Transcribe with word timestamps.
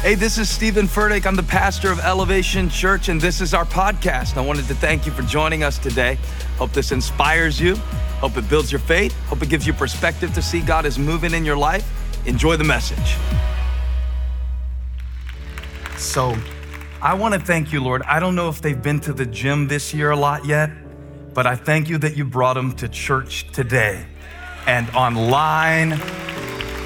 Hey, 0.00 0.14
this 0.14 0.38
is 0.38 0.48
Steven 0.48 0.86
Furtick. 0.86 1.26
I'm 1.26 1.34
the 1.34 1.42
pastor 1.42 1.90
of 1.90 1.98
Elevation 1.98 2.70
Church, 2.70 3.08
and 3.08 3.20
this 3.20 3.40
is 3.40 3.52
our 3.52 3.64
podcast. 3.64 4.36
I 4.36 4.40
wanted 4.40 4.68
to 4.68 4.74
thank 4.76 5.06
you 5.06 5.10
for 5.10 5.22
joining 5.22 5.64
us 5.64 5.76
today. 5.76 6.16
Hope 6.56 6.70
this 6.70 6.92
inspires 6.92 7.60
you. 7.60 7.74
Hope 8.20 8.36
it 8.36 8.48
builds 8.48 8.70
your 8.70 8.78
faith. 8.78 9.12
Hope 9.26 9.42
it 9.42 9.48
gives 9.48 9.66
you 9.66 9.72
perspective 9.72 10.32
to 10.34 10.40
see 10.40 10.60
God 10.60 10.86
is 10.86 11.00
moving 11.00 11.34
in 11.34 11.44
your 11.44 11.56
life. 11.56 11.84
Enjoy 12.26 12.56
the 12.56 12.62
message. 12.62 13.16
So, 15.96 16.36
I 17.02 17.14
want 17.14 17.34
to 17.34 17.40
thank 17.40 17.72
you, 17.72 17.82
Lord. 17.82 18.02
I 18.02 18.20
don't 18.20 18.36
know 18.36 18.48
if 18.48 18.62
they've 18.62 18.80
been 18.80 19.00
to 19.00 19.12
the 19.12 19.26
gym 19.26 19.66
this 19.66 19.92
year 19.92 20.12
a 20.12 20.16
lot 20.16 20.46
yet, 20.46 20.70
but 21.34 21.44
I 21.44 21.56
thank 21.56 21.88
you 21.88 21.98
that 21.98 22.16
you 22.16 22.24
brought 22.24 22.54
them 22.54 22.70
to 22.76 22.88
church 22.88 23.50
today 23.50 24.06
and 24.64 24.88
online 24.90 25.94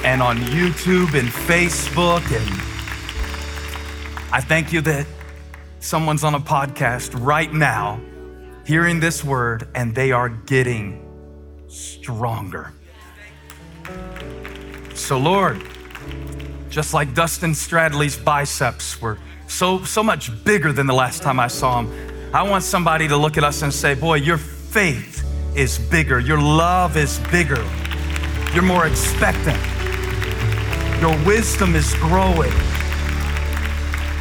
and 0.03 0.23
on 0.23 0.39
YouTube 0.39 1.13
and 1.13 1.29
Facebook 1.29 2.25
and 2.35 2.62
I 4.34 4.41
thank 4.41 4.72
you 4.72 4.80
that 4.80 5.06
someone's 5.78 6.24
on 6.24 6.34
a 6.34 6.41
podcast 6.41 7.10
right 7.22 7.52
now 7.52 8.00
hearing 8.64 8.98
this 8.98 9.22
word 9.22 9.68
and 9.74 9.95
they 9.95 10.10
are 10.10 10.30
getting 10.30 11.06
stronger. 11.68 12.72
So, 14.95 15.18
Lord, 15.18 15.62
just 16.70 16.95
like 16.95 17.12
Dustin 17.12 17.50
Stradley's 17.50 18.16
biceps 18.16 19.02
were 19.02 19.18
so, 19.48 19.84
so 19.84 20.02
much 20.02 20.30
bigger 20.44 20.72
than 20.72 20.86
the 20.86 20.94
last 20.94 21.22
time 21.22 21.38
I 21.38 21.48
saw 21.48 21.83
him, 21.83 22.33
I 22.33 22.42
want 22.42 22.64
somebody 22.64 23.08
to 23.08 23.19
look 23.19 23.36
at 23.36 23.44
us 23.44 23.60
and 23.60 23.70
say, 23.72 23.92
Boy, 23.92 24.14
your 24.14 24.38
faith 24.38 25.28
is 25.55 25.78
bigger, 25.78 26.19
your 26.19 26.41
love 26.41 26.96
is 26.96 27.19
bigger, 27.30 27.62
you're 28.55 28.62
more 28.62 28.86
expectant, 28.86 29.60
your 31.02 31.22
wisdom 31.27 31.74
is 31.74 31.92
growing. 31.96 32.72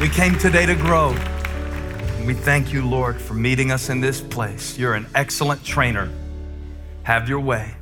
We 0.01 0.09
came 0.09 0.35
today 0.39 0.65
to 0.65 0.73
grow. 0.73 1.11
We 2.25 2.33
thank 2.33 2.73
you, 2.73 2.83
Lord, 2.83 3.21
for 3.21 3.35
meeting 3.35 3.71
us 3.71 3.89
in 3.89 4.01
this 4.01 4.19
place. 4.19 4.75
You're 4.75 4.95
an 4.95 5.05
excellent 5.13 5.63
trainer. 5.63 6.09
Have 7.03 7.29
your 7.29 7.39
way. 7.39 7.75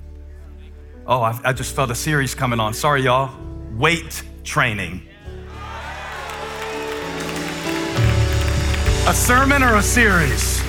Oh, 1.07 1.21
I, 1.21 1.39
I 1.45 1.53
just 1.53 1.73
felt 1.73 1.89
a 1.91 1.95
series 1.95 2.35
coming 2.35 2.59
on. 2.59 2.73
Sorry, 2.73 3.03
y'all. 3.03 3.33
Weight 3.71 4.21
training. 4.43 5.01
A 9.07 9.13
sermon 9.13 9.63
or 9.63 9.77
a 9.77 9.81
series? 9.81 10.59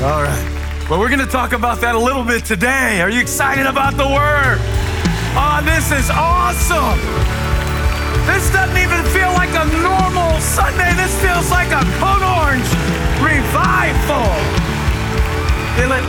All 0.00 0.22
right. 0.22 0.86
Well, 0.88 1.00
we're 1.00 1.08
going 1.08 1.18
to 1.18 1.26
talk 1.26 1.54
about 1.54 1.80
that 1.80 1.96
a 1.96 1.98
little 1.98 2.22
bit 2.22 2.44
today. 2.44 3.00
Are 3.00 3.10
you 3.10 3.20
excited 3.20 3.66
about 3.66 3.96
the 3.96 4.06
word? 4.06 4.58
Oh, 5.34 5.60
this 5.64 5.90
is 5.90 6.08
awesome. 6.08 7.49
This 8.26 8.50
doesn't 8.52 8.76
even 8.76 9.04
feel 9.12 9.32
like 9.32 9.50
a 9.50 9.64
normal 9.82 10.40
Sunday. 10.40 10.92
This 10.94 11.14
feels 11.20 11.50
like 11.50 11.68
a 11.68 11.82
Code 12.00 12.22
Orange 12.22 12.70
revival. 13.20 14.26
Feel 15.76 15.92
it 15.92 16.04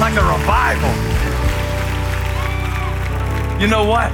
like 0.00 0.14
a 0.14 0.24
revival. 0.24 0.92
You 3.60 3.66
know 3.66 3.84
what? 3.84 4.10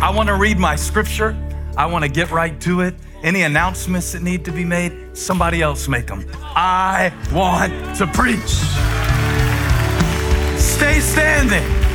I 0.00 0.12
want 0.14 0.28
to 0.28 0.36
read 0.36 0.58
my 0.58 0.76
scripture. 0.76 1.36
I 1.76 1.86
want 1.86 2.04
to 2.04 2.08
get 2.08 2.30
right 2.30 2.60
to 2.62 2.82
it. 2.82 2.94
Any 3.22 3.42
announcements 3.42 4.12
that 4.12 4.22
need 4.22 4.44
to 4.44 4.52
be 4.52 4.64
made, 4.64 5.16
somebody 5.16 5.60
else 5.60 5.88
make 5.88 6.06
them. 6.06 6.24
I 6.54 7.12
want 7.32 7.72
to 7.96 8.06
preach. 8.06 8.48
Stay 10.56 11.00
standing. 11.00 11.87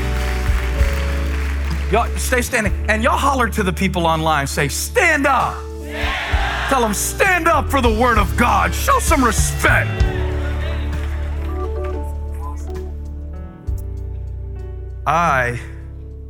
Y'all 1.94 2.10
stay 2.18 2.42
standing. 2.42 2.74
And 2.90 3.04
y'all 3.04 3.16
holler 3.16 3.48
to 3.50 3.62
the 3.62 3.72
people 3.72 4.08
online. 4.08 4.48
Say, 4.48 4.68
stand 4.68 5.28
up. 5.28 5.54
stand 5.54 5.96
up. 5.96 6.70
Tell 6.70 6.82
them, 6.82 6.92
stand 6.92 7.48
up 7.48 7.70
for 7.70 7.82
the 7.82 8.00
word 8.02 8.18
of 8.18 8.36
God. 8.36 8.74
Show 8.74 8.98
some 8.98 9.24
respect. 9.24 9.92
I 15.06 15.62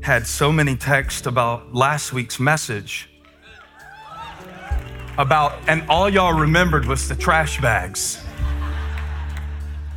had 0.01 0.27
so 0.27 0.51
many 0.51 0.75
texts 0.75 1.27
about 1.27 1.73
last 1.73 2.11
week's 2.11 2.41
message 2.41 3.09
about, 5.17 5.53
and 5.69 5.81
all 5.87 6.09
y'all 6.09 6.33
remembered 6.33 6.83
was 6.87 7.07
the 7.07 7.15
trash 7.15 7.61
bags. 7.61 8.21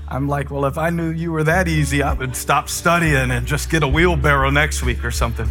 I'm 0.08 0.28
like, 0.28 0.50
well, 0.50 0.66
if 0.66 0.78
I 0.78 0.90
knew 0.90 1.10
you 1.10 1.32
were 1.32 1.42
that 1.44 1.66
easy, 1.66 2.02
I 2.02 2.12
would 2.12 2.36
stop 2.36 2.68
studying 2.68 3.30
and 3.30 3.46
just 3.46 3.70
get 3.70 3.82
a 3.82 3.88
wheelbarrow 3.88 4.50
next 4.50 4.82
week 4.82 5.04
or 5.04 5.10
something. 5.10 5.48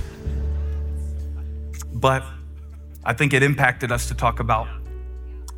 But 1.93 2.23
I 3.03 3.13
think 3.13 3.33
it 3.33 3.43
impacted 3.43 3.91
us 3.91 4.07
to 4.07 4.13
talk 4.13 4.39
about 4.39 4.67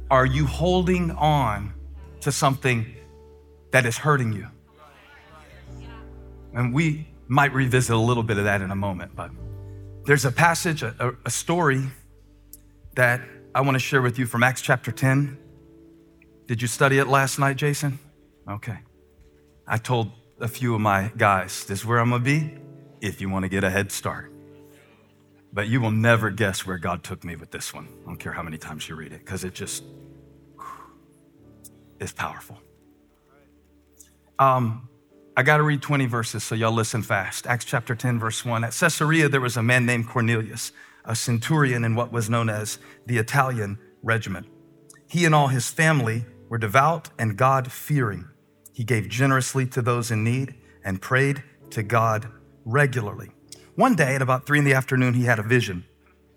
are 0.10 0.26
you 0.26 0.46
holding 0.46 1.12
on 1.12 1.74
to 2.22 2.32
something 2.32 2.96
that 3.72 3.86
is 3.86 3.98
hurting 3.98 4.32
you? 4.32 4.48
And 6.54 6.74
we 6.74 7.08
might 7.28 7.54
revisit 7.54 7.94
a 7.94 8.00
little 8.00 8.24
bit 8.24 8.38
of 8.38 8.46
that 8.46 8.62
in 8.62 8.72
a 8.72 8.76
moment, 8.76 9.16
but 9.16 9.32
there's 10.06 10.24
a 10.24 10.32
passage, 10.32 10.82
a, 10.82 11.14
a 11.26 11.30
story 11.30 11.84
that 12.96 13.22
I 13.54 13.62
want 13.62 13.76
to 13.76 13.80
share 13.80 14.02
with 14.02 14.18
you 14.18 14.26
from 14.26 14.44
Acts 14.44 14.62
chapter 14.62 14.92
10. 14.92 15.38
Did 16.48 16.62
you 16.62 16.70
study 16.70 16.98
it 17.00 17.08
last 17.08 17.38
night, 17.38 17.58
Jason? 17.58 18.00
Okay. 18.50 18.78
I 19.68 19.78
told 19.78 20.12
a 20.40 20.48
few 20.48 20.76
of 20.76 20.82
my 20.82 21.12
guys, 21.18 21.66
this 21.66 21.80
is 21.80 21.86
where 21.86 22.00
I'm 22.00 22.10
going 22.10 22.24
to 22.24 22.26
be 22.26 22.58
if 23.02 23.20
you 23.20 23.30
want 23.30 23.44
to 23.44 23.50
get 23.50 23.66
a 23.66 23.70
head 23.70 23.92
start. 23.92 24.32
But 25.52 25.68
you 25.68 25.82
will 25.82 25.92
never 25.92 26.30
guess 26.30 26.66
where 26.66 26.78
God 26.78 27.04
took 27.04 27.24
me 27.24 27.36
with 27.36 27.52
this 27.52 27.74
one. 27.74 27.88
I 28.04 28.06
don't 28.06 28.18
care 28.18 28.32
how 28.32 28.44
many 28.44 28.58
times 28.58 28.88
you 28.88 28.96
read 28.96 29.12
it, 29.12 29.20
because 29.20 29.44
it 29.44 29.54
just 29.54 29.84
is 32.00 32.14
powerful. 32.14 32.60
Um, 34.40 34.88
I 35.36 35.44
got 35.44 35.58
to 35.58 35.64
read 35.64 35.82
20 35.82 36.06
verses, 36.06 36.44
so 36.44 36.56
y'all 36.56 36.72
listen 36.72 37.02
fast. 37.02 37.46
Acts 37.46 37.66
chapter 37.66 37.94
10, 37.94 38.20
verse 38.20 38.46
1. 38.46 38.64
At 38.64 38.74
Caesarea, 38.74 39.28
there 39.28 39.42
was 39.42 39.58
a 39.58 39.64
man 39.64 39.86
named 39.86 40.08
Cornelius, 40.08 40.72
a 41.04 41.16
centurion 41.16 41.84
in 41.84 41.96
what 41.96 42.12
was 42.12 42.30
known 42.30 42.50
as 42.50 42.80
the 43.06 43.18
Italian 43.18 43.80
regiment. 44.02 44.48
He 45.10 45.26
and 45.26 45.36
all 45.36 45.48
his 45.48 45.70
family 45.70 46.26
were 46.50 46.58
devout 46.58 47.10
and 47.20 47.36
God 47.36 47.72
fearing. 47.72 48.30
He 48.78 48.84
gave 48.84 49.10
generously 49.10 49.66
to 49.70 49.82
those 49.82 50.12
in 50.12 50.24
need 50.24 50.54
and 50.84 51.02
prayed 51.02 51.42
to 51.72 51.82
God 51.82 52.28
regularly. 52.64 53.32
One 53.74 53.96
day 53.96 54.14
at 54.14 54.22
about 54.22 54.46
three 54.46 54.60
in 54.60 54.66
the 54.66 54.76
afternoon, 54.76 55.16
he 55.16 55.24
had 55.24 55.40
a 55.40 55.42
vision. 55.42 55.84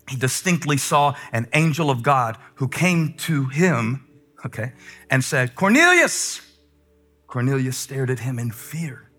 He 0.09 0.15
distinctly 0.15 0.77
saw 0.77 1.13
an 1.31 1.47
angel 1.53 1.91
of 1.91 2.01
God 2.01 2.39
who 2.55 2.67
came 2.67 3.13
to 3.29 3.45
him, 3.45 4.07
okay, 4.43 4.73
and 5.11 5.23
said, 5.23 5.53
Cornelius! 5.53 6.41
Cornelius 7.27 7.77
stared 7.77 8.09
at 8.09 8.17
him 8.17 8.39
in 8.39 8.49
fear. 8.49 9.11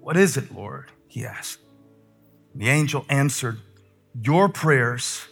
What 0.00 0.16
is 0.16 0.38
it, 0.38 0.50
Lord? 0.50 0.92
he 1.06 1.26
asked. 1.26 1.60
The 2.54 2.70
angel 2.70 3.04
answered, 3.10 3.58
Your 4.18 4.48
prayers 4.48 5.26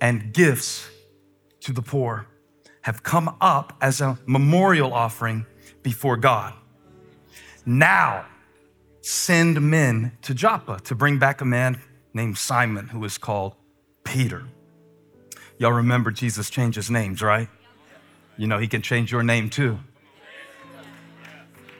and 0.00 0.32
gifts 0.32 0.88
to 1.62 1.72
the 1.72 1.82
poor 1.82 2.28
have 2.82 3.02
come 3.02 3.34
up 3.40 3.76
as 3.80 4.00
a 4.00 4.16
memorial 4.26 4.94
offering 4.94 5.44
before 5.86 6.16
God. 6.16 6.52
Now, 7.64 8.26
send 9.02 9.60
men 9.60 10.18
to 10.22 10.34
Joppa 10.34 10.80
to 10.80 10.96
bring 10.96 11.20
back 11.20 11.40
a 11.40 11.44
man 11.44 11.80
named 12.12 12.38
Simon 12.38 12.88
who 12.88 13.04
is 13.04 13.18
called 13.18 13.54
Peter. 14.02 14.42
Y'all 15.58 15.70
remember 15.70 16.10
Jesus 16.10 16.50
changes 16.50 16.90
names, 16.90 17.22
right? 17.22 17.48
You 18.36 18.48
know, 18.48 18.58
he 18.58 18.66
can 18.66 18.82
change 18.82 19.12
your 19.12 19.22
name 19.22 19.48
too. 19.48 19.78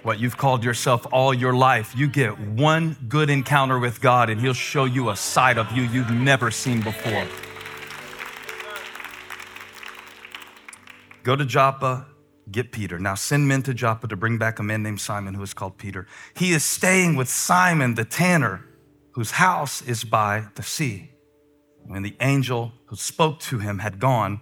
What 0.04 0.20
you've 0.20 0.36
called 0.36 0.62
yourself 0.62 1.04
all 1.10 1.34
your 1.34 1.52
life, 1.52 1.92
you 1.96 2.06
get 2.06 2.38
one 2.38 2.96
good 3.08 3.28
encounter 3.28 3.80
with 3.80 4.00
God 4.00 4.30
and 4.30 4.40
he'll 4.40 4.52
show 4.52 4.84
you 4.84 5.10
a 5.10 5.16
side 5.16 5.58
of 5.58 5.72
you 5.72 5.82
you've 5.82 6.12
never 6.12 6.52
seen 6.52 6.80
before. 6.80 7.26
Go 11.24 11.34
to 11.34 11.44
Joppa, 11.44 12.06
get 12.50 12.72
Peter. 12.72 12.98
Now 12.98 13.14
send 13.14 13.48
men 13.48 13.62
to 13.62 13.74
Joppa 13.74 14.08
to 14.08 14.16
bring 14.16 14.38
back 14.38 14.58
a 14.58 14.62
man 14.62 14.82
named 14.82 15.00
Simon 15.00 15.34
who 15.34 15.42
is 15.42 15.54
called 15.54 15.78
Peter. 15.78 16.06
He 16.36 16.52
is 16.52 16.64
staying 16.64 17.16
with 17.16 17.28
Simon 17.28 17.94
the 17.94 18.04
tanner, 18.04 18.64
whose 19.12 19.32
house 19.32 19.82
is 19.82 20.04
by 20.04 20.46
the 20.54 20.62
sea. 20.62 21.10
When 21.84 22.02
the 22.02 22.16
angel 22.20 22.72
who 22.86 22.96
spoke 22.96 23.40
to 23.40 23.58
him 23.58 23.78
had 23.78 23.98
gone, 23.98 24.40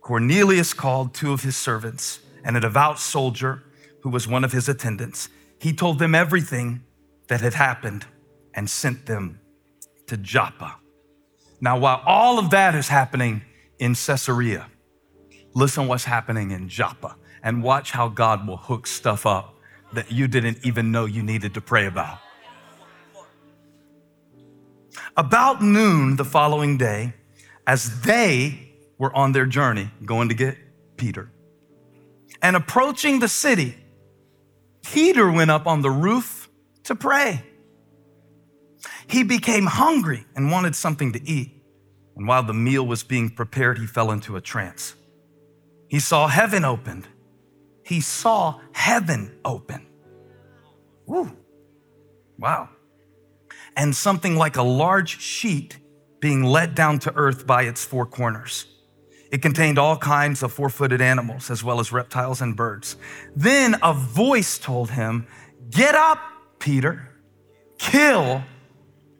Cornelius 0.00 0.74
called 0.74 1.14
two 1.14 1.32
of 1.32 1.42
his 1.42 1.56
servants 1.56 2.20
and 2.44 2.56
a 2.56 2.60
devout 2.60 2.98
soldier 2.98 3.62
who 4.02 4.10
was 4.10 4.26
one 4.26 4.44
of 4.44 4.52
his 4.52 4.68
attendants. 4.68 5.28
He 5.60 5.72
told 5.72 5.98
them 5.98 6.14
everything 6.14 6.82
that 7.28 7.40
had 7.40 7.54
happened 7.54 8.04
and 8.54 8.68
sent 8.68 9.06
them 9.06 9.40
to 10.08 10.16
Joppa. 10.16 10.76
Now, 11.60 11.78
while 11.78 12.02
all 12.04 12.40
of 12.40 12.50
that 12.50 12.74
is 12.74 12.88
happening 12.88 13.42
in 13.78 13.94
Caesarea, 13.94 14.68
listen 15.54 15.86
what's 15.86 16.04
happening 16.04 16.50
in 16.50 16.68
Joppa 16.68 17.16
and 17.42 17.62
watch 17.62 17.90
how 17.92 18.08
God 18.08 18.46
will 18.46 18.56
hook 18.56 18.86
stuff 18.86 19.26
up 19.26 19.54
that 19.92 20.10
you 20.10 20.28
didn't 20.28 20.58
even 20.64 20.90
know 20.92 21.04
you 21.04 21.22
needed 21.22 21.54
to 21.54 21.60
pray 21.60 21.86
about. 21.86 22.18
About 25.16 25.62
noon 25.62 26.16
the 26.16 26.24
following 26.24 26.78
day, 26.78 27.14
as 27.66 28.02
they 28.02 28.72
were 28.98 29.14
on 29.14 29.32
their 29.32 29.46
journey 29.46 29.90
going 30.04 30.28
to 30.28 30.34
get 30.34 30.56
Peter. 30.96 31.30
And 32.40 32.56
approaching 32.56 33.20
the 33.20 33.28
city, 33.28 33.76
Peter 34.82 35.30
went 35.30 35.50
up 35.50 35.66
on 35.66 35.82
the 35.82 35.90
roof 35.90 36.48
to 36.84 36.94
pray. 36.94 37.44
He 39.06 39.22
became 39.22 39.66
hungry 39.66 40.24
and 40.34 40.50
wanted 40.50 40.74
something 40.74 41.12
to 41.12 41.28
eat. 41.28 41.62
And 42.16 42.26
while 42.26 42.42
the 42.42 42.54
meal 42.54 42.86
was 42.86 43.02
being 43.02 43.30
prepared, 43.30 43.78
he 43.78 43.86
fell 43.86 44.10
into 44.10 44.36
a 44.36 44.40
trance. 44.40 44.94
He 45.88 46.00
saw 46.00 46.28
heaven 46.28 46.64
opened. 46.64 47.06
He 47.92 48.00
saw 48.00 48.58
heaven 48.72 49.38
open. 49.44 49.86
Woo. 51.04 51.30
Wow. 52.38 52.70
And 53.76 53.94
something 53.94 54.34
like 54.34 54.56
a 54.56 54.62
large 54.62 55.20
sheet 55.20 55.76
being 56.18 56.42
let 56.42 56.74
down 56.74 57.00
to 57.00 57.14
earth 57.14 57.46
by 57.46 57.64
its 57.64 57.84
four 57.84 58.06
corners. 58.06 58.64
It 59.30 59.42
contained 59.42 59.78
all 59.78 59.98
kinds 59.98 60.42
of 60.42 60.54
four 60.54 60.70
footed 60.70 61.02
animals, 61.02 61.50
as 61.50 61.62
well 61.62 61.80
as 61.80 61.92
reptiles 61.92 62.40
and 62.40 62.56
birds. 62.56 62.96
Then 63.36 63.76
a 63.82 63.92
voice 63.92 64.56
told 64.56 64.92
him, 64.92 65.26
Get 65.68 65.94
up, 65.94 66.18
Peter, 66.60 67.10
kill 67.76 68.42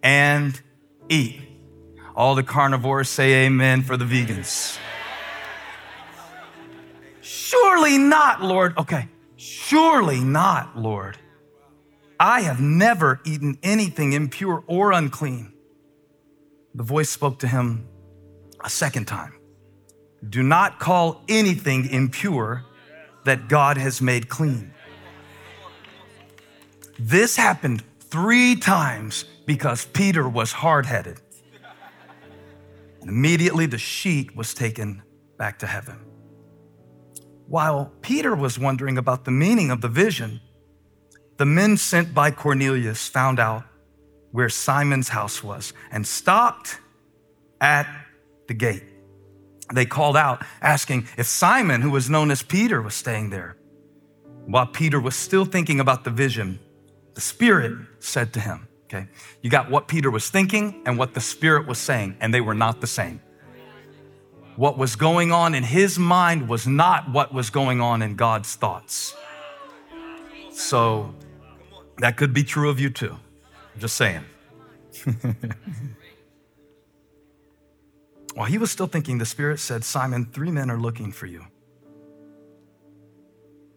and 0.03 0.59
eat. 1.11 1.43
All 2.17 2.35
the 2.35 2.43
carnivores 2.43 3.11
say 3.11 3.45
amen 3.45 3.83
for 3.83 3.99
the 3.99 4.07
vegans. 4.07 4.79
Surely 7.53 7.99
not, 7.99 8.43
Lord. 8.43 8.79
Okay, 8.79 9.09
surely 9.37 10.21
not, 10.21 10.79
Lord. 10.79 11.19
I 12.19 12.41
have 12.41 12.61
never 12.61 13.21
eaten 13.27 13.59
anything 13.63 14.15
impure 14.15 14.65
or 14.67 14.93
unclean. 14.93 15.53
The 16.75 16.83
voice 16.83 17.11
spoke 17.11 17.41
to 17.41 17.47
him 17.49 17.87
a 18.65 18.71
second 18.71 19.05
time. 19.05 19.35
Do 20.27 20.43
not 20.43 20.79
call 20.79 21.25
anything 21.29 21.91
impure 21.91 22.65
that 23.25 23.49
God 23.49 23.77
has 23.77 24.01
made 24.01 24.31
clean. 24.31 24.73
This 26.99 27.37
happened 27.37 27.83
three 28.01 28.57
times 28.57 29.27
because 29.45 29.85
Peter 29.85 30.27
was 30.27 30.53
hard 30.53 30.87
headed. 30.87 31.21
Immediately 33.03 33.67
the 33.67 33.79
sheet 33.79 34.35
was 34.35 34.55
taken 34.55 35.03
back 35.37 35.59
to 35.59 35.67
heaven. 35.67 36.12
While 37.53 37.93
Peter 38.01 38.35
was 38.35 38.59
wondering 38.59 38.97
about 38.97 39.27
the 39.27 39.31
meaning 39.31 39.71
of 39.71 39.83
the 39.83 39.89
vision, 39.89 40.41
the 41.37 41.45
men 41.45 41.77
sent 41.77 42.15
by 42.15 42.31
Cornelius 42.31 43.09
found 43.09 43.39
out 43.39 43.65
where 44.31 44.49
Simon's 44.49 45.11
house 45.11 45.45
was 45.45 45.75
and 45.91 46.07
stopped 46.07 46.79
at 47.61 47.87
the 48.49 48.55
gate. 48.55 48.85
They 49.75 49.85
called 49.85 50.17
out, 50.17 50.43
asking 50.63 51.09
if 51.19 51.27
Simon, 51.27 51.83
who 51.83 51.91
was 51.91 52.09
known 52.09 52.31
as 52.31 52.43
Peter, 52.43 52.81
was 52.81 52.95
staying 52.95 53.29
there. 53.29 53.59
While 54.47 54.69
Peter 54.69 54.99
was 54.99 55.15
still 55.15 55.45
thinking 55.45 55.79
about 55.79 56.05
the 56.05 56.11
vision, 56.11 56.59
the 57.13 57.21
Spirit 57.21 57.77
said 57.99 58.33
to 58.33 58.41
him, 58.41 58.67
Okay, 58.85 59.09
you 59.43 59.51
got 59.51 59.71
what 59.71 59.89
Peter 59.89 60.11
was 60.11 60.31
thinking 60.31 60.83
and 60.87 60.97
what 60.97 61.13
the 61.13 61.21
Spirit 61.21 61.67
was 61.67 61.77
saying, 61.77 62.17
and 62.19 62.33
they 62.33 62.41
were 62.41 62.55
not 62.55 62.81
the 62.81 62.87
same. 62.87 63.21
What 64.57 64.77
was 64.77 64.97
going 64.97 65.33
on 65.33 65.55
in 65.55 65.63
his 65.63 65.99
mind 65.99 66.49
was 66.49 66.67
not 66.67 67.11
what 67.11 67.33
was 67.33 67.51
going 67.51 67.81
on 67.81 68.03
in 68.03 68.17
God's 68.17 68.55
thoughts. 68.55 69.17
So 70.51 71.15
that 71.99 72.17
could 72.17 72.35
be 72.35 72.45
true 72.45 72.69
of 72.69 72.79
you 72.79 72.91
too. 72.91 73.19
I'm 73.75 73.81
just 73.81 73.97
saying. 73.97 74.25
While 78.35 78.47
he 78.47 78.59
was 78.59 78.71
still 78.71 78.87
thinking, 78.87 79.19
the 79.19 79.27
Spirit 79.27 79.59
said, 79.59 79.85
Simon, 79.85 80.27
three 80.27 80.51
men 80.51 80.71
are 80.71 80.79
looking 80.79 81.13
for 81.13 81.27
you. 81.27 81.45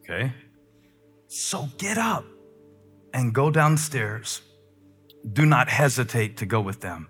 Okay? 0.02 0.34
So 1.28 1.70
get 1.78 1.98
up 1.98 2.26
and 3.14 3.34
go 3.34 3.50
downstairs. 3.50 4.42
Do 5.34 5.46
not 5.46 5.70
hesitate 5.70 6.38
to 6.38 6.46
go 6.46 6.62
with 6.62 6.82
them. 6.82 7.10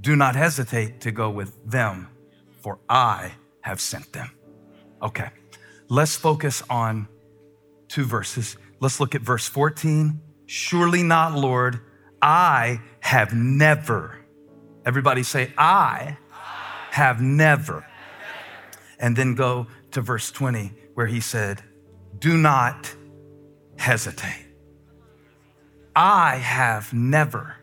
Do 0.00 0.16
not 0.16 0.34
hesitate 0.34 1.00
to 1.02 1.10
go 1.10 1.30
with 1.30 1.70
them, 1.70 2.08
for 2.60 2.78
I 2.88 3.32
have 3.62 3.80
sent 3.80 4.12
them. 4.12 4.30
Okay, 5.02 5.30
let's 5.88 6.16
focus 6.16 6.62
on 6.70 7.08
two 7.88 8.04
verses. 8.04 8.56
Let's 8.80 9.00
look 9.00 9.14
at 9.14 9.22
verse 9.22 9.46
14. 9.46 10.20
Surely 10.46 11.02
not, 11.02 11.34
Lord, 11.34 11.80
I 12.22 12.80
have 13.00 13.32
never 13.34 14.20
Everybody 14.84 15.22
say, 15.22 15.52
I 15.58 16.16
have 16.90 17.20
never. 17.20 17.86
And 18.98 19.16
then 19.16 19.34
go 19.34 19.66
to 19.92 20.00
verse 20.00 20.30
20 20.30 20.72
where 20.94 21.06
he 21.06 21.20
said, 21.20 21.62
Do 22.18 22.36
not 22.36 22.94
hesitate. 23.76 24.46
I 25.94 26.36
have 26.36 26.92
never. 26.92 27.56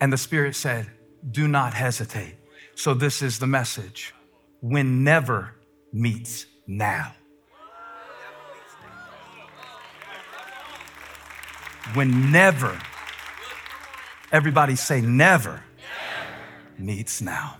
And 0.00 0.12
the 0.12 0.16
Spirit 0.16 0.54
said, 0.54 0.90
Do 1.30 1.48
not 1.48 1.74
hesitate. 1.74 2.36
So 2.74 2.94
this 2.94 3.22
is 3.22 3.38
the 3.38 3.46
message 3.46 4.14
when 4.60 5.04
never 5.04 5.54
meets 5.92 6.46
now. 6.66 7.14
When 11.92 12.32
never, 12.32 12.78
everybody 14.32 14.74
say 14.74 15.00
never 15.00 15.62
meets 16.78 17.20
now. 17.20 17.58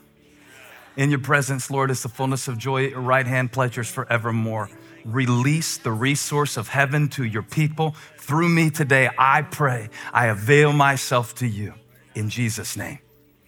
In 0.96 1.10
your 1.10 1.18
presence, 1.18 1.70
Lord, 1.70 1.90
is 1.90 2.02
the 2.02 2.08
fullness 2.08 2.48
of 2.48 2.56
joy 2.56 2.88
your 2.88 3.00
right 3.00 3.26
hand, 3.26 3.52
pleasures 3.52 3.88
forevermore. 3.88 4.70
Release 5.04 5.76
the 5.76 5.92
resource 5.92 6.56
of 6.56 6.68
heaven 6.68 7.08
to 7.10 7.24
your 7.24 7.42
people. 7.42 7.94
Through 8.16 8.48
me 8.48 8.70
today, 8.70 9.10
I 9.18 9.42
pray, 9.42 9.90
I 10.12 10.28
avail 10.28 10.72
myself 10.72 11.34
to 11.36 11.46
you. 11.46 11.74
In 12.14 12.30
Jesus' 12.30 12.76
name, 12.76 13.00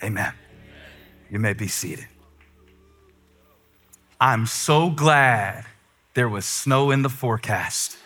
amen. 0.03 0.35
You 1.31 1.39
may 1.39 1.53
be 1.53 1.69
seated. 1.69 2.07
I'm 4.21 4.47
so 4.47 4.91
glad 4.91 5.67
there 6.15 6.29
was 6.29 6.47
snow 6.47 6.91
in 6.91 7.03
the 7.03 7.09
forecast. 7.09 7.99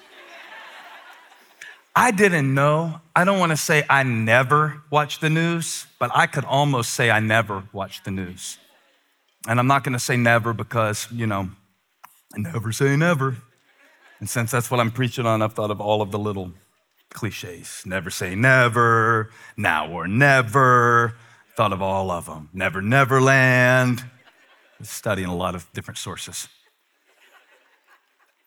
I 1.94 2.11
didn't 2.11 2.55
know. 2.55 3.00
I 3.14 3.25
don't 3.25 3.38
want 3.38 3.50
to 3.50 3.56
say 3.56 3.84
I 3.90 4.02
never 4.02 4.82
watch 4.90 5.20
the 5.20 5.31
news, 5.31 5.87
but 5.99 6.11
I 6.14 6.26
could 6.26 6.44
almost 6.44 6.94
say 6.94 7.11
I 7.11 7.20
never 7.20 7.64
watch 7.72 8.02
the 8.05 8.11
news. 8.11 8.58
And 9.48 9.58
I'm 9.58 9.67
not 9.67 9.84
going 9.84 9.93
to 9.93 9.98
say 9.98 10.17
never 10.17 10.53
because, 10.53 11.08
you 11.12 11.27
know, 11.27 11.50
I 12.34 12.39
never 12.39 12.72
say 12.72 12.96
never. 12.96 13.36
And 14.19 14.29
since 14.29 14.50
that's 14.50 14.70
what 14.70 14.81
I'm 14.81 14.91
preaching 14.91 15.27
on, 15.27 15.43
I've 15.43 15.55
thought 15.55 15.70
of 15.70 15.81
all 15.81 16.03
of 16.03 16.10
the 16.10 16.19
little 16.19 16.53
cliches. 17.10 17.82
Never 17.84 18.10
say 18.10 18.34
never, 18.34 19.31
now 19.56 19.91
or 19.91 20.06
never. 20.06 21.15
Thought 21.60 21.74
of 21.74 21.82
all 21.82 22.10
of 22.10 22.24
them. 22.24 22.48
Never, 22.55 22.81
never 22.81 23.20
land. 23.20 24.02
Studying 24.81 25.29
a 25.29 25.36
lot 25.36 25.55
of 25.55 25.70
different 25.74 25.98
sources. 25.98 26.48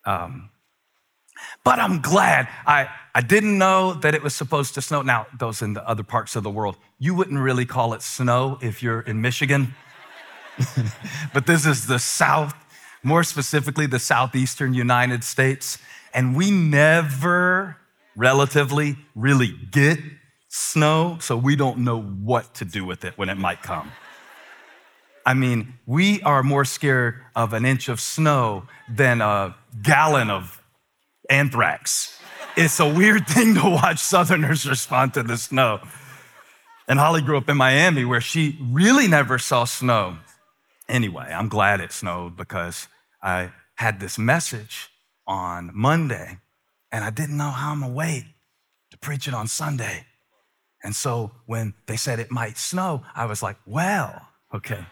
Um, 0.04 0.50
but 1.64 1.78
I'm 1.78 2.02
glad. 2.02 2.48
I, 2.66 2.90
I 3.14 3.22
didn't 3.22 3.60
know 3.60 3.94
that 3.94 4.16
it 4.16 4.24
was 4.24 4.34
supposed 4.34 4.74
to 4.74 4.82
snow. 4.82 5.04
Now, 5.04 5.28
those 5.38 5.62
in 5.62 5.74
the 5.74 5.88
other 5.88 6.02
parts 6.02 6.36
of 6.36 6.42
the 6.42 6.50
world, 6.50 6.76
you 6.98 7.14
wouldn't 7.14 7.40
really 7.40 7.68
call 7.68 7.94
it 7.94 8.02
snow 8.02 8.58
if 8.64 8.82
you're 8.82 9.02
in 9.02 9.22
Michigan. 9.22 9.76
but 11.36 11.46
this 11.46 11.68
is 11.68 11.86
the 11.86 12.00
South, 12.00 12.56
more 13.04 13.24
specifically, 13.24 13.86
the 13.86 14.00
Southeastern 14.00 14.74
United 14.74 15.24
States. 15.24 15.78
And 16.16 16.36
we 16.36 16.50
never 16.50 17.78
relatively 18.16 18.98
really 19.14 19.54
get 19.70 20.00
snow, 20.54 21.18
so 21.20 21.36
we 21.36 21.56
don't 21.56 21.80
know 21.80 22.00
what 22.00 22.54
to 22.54 22.64
do 22.64 22.86
with 22.86 23.04
it 23.04 23.18
when 23.18 23.28
it 23.28 23.38
might 23.40 23.64
come. 23.64 23.92
I 25.26 25.34
mean, 25.34 25.80
we 25.88 26.22
are 26.22 26.44
more 26.44 26.64
scared 26.64 27.16
of 27.36 27.54
an 27.54 27.66
inch 27.66 27.90
of 27.90 28.00
snow 28.00 28.68
than 28.88 29.20
a 29.20 29.56
gallon 29.82 30.30
of 30.30 30.62
anthrax. 31.28 32.20
It's 32.56 32.80
a 32.80 32.88
weird 32.88 33.28
thing 33.36 33.56
to 33.56 33.64
watch 33.64 33.98
Southerners 33.98 34.70
respond 34.70 35.16
to 35.16 35.24
the 35.24 35.38
snow. 35.38 35.80
And 36.88 37.00
Holly 37.00 37.24
grew 37.24 37.38
up 37.38 37.50
in 37.50 37.58
Miami 37.58 38.06
where 38.06 38.22
she 38.22 38.60
really 38.62 39.08
never 39.08 39.40
saw 39.40 39.64
snow. 39.64 40.18
Anyway, 40.88 41.34
I'm 41.34 41.48
glad 41.48 41.82
it 41.82 41.92
snowed 41.92 42.38
because 42.38 42.88
I 43.24 43.54
had 43.76 44.00
this 44.00 44.20
message 44.20 44.90
on 45.26 45.72
Monday 45.74 46.38
and 46.92 47.04
I 47.04 47.10
didn't 47.10 47.38
know 47.38 47.50
how 47.50 47.72
I'm 47.72 47.80
gonna 47.80 47.92
wait 47.92 48.26
to 48.92 48.98
preach 49.00 49.28
it 49.28 49.34
on 49.34 49.48
Sunday. 49.48 50.06
And 50.84 50.96
so 50.96 51.32
when 51.46 51.74
they 51.86 51.96
said 51.96 52.20
it 52.20 52.30
might 52.30 52.58
snow, 52.58 53.04
I 53.16 53.26
was 53.26 53.42
like, 53.42 53.58
well, 53.66 54.28
okay, 54.54 54.86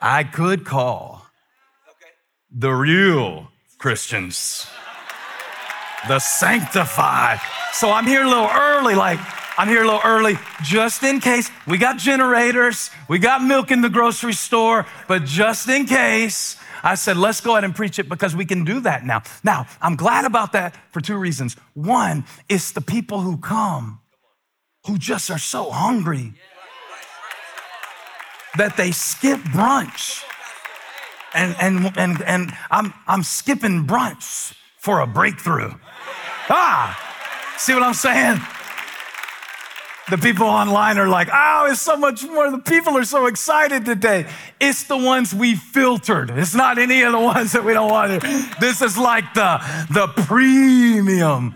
I 0.00 0.24
could 0.24 0.64
call 0.64 1.26
the 2.50 2.70
real 2.70 3.48
Christians 3.78 4.68
the 6.06 6.18
sanctified. 6.18 7.40
So 7.72 7.90
I'm 7.90 8.06
here 8.06 8.22
a 8.22 8.28
little 8.28 8.48
early, 8.48 8.94
like, 8.94 9.18
I'm 9.58 9.68
here 9.68 9.82
a 9.82 9.84
little 9.84 10.00
early 10.04 10.38
just 10.62 11.02
in 11.02 11.20
case. 11.20 11.50
We 11.66 11.78
got 11.78 11.96
generators, 11.98 12.90
we 13.08 13.18
got 13.18 13.42
milk 13.42 13.70
in 13.70 13.80
the 13.80 13.88
grocery 13.88 14.32
store, 14.32 14.86
but 15.08 15.24
just 15.24 15.68
in 15.68 15.86
case, 15.86 16.56
I 16.82 16.96
said, 16.96 17.16
let's 17.16 17.40
go 17.40 17.52
ahead 17.52 17.64
and 17.64 17.74
preach 17.74 17.98
it 17.98 18.08
because 18.08 18.36
we 18.36 18.44
can 18.44 18.64
do 18.64 18.80
that 18.80 19.06
now. 19.06 19.22
Now, 19.42 19.66
I'm 19.80 19.96
glad 19.96 20.26
about 20.26 20.52
that 20.52 20.76
for 20.92 21.00
two 21.00 21.16
reasons. 21.16 21.56
One, 21.72 22.24
it's 22.48 22.72
the 22.72 22.82
people 22.82 23.20
who 23.20 23.38
come 23.38 24.00
who 24.86 24.98
just 24.98 25.30
are 25.30 25.38
so 25.38 25.70
hungry 25.70 26.34
that 28.56 28.76
they 28.76 28.90
skip 28.90 29.40
brunch. 29.40 30.24
And, 31.34 31.56
and, 31.60 31.96
and, 31.96 32.22
and 32.22 32.52
I'm, 32.70 32.94
I'm 33.06 33.22
skipping 33.22 33.86
brunch 33.86 34.54
for 34.78 35.00
a 35.00 35.06
breakthrough. 35.06 35.72
Ah, 36.48 37.56
see 37.58 37.74
what 37.74 37.82
I'm 37.82 37.94
saying? 37.94 38.40
The 40.10 40.18
people 40.18 40.46
online 40.46 40.98
are 40.98 41.08
like, 41.08 41.28
oh, 41.32 41.68
it's 41.70 41.80
so 41.80 41.96
much 41.96 42.22
more. 42.24 42.50
The 42.50 42.58
people 42.58 42.96
are 42.98 43.06
so 43.06 43.24
excited 43.26 43.86
today. 43.86 44.26
It's 44.60 44.84
the 44.84 44.98
ones 44.98 45.34
we 45.34 45.54
filtered. 45.54 46.30
It's 46.30 46.54
not 46.54 46.76
any 46.76 47.02
of 47.02 47.12
the 47.12 47.18
ones 47.18 47.52
that 47.52 47.64
we 47.64 47.72
don't 47.72 47.90
want 47.90 48.20
to. 48.20 48.50
This 48.60 48.82
is 48.82 48.98
like 48.98 49.32
the, 49.32 49.60
the 49.90 50.08
premium 50.24 51.54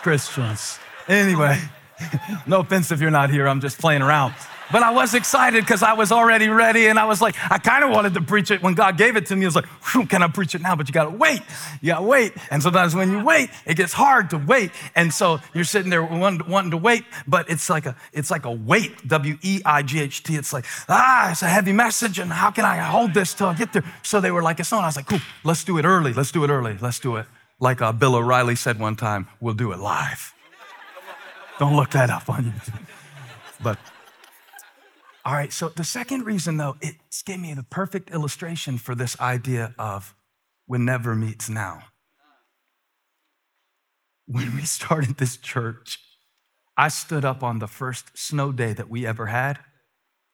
Christians. 0.00 0.78
Anyway, 1.08 1.60
no 2.46 2.60
offense 2.60 2.90
if 2.90 3.00
you're 3.00 3.10
not 3.10 3.30
here, 3.30 3.48
I'm 3.48 3.60
just 3.60 3.78
playing 3.78 4.02
around. 4.02 4.34
But 4.72 4.82
I 4.82 4.90
was 4.90 5.14
excited 5.14 5.62
because 5.64 5.82
I 5.82 5.92
was 5.92 6.10
already 6.10 6.48
ready 6.48 6.88
and 6.88 6.98
I 6.98 7.04
was 7.04 7.22
like, 7.22 7.36
I 7.50 7.58
kind 7.58 7.84
of 7.84 7.90
wanted 7.90 8.14
to 8.14 8.20
preach 8.20 8.50
it 8.50 8.62
when 8.62 8.74
God 8.74 8.98
gave 8.98 9.16
it 9.16 9.26
to 9.26 9.36
me. 9.36 9.44
I 9.44 9.48
was 9.48 9.54
like, 9.54 9.66
can 10.08 10.22
I 10.22 10.28
preach 10.28 10.56
it 10.56 10.60
now? 10.60 10.74
But 10.74 10.88
you 10.88 10.92
got 10.92 11.04
to 11.04 11.10
wait. 11.10 11.40
You 11.80 11.92
got 11.92 12.00
to 12.00 12.04
wait. 12.04 12.32
And 12.50 12.60
sometimes 12.62 12.94
when 12.94 13.12
you 13.12 13.24
wait, 13.24 13.50
it 13.64 13.76
gets 13.76 13.92
hard 13.92 14.30
to 14.30 14.38
wait. 14.38 14.72
And 14.96 15.14
so 15.14 15.38
you're 15.54 15.64
sitting 15.64 15.90
there 15.90 16.02
wanting 16.02 16.70
to 16.72 16.76
wait, 16.76 17.04
but 17.28 17.48
it's 17.48 17.70
like 17.70 17.86
a, 17.86 17.94
it's 18.12 18.30
like 18.30 18.44
a 18.44 18.50
weight, 18.50 19.06
W-E-I-G-H-T. 19.06 20.34
It's 20.34 20.52
like, 20.52 20.64
ah, 20.88 21.30
it's 21.30 21.42
a 21.42 21.48
heavy 21.48 21.72
message 21.72 22.18
and 22.18 22.32
how 22.32 22.50
can 22.50 22.64
I 22.64 22.78
hold 22.78 23.14
this 23.14 23.34
till 23.34 23.46
I 23.46 23.54
get 23.54 23.72
there? 23.72 23.84
So 24.02 24.20
they 24.20 24.32
were 24.32 24.42
like, 24.42 24.58
it's 24.58 24.72
on. 24.72 24.82
I 24.82 24.88
was 24.88 24.96
like, 24.96 25.06
cool, 25.06 25.20
let's 25.44 25.62
do 25.62 25.78
it 25.78 25.84
early. 25.84 26.12
Let's 26.12 26.32
do 26.32 26.42
it 26.42 26.50
early. 26.50 26.76
Let's 26.80 26.98
do 26.98 27.16
it. 27.16 27.26
Like 27.60 27.80
uh, 27.80 27.92
Bill 27.92 28.16
O'Reilly 28.16 28.56
said 28.56 28.80
one 28.80 28.96
time, 28.96 29.28
we'll 29.40 29.54
do 29.54 29.70
it 29.72 29.78
live. 29.78 30.35
Don't 31.58 31.76
look 31.76 31.90
that 31.90 32.10
up 32.10 32.28
on 32.28 32.44
YouTube. 32.44 32.86
But 33.62 33.78
all 35.24 35.32
right, 35.32 35.52
so 35.52 35.70
the 35.70 35.84
second 35.84 36.24
reason, 36.24 36.56
though, 36.56 36.76
it 36.80 36.96
gave 37.24 37.40
me 37.40 37.52
the 37.54 37.64
perfect 37.64 38.10
illustration 38.10 38.78
for 38.78 38.94
this 38.94 39.18
idea 39.20 39.74
of 39.76 40.14
when 40.66 40.84
never 40.84 41.16
meets 41.16 41.48
now. 41.48 41.82
When 44.26 44.54
we 44.54 44.62
started 44.62 45.16
this 45.16 45.36
church, 45.36 45.98
I 46.76 46.88
stood 46.88 47.24
up 47.24 47.42
on 47.42 47.58
the 47.58 47.66
first 47.66 48.16
snow 48.16 48.52
day 48.52 48.72
that 48.74 48.88
we 48.88 49.06
ever 49.06 49.26
had, 49.26 49.58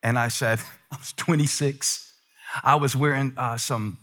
and 0.03 0.19
I 0.19 0.29
said, 0.29 0.59
I 0.93 0.97
was 0.97 1.13
26. 1.13 2.13
I 2.63 2.75
was 2.75 2.95
wearing 2.95 3.33
uh, 3.37 3.57
some, 3.57 3.97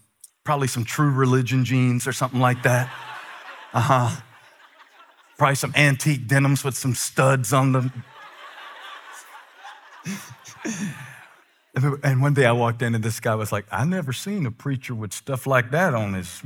probably 0.43 0.67
some 0.67 0.85
true 0.85 1.11
religion 1.11 1.65
jeans 1.65 2.07
or 2.07 2.13
something 2.13 2.39
like 2.39 2.63
that. 2.63 2.91
Uh 3.73 3.81
huh. 3.81 4.21
Probably 5.39 5.55
some 5.55 5.71
antique 5.77 6.27
denims 6.27 6.65
with 6.65 6.75
some 6.75 6.93
studs 6.93 7.53
on 7.53 7.71
them. 7.71 8.03
and 12.03 12.21
one 12.21 12.33
day 12.33 12.45
I 12.45 12.51
walked 12.51 12.81
in 12.81 12.93
and 12.93 13.01
this 13.01 13.21
guy 13.21 13.35
was 13.35 13.49
like, 13.53 13.65
I 13.71 13.85
never 13.85 14.11
seen 14.11 14.45
a 14.45 14.51
preacher 14.51 14.93
with 14.93 15.13
stuff 15.13 15.47
like 15.47 15.71
that 15.71 15.95
on 15.95 16.13
his 16.13 16.41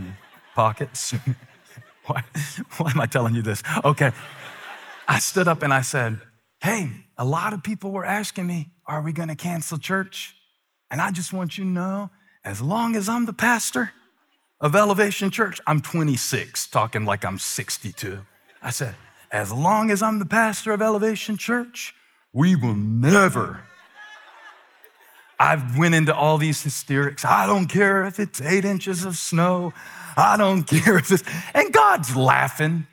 pockets. 0.53 1.15
why, 2.05 2.23
why 2.77 2.91
am 2.91 3.01
I 3.01 3.07
telling 3.07 3.33
you 3.33 3.41
this? 3.41 3.63
Okay. 3.83 4.11
I 5.07 5.17
stood 5.17 5.47
up 5.47 5.63
and 5.63 5.73
I 5.73 5.81
said, 5.81 6.21
Hey, 6.61 6.91
a 7.17 7.25
lot 7.25 7.53
of 7.53 7.63
people 7.63 7.89
were 7.89 8.05
asking 8.05 8.45
me, 8.45 8.69
Are 8.85 9.01
we 9.01 9.11
going 9.11 9.29
to 9.29 9.35
cancel 9.35 9.79
church? 9.79 10.35
And 10.91 11.01
I 11.01 11.09
just 11.09 11.33
want 11.33 11.57
you 11.57 11.63
to 11.63 11.69
know, 11.69 12.11
as 12.45 12.61
long 12.61 12.95
as 12.95 13.09
I'm 13.09 13.25
the 13.25 13.33
pastor 13.33 13.91
of 14.61 14.75
Elevation 14.75 15.31
Church, 15.31 15.59
I'm 15.65 15.81
26, 15.81 16.67
talking 16.67 17.05
like 17.05 17.25
I'm 17.25 17.39
62. 17.39 18.19
I 18.63 18.71
said, 18.71 18.95
As 19.31 19.51
long 19.51 19.91
as 19.91 20.01
I'm 20.01 20.17
the 20.17 20.25
pastor 20.25 20.71
of 20.71 20.81
Elevation 20.81 21.37
Church, 21.37 21.93
we 22.31 22.55
will 22.55 22.75
never 22.75 23.61
I 25.43 25.61
went 25.77 25.93
into 25.93 26.15
all 26.15 26.37
these 26.37 26.63
hysterics. 26.63 27.25
I 27.25 27.45
don't 27.45 27.67
care 27.67 28.05
if 28.05 28.17
it's 28.17 28.41
eight 28.41 28.63
inches 28.63 29.03
of 29.03 29.17
snow. 29.17 29.73
I 30.15 30.37
don't 30.37 30.63
care 30.67 30.97
if 30.97 31.11
it's, 31.11 31.23
and 31.53 31.73
God's 31.73 32.15
laughing. 32.15 32.87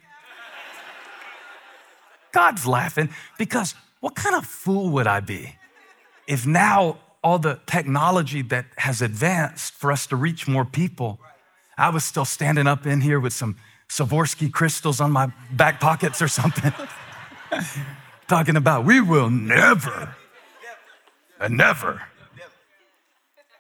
God's 2.33 2.67
laughing 2.67 3.11
because 3.39 3.77
what 4.01 4.17
kind 4.17 4.35
of 4.35 4.45
fool 4.47 4.91
would 4.91 5.07
I 5.07 5.21
be 5.21 5.57
if 6.27 6.45
now 6.45 6.99
all 7.23 7.39
the 7.39 7.61
technology 7.67 8.43
that 8.43 8.67
has 8.79 9.01
advanced 9.01 9.75
for 9.75 9.93
us 9.93 10.07
to 10.09 10.17
reach 10.17 10.49
more 10.49 10.65
people, 10.65 11.21
I 11.79 11.91
was 11.91 12.05
still 12.05 12.25
standing 12.25 12.67
up 12.67 12.85
in 12.85 13.01
here 13.01 13.21
with 13.21 13.33
some 13.33 13.57
Swarovski 13.91 14.51
crystals 14.51 15.01
on 15.01 15.13
my 15.13 15.31
back 15.53 15.81
pockets 15.81 16.23
or 16.23 16.29
something, 16.29 16.73
talking 18.29 18.57
about 18.57 18.87
we 18.87 19.01
will 19.01 19.29
never, 19.29 20.15
and 21.39 21.57
never 21.57 22.01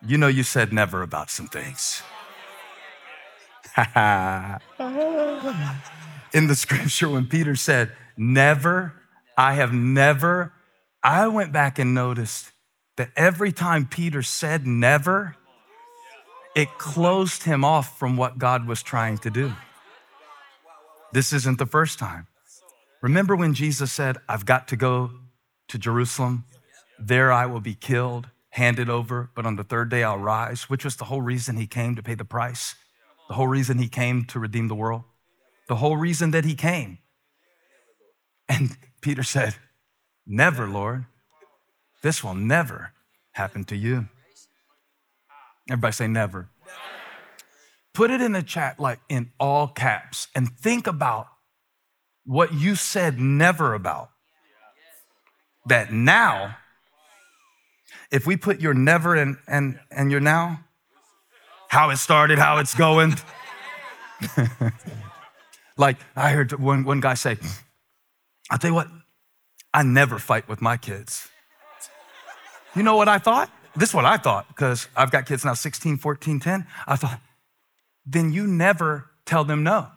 you 0.06 0.16
know, 0.16 0.28
you 0.28 0.42
said 0.42 0.72
never 0.72 1.02
about 1.02 1.30
some 1.30 1.46
things. 1.46 2.02
In 6.32 6.46
the 6.46 6.54
scripture, 6.54 7.08
when 7.08 7.26
Peter 7.26 7.56
said, 7.56 7.92
Never, 8.16 8.94
I 9.36 9.54
have 9.54 9.72
never, 9.72 10.52
I 11.02 11.26
went 11.28 11.52
back 11.52 11.78
and 11.78 11.94
noticed 11.94 12.50
that 12.96 13.10
every 13.16 13.52
time 13.52 13.86
Peter 13.86 14.22
said 14.22 14.66
never, 14.66 15.36
it 16.54 16.68
closed 16.78 17.44
him 17.44 17.64
off 17.64 17.98
from 17.98 18.16
what 18.16 18.38
God 18.38 18.66
was 18.66 18.82
trying 18.82 19.18
to 19.18 19.30
do. 19.30 19.52
This 21.12 21.32
isn't 21.32 21.58
the 21.58 21.66
first 21.66 21.98
time. 21.98 22.26
Remember 23.02 23.34
when 23.34 23.54
Jesus 23.54 23.90
said, 23.92 24.18
I've 24.28 24.46
got 24.46 24.68
to 24.68 24.76
go 24.76 25.10
to 25.68 25.78
Jerusalem, 25.78 26.44
there 26.98 27.32
I 27.32 27.46
will 27.46 27.60
be 27.60 27.74
killed 27.74 28.28
handed 28.50 28.90
over, 28.90 29.30
but 29.34 29.46
on 29.46 29.56
the 29.56 29.64
third 29.64 29.88
day 29.88 30.02
I'll 30.02 30.18
rise, 30.18 30.68
which 30.68 30.84
was 30.84 30.96
the 30.96 31.04
whole 31.04 31.22
reason 31.22 31.56
he 31.56 31.66
came 31.66 31.94
to 31.96 32.02
pay 32.02 32.14
the 32.14 32.24
price, 32.24 32.74
the 33.28 33.34
whole 33.34 33.46
reason 33.46 33.78
he 33.78 33.88
came 33.88 34.24
to 34.26 34.38
redeem 34.38 34.68
the 34.68 34.74
world, 34.74 35.04
the 35.68 35.76
whole 35.76 35.96
reason 35.96 36.32
that 36.32 36.44
he 36.44 36.54
came. 36.54 36.98
And 38.48 38.76
Peter 39.00 39.22
said, 39.22 39.54
Never, 40.26 40.68
Lord. 40.68 41.06
This 42.02 42.24
will 42.24 42.34
never 42.34 42.92
happen 43.32 43.64
to 43.64 43.76
you. 43.76 44.08
Everybody 45.68 45.92
say 45.92 46.08
never. 46.08 46.48
Put 47.92 48.10
it 48.10 48.20
in 48.20 48.32
the 48.32 48.42
chat 48.42 48.78
like 48.78 49.00
in 49.08 49.32
all 49.38 49.68
caps 49.68 50.28
and 50.34 50.50
think 50.50 50.86
about 50.86 51.26
what 52.24 52.54
you 52.54 52.74
said 52.74 53.18
never 53.18 53.74
about. 53.74 54.10
That 55.66 55.92
now 55.92 56.56
if 58.10 58.26
we 58.26 58.36
put 58.36 58.60
your 58.60 58.74
never 58.74 59.14
and, 59.14 59.36
and, 59.46 59.78
and 59.90 60.10
your 60.10 60.20
now, 60.20 60.60
how 61.68 61.90
it 61.90 61.98
started, 61.98 62.38
how 62.38 62.58
it's 62.58 62.74
going. 62.74 63.14
like 65.76 65.96
I 66.16 66.30
heard 66.30 66.52
one, 66.58 66.84
one 66.84 67.00
guy 67.00 67.14
say, 67.14 67.38
I'll 68.50 68.58
tell 68.58 68.70
you 68.70 68.74
what, 68.74 68.88
I 69.72 69.84
never 69.84 70.18
fight 70.18 70.48
with 70.48 70.60
my 70.60 70.76
kids. 70.76 71.28
You 72.74 72.82
know 72.82 72.96
what 72.96 73.08
I 73.08 73.18
thought? 73.18 73.50
This 73.76 73.90
is 73.90 73.94
what 73.94 74.04
I 74.04 74.16
thought, 74.16 74.48
because 74.48 74.88
I've 74.96 75.12
got 75.12 75.26
kids 75.26 75.44
now 75.44 75.54
16, 75.54 75.98
14, 75.98 76.40
10. 76.40 76.66
I 76.88 76.96
thought, 76.96 77.20
then 78.06 78.32
you 78.32 78.46
never 78.46 79.10
tell 79.24 79.44
them 79.44 79.62
no. 79.62 79.88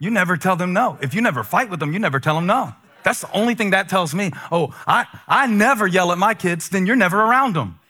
You 0.00 0.10
never 0.10 0.36
tell 0.36 0.54
them 0.54 0.72
no. 0.72 0.96
If 1.00 1.12
you 1.12 1.20
never 1.20 1.42
fight 1.42 1.70
with 1.70 1.80
them, 1.80 1.92
you 1.92 1.98
never 1.98 2.20
tell 2.20 2.36
them 2.36 2.46
no. 2.46 2.72
That's 3.02 3.22
the 3.22 3.32
only 3.32 3.54
thing 3.54 3.70
that 3.70 3.88
tells 3.88 4.14
me. 4.14 4.30
Oh, 4.52 4.74
I, 4.86 5.06
I 5.26 5.46
never 5.46 5.86
yell 5.86 6.12
at 6.12 6.18
my 6.18 6.34
kids, 6.34 6.68
then 6.68 6.86
you're 6.86 6.96
never 6.96 7.20
around 7.20 7.54
them. 7.54 7.80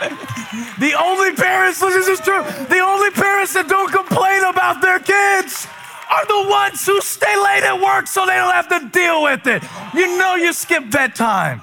the 0.80 0.94
only 0.98 1.34
parents, 1.34 1.80
this 1.80 2.08
is 2.08 2.18
true, 2.20 2.42
the 2.68 2.80
only 2.80 3.10
parents 3.10 3.52
that 3.54 3.68
don't 3.68 3.92
complain 3.92 4.42
about 4.44 4.80
their 4.80 4.98
kids 4.98 5.68
are 6.10 6.26
the 6.26 6.50
ones 6.50 6.84
who 6.84 7.00
stay 7.00 7.36
late 7.36 7.62
at 7.62 7.80
work 7.80 8.06
so 8.06 8.26
they 8.26 8.34
don't 8.34 8.52
have 8.52 8.68
to 8.68 8.88
deal 8.88 9.22
with 9.22 9.46
it. 9.46 9.62
You 9.94 10.18
know 10.18 10.34
you 10.34 10.52
skip 10.52 10.90
bedtime. 10.90 11.62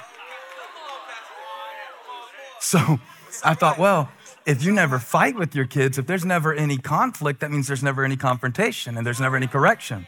So 2.68 3.00
I 3.46 3.54
thought, 3.54 3.78
well, 3.78 4.12
if 4.46 4.62
you 4.62 4.74
never 4.74 5.00
fight 5.00 5.38
with 5.38 5.56
your 5.56 5.66
kids, 5.66 5.98
if 5.98 6.06
there's 6.06 6.26
never 6.26 6.54
any 6.54 6.78
conflict, 6.78 7.40
that 7.40 7.50
means 7.50 7.66
there's 7.66 7.82
never 7.82 8.04
any 8.04 8.18
confrontation 8.18 8.98
and 8.98 9.08
there's 9.08 9.22
never 9.22 9.38
any 9.38 9.48
correction. 9.48 10.06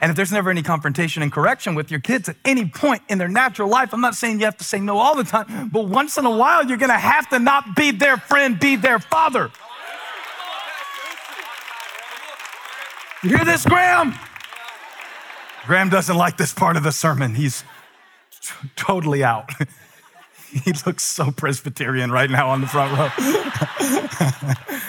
And 0.00 0.08
if 0.08 0.16
there's 0.16 0.32
never 0.32 0.48
any 0.48 0.62
confrontation 0.62 1.22
and 1.22 1.30
correction 1.30 1.74
with 1.74 1.90
your 1.90 2.00
kids 2.00 2.30
at 2.30 2.36
any 2.46 2.66
point 2.66 3.02
in 3.10 3.18
their 3.18 3.28
natural 3.28 3.68
life, 3.68 3.92
I'm 3.92 4.00
not 4.00 4.14
saying 4.14 4.38
you 4.38 4.46
have 4.46 4.56
to 4.56 4.64
say 4.64 4.80
no 4.80 4.96
all 4.96 5.16
the 5.16 5.24
time, 5.24 5.68
but 5.68 5.86
once 5.86 6.16
in 6.16 6.24
a 6.24 6.34
while, 6.34 6.64
you're 6.64 6.78
gonna 6.78 6.94
have 6.94 7.28
to 7.28 7.38
not 7.38 7.76
be 7.76 7.90
their 7.90 8.16
friend, 8.16 8.58
be 8.58 8.76
their 8.76 9.00
father. 9.00 9.50
You 13.22 13.36
hear 13.36 13.44
this, 13.44 13.66
Graham? 13.66 14.14
Graham 15.66 15.90
doesn't 15.90 16.16
like 16.16 16.38
this 16.38 16.54
part 16.54 16.78
of 16.78 16.84
the 16.84 16.92
sermon. 16.92 17.34
He's 17.34 17.64
t- 18.40 18.54
totally 18.76 19.22
out. 19.22 19.50
he 20.64 20.72
looks 20.86 21.04
so 21.04 21.30
Presbyterian 21.30 22.10
right 22.10 22.30
now 22.30 22.48
on 22.48 22.60
the 22.60 22.66
front 22.66 22.96
row. 22.96 24.76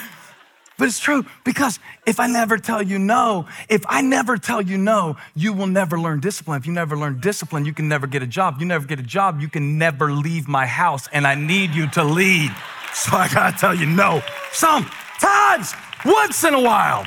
But 0.80 0.88
it's 0.88 0.98
true 0.98 1.26
because 1.44 1.78
if 2.06 2.18
I 2.18 2.26
never 2.26 2.56
tell 2.56 2.82
you 2.82 2.98
no, 2.98 3.46
if 3.68 3.84
I 3.86 4.00
never 4.00 4.38
tell 4.38 4.62
you 4.62 4.78
no, 4.78 5.18
you 5.34 5.52
will 5.52 5.66
never 5.66 6.00
learn 6.00 6.20
discipline. 6.20 6.58
If 6.58 6.66
you 6.66 6.72
never 6.72 6.96
learn 6.96 7.20
discipline, 7.20 7.66
you 7.66 7.74
can 7.74 7.86
never 7.86 8.06
get 8.06 8.22
a 8.22 8.26
job. 8.26 8.56
You 8.60 8.64
never 8.64 8.86
get 8.86 8.98
a 8.98 9.02
job, 9.02 9.42
you 9.42 9.48
can 9.48 9.76
never 9.76 10.10
leave 10.10 10.48
my 10.48 10.64
house, 10.64 11.06
and 11.12 11.26
I 11.26 11.34
need 11.34 11.74
you 11.74 11.86
to 11.90 12.02
lead. 12.02 12.50
So 12.94 13.14
I 13.14 13.28
gotta 13.28 13.58
tell 13.58 13.74
you 13.74 13.84
no. 13.84 14.22
Sometimes, 14.52 15.74
once 16.02 16.44
in 16.44 16.54
a 16.54 16.62
while. 16.62 17.04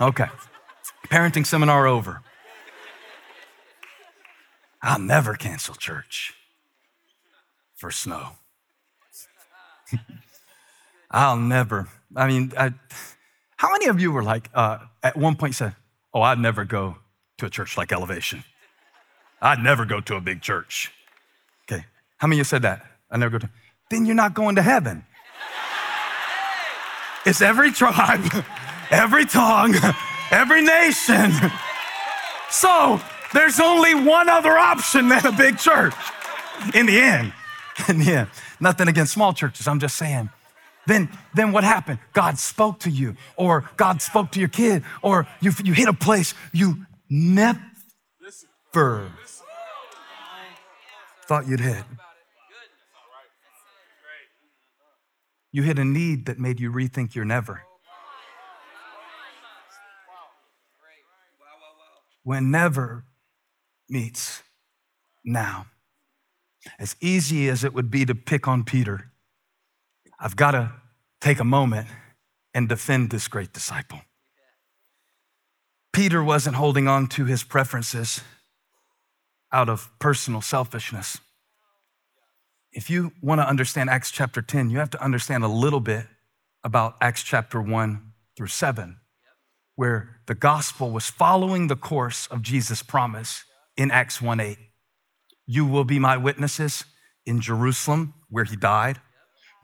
Okay, 0.00 0.26
parenting 1.04 1.46
seminar 1.46 1.86
over. 1.86 2.20
I'll 4.82 4.98
never 4.98 5.34
cancel 5.34 5.76
church 5.76 6.34
for 7.78 7.90
snow. 7.90 8.32
I'll 11.10 11.38
never 11.38 11.88
I 12.16 12.26
mean, 12.26 12.52
I, 12.56 12.72
how 13.56 13.72
many 13.72 13.86
of 13.86 14.00
you 14.00 14.12
were 14.12 14.22
like, 14.22 14.48
uh, 14.54 14.78
at 15.02 15.16
one 15.16 15.36
point 15.36 15.54
said, 15.54 15.74
Oh, 16.14 16.22
I'd 16.22 16.38
never 16.38 16.64
go 16.64 16.96
to 17.38 17.46
a 17.46 17.50
church 17.50 17.76
like 17.76 17.92
Elevation. 17.92 18.44
I'd 19.42 19.58
never 19.58 19.84
go 19.84 20.00
to 20.00 20.16
a 20.16 20.20
big 20.20 20.40
church. 20.40 20.90
Okay. 21.70 21.84
How 22.16 22.26
many 22.26 22.36
of 22.36 22.38
you 22.38 22.44
said 22.44 22.62
that? 22.62 22.84
I 23.10 23.18
never 23.18 23.38
go 23.38 23.46
to. 23.46 23.50
Then 23.90 24.06
you're 24.06 24.14
not 24.14 24.34
going 24.34 24.56
to 24.56 24.62
heaven. 24.62 25.04
It's 27.26 27.42
every 27.42 27.72
tribe, 27.72 28.24
every 28.90 29.26
tongue, 29.26 29.74
every 30.30 30.62
nation. 30.62 31.32
So 32.50 33.00
there's 33.34 33.60
only 33.60 33.94
one 33.94 34.28
other 34.30 34.56
option 34.56 35.08
than 35.08 35.26
a 35.26 35.32
big 35.32 35.58
church 35.58 35.94
in 36.74 36.86
the 36.86 36.98
end. 36.98 37.32
The 37.88 38.12
end. 38.12 38.28
Nothing 38.60 38.88
against 38.88 39.12
small 39.12 39.32
churches. 39.32 39.66
I'm 39.68 39.80
just 39.80 39.96
saying 39.96 40.30
then, 40.88 41.10
then 41.34 41.52
what 41.52 41.64
happened? 41.64 41.98
God 42.14 42.38
spoke 42.38 42.80
to 42.80 42.90
you, 42.90 43.14
or 43.36 43.70
God 43.76 44.00
spoke 44.00 44.32
to 44.32 44.40
your 44.40 44.48
kid, 44.48 44.82
or 45.02 45.28
you, 45.40 45.52
you 45.62 45.74
hit 45.74 45.86
a 45.86 45.92
place 45.92 46.34
you 46.52 46.86
never 47.10 47.60
thought 51.26 51.46
you'd 51.46 51.60
hit. 51.60 51.84
You 55.52 55.62
hit 55.62 55.78
a 55.78 55.84
need 55.84 56.26
that 56.26 56.38
made 56.38 56.58
you 56.58 56.72
rethink 56.72 57.14
your 57.14 57.26
never. 57.26 57.62
When 62.22 62.50
never 62.50 63.04
meets 63.88 64.42
now. 65.24 65.66
As 66.78 66.96
easy 67.00 67.48
as 67.48 67.64
it 67.64 67.72
would 67.72 67.90
be 67.90 68.04
to 68.04 68.14
pick 68.14 68.48
on 68.48 68.64
Peter, 68.64 69.12
I've 70.18 70.36
got 70.36 70.52
to 70.52 70.72
take 71.20 71.40
a 71.40 71.44
moment 71.44 71.88
and 72.54 72.68
defend 72.68 73.10
this 73.10 73.28
great 73.28 73.52
disciple. 73.52 74.00
Peter 75.92 76.22
wasn't 76.22 76.56
holding 76.56 76.86
on 76.88 77.06
to 77.08 77.24
his 77.24 77.42
preferences 77.42 78.20
out 79.52 79.68
of 79.68 79.90
personal 79.98 80.40
selfishness. 80.40 81.18
If 82.72 82.90
you 82.90 83.12
want 83.22 83.40
to 83.40 83.48
understand 83.48 83.90
Acts 83.90 84.10
chapter 84.10 84.42
10, 84.42 84.70
you 84.70 84.78
have 84.78 84.90
to 84.90 85.02
understand 85.02 85.44
a 85.44 85.48
little 85.48 85.80
bit 85.80 86.06
about 86.62 86.96
Acts 87.00 87.22
chapter 87.22 87.60
1 87.60 88.12
through 88.36 88.48
7, 88.48 88.98
where 89.74 90.20
the 90.26 90.34
gospel 90.34 90.90
was 90.90 91.08
following 91.08 91.66
the 91.66 91.76
course 91.76 92.26
of 92.26 92.42
Jesus' 92.42 92.82
promise 92.82 93.44
in 93.76 93.90
Acts 93.90 94.20
1 94.20 94.38
8. 94.40 94.58
You 95.50 95.64
will 95.64 95.84
be 95.84 95.98
my 95.98 96.18
witnesses 96.18 96.84
in 97.24 97.40
Jerusalem, 97.40 98.12
where 98.28 98.44
he 98.44 98.54
died, 98.54 99.00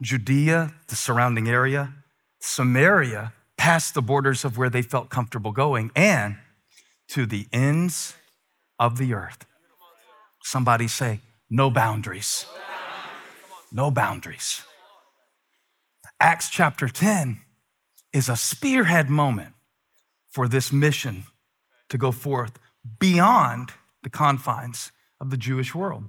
Judea, 0.01 0.73
the 0.87 0.95
surrounding 0.95 1.47
area, 1.47 1.93
Samaria, 2.39 3.33
past 3.55 3.93
the 3.93 4.01
borders 4.01 4.43
of 4.43 4.57
where 4.57 4.71
they 4.71 4.81
felt 4.81 5.11
comfortable 5.11 5.51
going, 5.51 5.91
and 5.95 6.37
to 7.09 7.27
the 7.27 7.45
ends 7.53 8.15
of 8.79 8.97
the 8.97 9.13
earth. 9.13 9.45
Somebody 10.41 10.87
say, 10.87 11.19
no 11.51 11.69
boundaries. 11.69 12.47
No 13.71 13.91
boundaries. 13.91 14.63
Acts 16.19 16.49
chapter 16.49 16.87
10 16.87 17.41
is 18.11 18.27
a 18.27 18.35
spearhead 18.35 19.07
moment 19.07 19.53
for 20.31 20.47
this 20.47 20.73
mission 20.73 21.25
to 21.89 21.97
go 21.99 22.11
forth 22.11 22.57
beyond 22.99 23.73
the 24.01 24.09
confines 24.09 24.91
of 25.25 25.31
the 25.31 25.37
Jewish 25.37 25.73
world. 25.73 26.05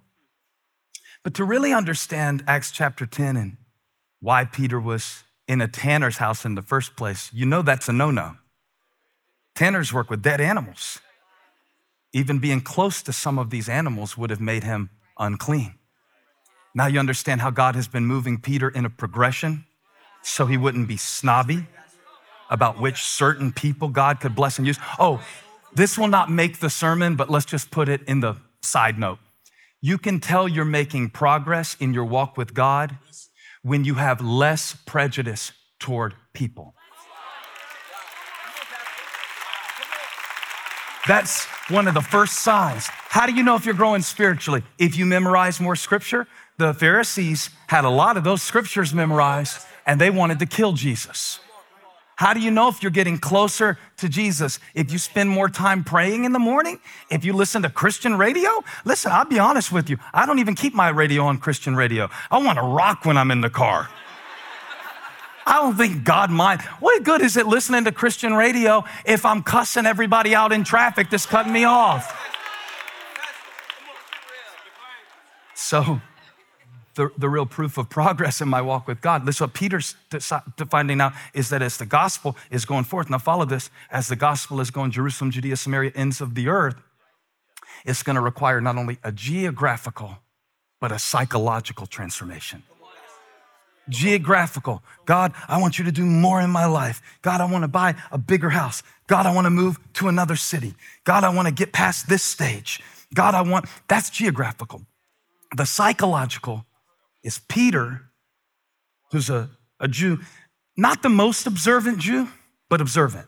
But 1.24 1.34
to 1.34 1.44
really 1.44 1.72
understand 1.72 2.44
Acts 2.46 2.70
chapter 2.70 3.06
10 3.06 3.36
and 3.36 3.56
why 4.20 4.44
Peter 4.44 4.78
was 4.78 5.24
in 5.48 5.60
a 5.60 5.68
tanner's 5.68 6.18
house 6.18 6.44
in 6.44 6.54
the 6.54 6.62
first 6.62 6.96
place, 6.96 7.30
you 7.32 7.46
know 7.46 7.62
that's 7.62 7.88
a 7.88 7.92
no 7.92 8.10
no. 8.10 8.36
Tanners 9.54 9.92
work 9.92 10.10
with 10.10 10.22
dead 10.22 10.40
animals. 10.40 11.00
Even 12.12 12.38
being 12.38 12.60
close 12.60 13.02
to 13.02 13.12
some 13.12 13.38
of 13.38 13.50
these 13.50 13.68
animals 13.68 14.16
would 14.18 14.30
have 14.30 14.40
made 14.40 14.64
him 14.64 14.90
unclean. 15.18 15.74
Now 16.74 16.86
you 16.86 16.98
understand 16.98 17.40
how 17.40 17.50
God 17.50 17.74
has 17.74 17.88
been 17.88 18.04
moving 18.04 18.38
Peter 18.38 18.68
in 18.68 18.84
a 18.84 18.90
progression 18.90 19.64
so 20.22 20.44
he 20.44 20.58
wouldn't 20.58 20.88
be 20.88 20.98
snobby 20.98 21.66
about 22.50 22.80
which 22.80 23.02
certain 23.02 23.50
people 23.50 23.88
God 23.88 24.20
could 24.20 24.34
bless 24.34 24.58
and 24.58 24.66
use. 24.66 24.78
Oh, 24.98 25.22
this 25.74 25.96
will 25.96 26.08
not 26.08 26.30
make 26.30 26.60
the 26.60 26.70
sermon, 26.70 27.16
but 27.16 27.30
let's 27.30 27.46
just 27.46 27.70
put 27.70 27.88
it 27.88 28.02
in 28.02 28.20
the 28.20 28.36
side 28.66 28.98
note. 28.98 29.18
You 29.80 29.98
can 29.98 30.20
tell 30.20 30.48
you're 30.48 30.64
making 30.64 31.10
progress 31.10 31.76
in 31.78 31.94
your 31.94 32.04
walk 32.04 32.36
with 32.36 32.54
God 32.54 32.98
when 33.62 33.84
you 33.84 33.94
have 33.94 34.20
less 34.20 34.74
prejudice 34.86 35.52
toward 35.78 36.14
people. 36.32 36.74
That's 41.06 41.44
one 41.68 41.86
of 41.86 41.94
the 41.94 42.00
first 42.00 42.40
signs. 42.40 42.88
How 42.88 43.26
do 43.26 43.32
you 43.32 43.42
know 43.42 43.54
if 43.54 43.64
you're 43.64 43.74
growing 43.74 44.02
spiritually? 44.02 44.62
If 44.78 44.96
you 44.96 45.06
memorize 45.06 45.60
more 45.60 45.76
scripture, 45.76 46.26
the 46.58 46.74
Pharisees 46.74 47.50
had 47.68 47.84
a 47.84 47.90
lot 47.90 48.16
of 48.16 48.24
those 48.24 48.42
scriptures 48.42 48.92
memorized 48.92 49.64
and 49.86 50.00
they 50.00 50.10
wanted 50.10 50.40
to 50.40 50.46
kill 50.46 50.72
Jesus. 50.72 51.38
How 52.16 52.32
do 52.32 52.40
you 52.40 52.50
know 52.50 52.68
if 52.68 52.82
you're 52.82 52.90
getting 52.90 53.18
closer 53.18 53.78
to 53.98 54.08
Jesus? 54.08 54.58
If 54.74 54.90
you 54.90 54.96
spend 54.96 55.28
more 55.28 55.50
time 55.50 55.84
praying 55.84 56.24
in 56.24 56.32
the 56.32 56.38
morning? 56.38 56.80
If 57.10 57.26
you 57.26 57.34
listen 57.34 57.60
to 57.62 57.68
Christian 57.68 58.16
radio? 58.16 58.64
Listen, 58.86 59.12
I'll 59.12 59.26
be 59.26 59.38
honest 59.38 59.70
with 59.70 59.90
you. 59.90 59.98
I 60.14 60.24
don't 60.24 60.38
even 60.38 60.54
keep 60.54 60.72
my 60.72 60.88
radio 60.88 61.24
on 61.24 61.36
Christian 61.36 61.76
radio. 61.76 62.08
I 62.30 62.38
want 62.38 62.58
to 62.58 62.64
rock 62.64 63.04
when 63.04 63.18
I'm 63.18 63.30
in 63.30 63.42
the 63.42 63.50
car. 63.50 63.90
I 65.46 65.60
don't 65.60 65.76
think 65.76 66.04
God 66.04 66.30
mind. 66.30 66.62
What 66.80 67.04
good 67.04 67.20
is 67.20 67.36
it 67.36 67.46
listening 67.46 67.84
to 67.84 67.92
Christian 67.92 68.32
radio 68.34 68.84
if 69.04 69.26
I'm 69.26 69.42
cussing 69.42 69.84
everybody 69.84 70.34
out 70.34 70.52
in 70.52 70.64
traffic 70.64 71.10
that's 71.10 71.26
cutting 71.26 71.52
me 71.52 71.64
off? 71.64 72.32
So, 75.54 76.00
the, 76.96 77.10
the 77.16 77.28
real 77.28 77.46
proof 77.46 77.78
of 77.78 77.88
progress 77.88 78.40
in 78.40 78.48
my 78.48 78.60
walk 78.60 78.88
with 78.88 79.00
God. 79.00 79.24
This 79.24 79.36
is 79.36 79.40
what 79.42 79.54
Peter's 79.54 79.94
finding 80.68 81.00
out 81.00 81.12
is 81.32 81.50
that 81.50 81.62
as 81.62 81.76
the 81.76 81.86
gospel 81.86 82.36
is 82.50 82.64
going 82.64 82.84
forth, 82.84 83.08
now 83.08 83.18
follow 83.18 83.44
this, 83.44 83.70
as 83.90 84.08
the 84.08 84.16
gospel 84.16 84.60
is 84.60 84.70
going 84.70 84.90
Jerusalem, 84.90 85.30
Judea, 85.30 85.56
Samaria, 85.56 85.92
ends 85.94 86.20
of 86.20 86.34
the 86.34 86.48
earth, 86.48 86.76
it's 87.84 88.02
going 88.02 88.16
to 88.16 88.22
require 88.22 88.60
not 88.60 88.76
only 88.76 88.98
a 89.04 89.12
geographical, 89.12 90.18
but 90.80 90.90
a 90.90 90.98
psychological 90.98 91.86
transformation. 91.86 92.62
Geographical. 93.88 94.82
God, 95.04 95.32
I 95.46 95.60
want 95.60 95.78
you 95.78 95.84
to 95.84 95.92
do 95.92 96.04
more 96.04 96.40
in 96.40 96.50
my 96.50 96.64
life. 96.64 97.00
God, 97.22 97.40
I 97.40 97.44
want 97.44 97.62
to 97.62 97.68
buy 97.68 97.94
a 98.10 98.18
bigger 98.18 98.50
house. 98.50 98.82
God, 99.06 99.26
I 99.26 99.34
want 99.34 99.44
to 99.44 99.50
move 99.50 99.78
to 99.94 100.08
another 100.08 100.34
city. 100.34 100.74
God, 101.04 101.22
I 101.22 101.28
want 101.28 101.46
to 101.46 101.54
get 101.54 101.72
past 101.72 102.08
this 102.08 102.22
stage. 102.22 102.82
God, 103.14 103.36
I 103.36 103.42
want, 103.42 103.66
that's 103.86 104.10
geographical. 104.10 104.82
The 105.56 105.66
psychological 105.66 106.66
is 107.26 107.40
Peter, 107.48 108.02
who's 109.10 109.28
a, 109.28 109.50
a 109.80 109.88
Jew, 109.88 110.20
not 110.76 111.02
the 111.02 111.08
most 111.08 111.44
observant 111.46 111.98
Jew, 111.98 112.28
but 112.70 112.80
observant. 112.80 113.26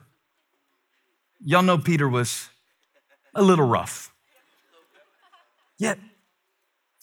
Y'all 1.45 1.63
know 1.63 1.79
Peter 1.79 2.09
was 2.09 2.49
a 3.35 3.43
little 3.43 3.67
rough. 3.67 4.15
Yet, 5.79 5.99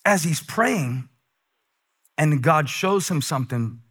as 0.06 0.24
he's 0.24 0.42
praying 0.42 1.10
and 2.18 2.42
God 2.42 2.70
shows 2.70 3.10
him 3.10 3.22
something, 3.22 3.82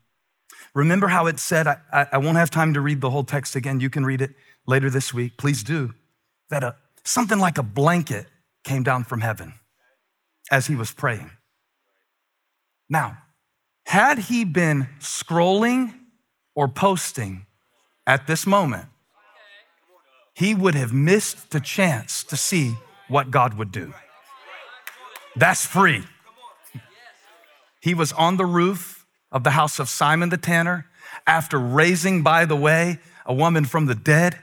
remember 0.74 1.08
how 1.08 1.26
it 1.26 1.38
said, 1.38 1.66
I, 1.66 1.78
I, 1.92 2.18
won't 2.18 2.38
have 2.38 2.50
time 2.50 2.72
to 2.72 2.80
read 2.80 3.02
the 3.02 3.10
whole 3.10 3.24
text 3.24 3.54
again. 3.54 3.80
You 3.80 3.90
can 3.90 4.06
read 4.06 4.22
it 4.22 4.34
later 4.66 4.88
this 4.88 5.12
week. 5.12 5.36
Please 5.36 5.62
do. 5.62 5.92
That 6.48 6.62
a, 6.62 6.76
something 7.04 7.38
like 7.38 7.58
a 7.58 7.62
blanket 7.62 8.26
came 8.64 8.82
down 8.82 9.04
from 9.04 9.20
heaven 9.20 9.54
as 10.50 10.66
he 10.66 10.74
was 10.74 10.90
praying. 10.90 11.30
Now, 12.88 13.18
had 13.86 14.18
he 14.18 14.44
been 14.44 14.88
scrolling 15.00 15.94
or 16.54 16.68
posting 16.68 17.46
at 18.06 18.26
this 18.26 18.46
moment, 18.46 18.86
he 20.34 20.54
would 20.54 20.74
have 20.74 20.92
missed 20.92 21.50
the 21.50 21.60
chance 21.60 22.24
to 22.24 22.36
see 22.36 22.76
what 23.08 23.30
God 23.30 23.54
would 23.54 23.70
do. 23.70 23.92
That's 25.36 25.64
free. 25.64 26.04
He 27.80 27.94
was 27.94 28.12
on 28.12 28.36
the 28.36 28.46
roof 28.46 29.06
of 29.30 29.44
the 29.44 29.50
house 29.50 29.78
of 29.78 29.88
Simon 29.88 30.30
the 30.30 30.36
tanner 30.36 30.86
after 31.26 31.58
raising, 31.58 32.22
by 32.22 32.44
the 32.44 32.56
way, 32.56 32.98
a 33.26 33.34
woman 33.34 33.64
from 33.64 33.86
the 33.86 33.94
dead 33.94 34.38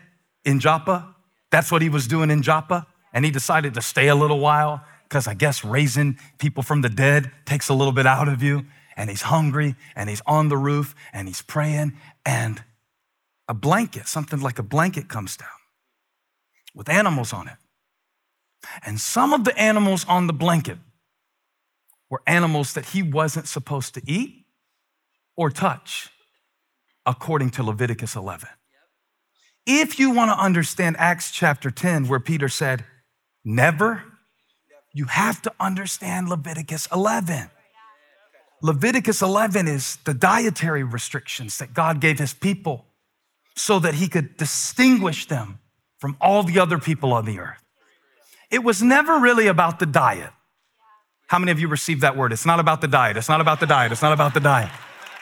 in 0.45 0.59
Joppa. 0.59 1.15
That's 1.49 1.71
what 1.71 1.81
he 1.81 1.89
was 1.89 2.07
doing 2.07 2.29
in 2.29 2.41
Joppa. 2.41 2.87
And 3.13 3.25
he 3.25 3.31
decided 3.31 3.73
to 3.73 3.81
stay 3.81 4.07
a 4.07 4.15
little 4.15 4.39
while 4.39 4.83
because 5.11 5.27
I 5.27 5.33
guess 5.33 5.65
raising 5.65 6.17
people 6.37 6.63
from 6.63 6.79
the 6.79 6.87
dead 6.87 7.31
takes 7.43 7.67
a 7.67 7.73
little 7.73 7.91
bit 7.91 8.05
out 8.05 8.29
of 8.29 8.41
you. 8.41 8.65
And 8.95 9.09
he's 9.09 9.23
hungry 9.23 9.75
and 9.93 10.09
he's 10.09 10.21
on 10.25 10.47
the 10.47 10.55
roof 10.55 10.95
and 11.11 11.27
he's 11.27 11.41
praying. 11.41 11.97
And 12.25 12.63
a 13.49 13.53
blanket, 13.53 14.07
something 14.07 14.39
like 14.39 14.57
a 14.57 14.63
blanket, 14.63 15.09
comes 15.09 15.35
down 15.35 15.49
with 16.73 16.87
animals 16.87 17.33
on 17.33 17.49
it. 17.49 17.57
And 18.85 19.01
some 19.01 19.33
of 19.33 19.43
the 19.43 19.57
animals 19.57 20.05
on 20.07 20.27
the 20.27 20.33
blanket 20.33 20.77
were 22.09 22.21
animals 22.25 22.71
that 22.73 22.85
he 22.85 23.03
wasn't 23.03 23.49
supposed 23.49 23.93
to 23.95 24.01
eat 24.09 24.45
or 25.35 25.49
touch, 25.49 26.09
according 27.05 27.49
to 27.49 27.63
Leviticus 27.63 28.15
11. 28.15 28.47
If 29.65 29.99
you 29.99 30.11
want 30.11 30.31
to 30.31 30.41
understand 30.41 30.95
Acts 30.97 31.31
chapter 31.31 31.69
10, 31.69 32.07
where 32.07 32.21
Peter 32.21 32.47
said, 32.47 32.85
never, 33.43 34.03
you 34.93 35.05
have 35.05 35.41
to 35.43 35.53
understand 35.59 36.29
Leviticus 36.29 36.87
11. 36.91 37.49
Leviticus 38.61 39.21
11 39.21 39.67
is 39.67 39.97
the 40.05 40.13
dietary 40.13 40.83
restrictions 40.83 41.57
that 41.57 41.73
God 41.73 41.99
gave 41.99 42.19
his 42.19 42.33
people 42.33 42.85
so 43.55 43.79
that 43.79 43.95
he 43.95 44.07
could 44.07 44.37
distinguish 44.37 45.27
them 45.27 45.59
from 45.99 46.15
all 46.21 46.43
the 46.43 46.59
other 46.59 46.77
people 46.77 47.13
on 47.13 47.25
the 47.25 47.39
earth. 47.39 47.63
It 48.51 48.63
was 48.63 48.81
never 48.81 49.19
really 49.19 49.47
about 49.47 49.79
the 49.79 49.85
diet. 49.85 50.31
How 51.27 51.39
many 51.39 51.51
of 51.51 51.59
you 51.59 51.69
received 51.69 52.01
that 52.01 52.17
word? 52.17 52.33
It's 52.33 52.45
not 52.45 52.59
about 52.59 52.81
the 52.81 52.87
diet. 52.87 53.15
It's 53.17 53.29
not 53.29 53.39
about 53.39 53.59
the 53.61 53.65
diet. 53.65 53.91
It's 53.91 54.01
not 54.01 54.11
about 54.11 54.33
the 54.33 54.39
diet. 54.41 54.69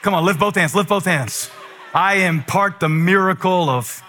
Come 0.02 0.14
on, 0.14 0.26
lift 0.26 0.40
both 0.40 0.56
hands. 0.56 0.74
Lift 0.74 0.90
both 0.90 1.06
hands. 1.06 1.50
I 1.94 2.16
impart 2.16 2.80
the 2.80 2.90
miracle 2.90 3.70
of 3.70 4.02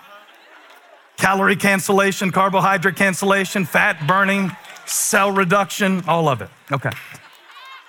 calorie 1.17 1.57
cancellation, 1.57 2.31
carbohydrate 2.31 2.97
cancellation, 2.97 3.67
fat 3.67 4.07
burning, 4.07 4.51
cell 4.91 5.31
reduction, 5.31 6.03
all 6.07 6.29
of 6.29 6.43
it. 6.43 6.51
Okay. 6.71 6.91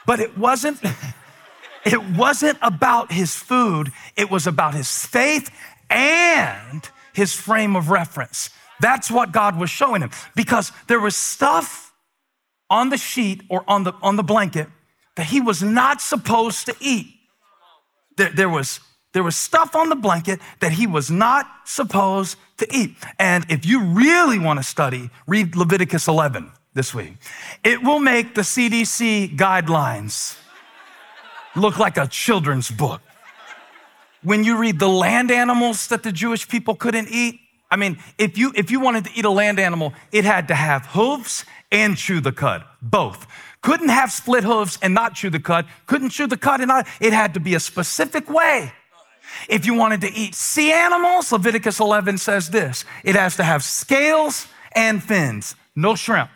But 0.06 0.20
it 0.20 0.38
wasn't 0.38 0.80
it 1.86 2.04
wasn't 2.12 2.58
about 2.62 3.12
his 3.12 3.36
food, 3.36 3.92
it 4.16 4.30
was 4.30 4.48
about 4.48 4.74
his 4.74 5.06
faith 5.06 5.50
and 5.90 6.90
his 7.14 7.34
frame 7.34 7.76
of 7.76 7.90
reference. 7.90 8.50
That's 8.80 9.12
what 9.12 9.32
God 9.32 9.60
was 9.60 9.70
showing 9.70 10.02
him 10.02 10.12
because 10.36 10.72
there 10.88 11.00
was 11.00 11.16
stuff 11.16 11.94
on 12.70 12.90
the 12.90 12.98
sheet 12.98 13.44
or 13.50 13.64
on 13.68 13.84
the, 13.84 13.94
on 14.02 14.16
the 14.16 14.24
blanket 14.24 14.68
that 15.16 15.28
he 15.28 15.42
was 15.42 15.62
not 15.62 16.02
supposed 16.02 16.66
to 16.66 16.76
eat. 16.80 17.08
There, 18.18 18.30
there, 18.30 18.50
was, 18.50 18.80
there 19.14 19.24
was 19.24 19.36
stuff 19.36 19.76
on 19.76 19.90
the 19.90 19.96
blanket 19.96 20.40
that 20.62 20.72
he 20.72 20.88
was 20.88 21.12
not 21.12 21.46
supposed 21.66 22.38
to 22.58 22.68
eat. 22.76 22.96
And 23.20 23.46
if 23.50 23.66
you 23.66 23.84
really 23.84 24.40
want 24.40 24.60
to 24.60 24.64
study, 24.64 25.10
read 25.28 25.56
Leviticus 25.56 26.08
11 26.08 26.52
this 26.74 26.94
week. 26.94 27.14
It 27.64 27.84
will 27.84 28.00
make 28.00 28.36
the 28.36 28.42
CDC 28.42 29.36
guidelines 29.36 30.38
look 31.56 31.78
like 31.78 31.98
a 31.98 32.08
children's 32.08 32.72
book. 32.72 33.02
When 34.24 34.44
you 34.44 34.58
read 34.58 34.80
the 34.80 34.88
land 34.88 35.32
animals 35.32 35.88
that 35.88 36.04
the 36.04 36.12
Jewish 36.12 36.48
people 36.48 36.76
couldn't 36.76 37.10
eat, 37.10 37.40
I 37.72 37.76
mean, 37.76 37.98
if 38.18 38.38
you 38.38 38.52
if 38.56 38.70
you 38.70 38.80
wanted 38.80 39.06
to 39.06 39.12
eat 39.16 39.26
a 39.26 39.30
land 39.30 39.60
animal, 39.60 39.94
it 40.12 40.26
had 40.26 40.50
to 40.50 40.56
have 40.56 40.86
hooves 40.88 41.46
and 41.72 41.98
chew 41.98 42.20
the 42.20 42.32
cud, 42.32 42.64
both. 42.82 43.26
Couldn't 43.62 43.90
have 43.90 44.12
split 44.12 44.44
hooves 44.44 44.78
and 44.82 44.94
not 44.94 45.16
chew 45.16 45.30
the 45.30 45.40
cud. 45.40 45.66
Couldn't 45.86 46.10
chew 46.10 46.28
the 46.28 46.38
cud 46.38 46.62
and 46.62 46.68
not. 46.68 46.88
It 47.00 47.14
had 47.14 47.34
to 47.36 47.40
be 47.40 47.56
a 47.56 47.60
specific 47.60 48.30
way. 48.30 48.74
If 49.48 49.66
you 49.66 49.74
wanted 49.74 50.02
to 50.02 50.14
eat 50.14 50.36
sea 50.36 50.72
animals, 50.72 51.32
Leviticus 51.32 51.80
11 51.80 52.18
says 52.18 52.50
this: 52.50 52.86
it 53.04 53.16
has 53.16 53.38
to 53.38 53.44
have 53.44 53.64
scales 53.64 54.48
and 54.74 55.02
fins, 55.02 55.56
no 55.76 55.96
shrimp. 55.96 56.30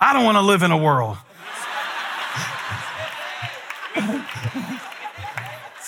I 0.00 0.12
don't 0.12 0.24
want 0.24 0.36
to 0.36 0.42
live 0.42 0.62
in 0.62 0.70
a 0.70 0.76
world 0.76 1.18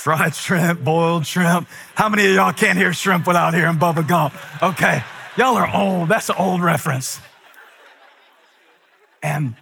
fried 0.00 0.34
shrimp, 0.34 0.82
boiled 0.82 1.26
shrimp. 1.26 1.68
How 1.94 2.08
many 2.08 2.26
of 2.26 2.34
y'all 2.34 2.52
can't 2.54 2.78
hear 2.78 2.92
shrimp 2.94 3.26
without 3.26 3.52
hearing 3.52 3.76
Bubba 3.76 4.06
Gump? 4.06 4.34
Okay, 4.62 5.02
y'all 5.36 5.56
are 5.56 5.70
old. 5.74 6.08
That's 6.08 6.30
an 6.30 6.36
old 6.38 6.62
reference. 6.62 7.20
And 9.22 9.56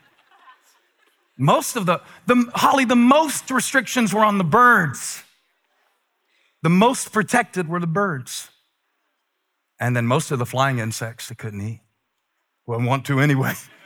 most 1.37 1.75
of 1.75 1.87
the, 1.87 2.01
the 2.27 2.49
Holly, 2.55 2.85
the 2.85 2.95
most 2.95 3.51
restrictions 3.51 4.15
were 4.15 4.25
on 4.25 4.39
the 4.39 4.45
birds. 4.45 5.25
The 6.63 6.71
most 6.71 7.11
protected 7.11 7.69
were 7.69 7.81
the 7.81 7.89
birds. 7.89 8.49
And 9.81 9.97
then 9.97 10.07
most 10.07 10.31
of 10.31 10.39
the 10.39 10.47
flying 10.47 10.79
insects 10.79 11.29
they 11.29 11.35
couldn't 11.35 11.61
eat. 11.61 11.81
Wouldn't 12.67 12.87
want 12.87 13.05
to 13.07 13.19
anyway. 13.19 13.55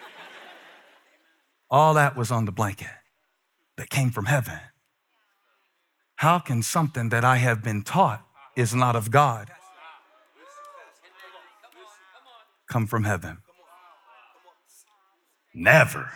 All 1.72 1.94
that 1.94 2.14
was 2.14 2.30
on 2.30 2.44
the 2.44 2.52
blanket 2.52 2.90
that 3.78 3.88
came 3.88 4.10
from 4.10 4.26
heaven. 4.26 4.60
How 6.16 6.38
can 6.38 6.62
something 6.62 7.08
that 7.08 7.24
I 7.24 7.36
have 7.36 7.64
been 7.64 7.82
taught 7.82 8.22
is 8.54 8.74
not 8.74 8.94
of 8.94 9.10
God 9.10 9.50
come 12.68 12.86
from 12.86 13.04
heaven? 13.04 13.38
Never. 15.54 16.12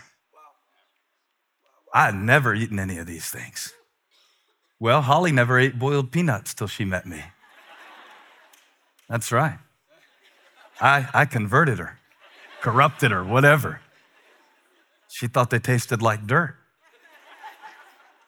I 1.95 2.05
had 2.05 2.15
never 2.15 2.55
eaten 2.55 2.79
any 2.79 2.99
of 2.99 3.07
these 3.07 3.31
things. 3.31 3.73
Well, 4.79 5.01
Holly 5.01 5.33
never 5.33 5.59
ate 5.59 5.79
boiled 5.79 6.13
peanuts 6.13 6.53
till 6.53 6.67
she 6.67 6.85
met 6.85 7.07
me. 7.07 7.25
That's 9.09 9.33
right. 9.33 9.59
I, 10.83 11.09
I 11.15 11.25
converted 11.25 11.79
her, 11.79 11.99
corrupted 12.61 13.11
her, 13.11 13.25
whatever. 13.25 13.81
She 15.09 15.29
thought 15.29 15.51
they 15.51 15.59
tasted 15.59 16.03
like 16.03 16.27
dirt. 16.27 16.57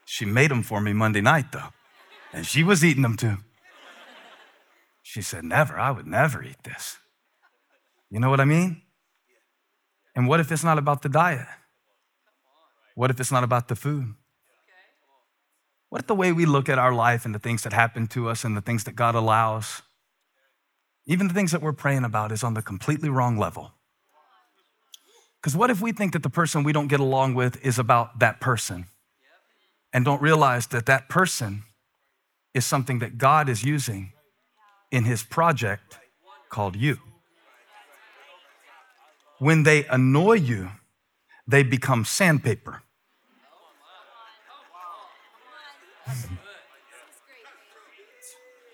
She 0.05 0.25
made 0.25 0.51
them 0.51 0.62
for 0.62 0.81
me 0.81 0.93
Monday 0.93 1.21
night, 1.21 1.53
though, 1.53 1.69
and 2.33 2.47
she 2.47 2.64
was 2.64 2.85
eating 2.85 3.03
them 3.03 3.17
too. 3.17 3.37
She 5.03 5.23
said, 5.23 5.45
Never, 5.45 5.79
I 5.79 5.91
would 5.91 6.07
never 6.07 6.43
eat 6.43 6.62
this. 6.64 6.99
You 8.11 8.21
know 8.21 8.31
what 8.31 8.41
I 8.41 8.45
mean? 8.45 8.83
And 10.14 10.27
what 10.27 10.41
if 10.41 10.51
it's 10.51 10.64
not 10.64 10.79
about 10.79 11.03
the 11.03 11.09
diet? 11.09 11.47
What 12.95 13.11
if 13.11 13.21
it's 13.21 13.31
not 13.31 13.45
about 13.45 13.69
the 13.69 13.77
food? 13.77 14.14
What 15.88 16.03
if 16.03 16.07
the 16.07 16.14
way 16.14 16.33
we 16.33 16.45
look 16.45 16.69
at 16.69 16.79
our 16.79 16.93
life 16.93 17.25
and 17.25 17.35
the 17.35 17.38
things 17.38 17.62
that 17.62 17.73
happen 17.73 18.07
to 18.09 18.29
us 18.29 18.45
and 18.45 18.57
the 18.57 18.61
things 18.61 18.85
that 18.85 18.97
God 18.97 19.14
allows, 19.14 19.83
even 21.07 21.29
the 21.29 21.35
things 21.35 21.53
that 21.53 21.62
we're 21.62 21.73
praying 21.73 22.05
about, 22.05 22.33
is 22.33 22.43
on 22.43 22.55
the 22.55 22.62
completely 22.62 23.09
wrong 23.09 23.38
level? 23.38 23.73
Because 25.40 25.57
what 25.57 25.70
if 25.70 25.81
we 25.81 25.92
think 25.92 26.12
that 26.12 26.22
the 26.22 26.31
person 26.31 26.64
we 26.64 26.72
don't 26.72 26.88
get 26.88 27.01
along 27.01 27.35
with 27.35 27.64
is 27.64 27.79
about 27.79 28.18
that 28.18 28.40
person? 28.40 28.87
and 29.92 30.05
don't 30.05 30.20
realize 30.20 30.66
that 30.68 30.87
that 30.87 31.09
person 31.09 31.64
is 32.55 32.64
something 32.64 32.98
that 32.98 33.18
God 33.18 33.48
is 33.48 33.64
using 33.64 34.12
in 34.90 35.05
his 35.05 35.22
project 35.22 35.98
called 36.48 36.77
you. 36.77 36.98
When 39.38 39.62
they 39.62 39.85
annoy 39.87 40.35
you, 40.35 40.70
they 41.46 41.62
become 41.62 42.05
sandpaper. 42.05 42.83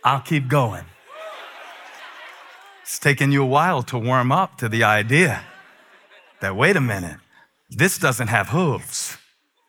I'll 0.02 0.20
keep 0.20 0.48
going. 0.48 0.84
It's 2.82 2.98
taken 2.98 3.32
you 3.32 3.42
a 3.42 3.46
while 3.46 3.82
to 3.84 3.98
warm 3.98 4.30
up 4.30 4.58
to 4.58 4.68
the 4.68 4.84
idea 4.84 5.42
that, 6.44 6.54
wait 6.54 6.76
a 6.76 6.80
minute, 6.80 7.18
this 7.70 7.98
doesn't 7.98 8.28
have 8.28 8.50
hooves. 8.50 9.16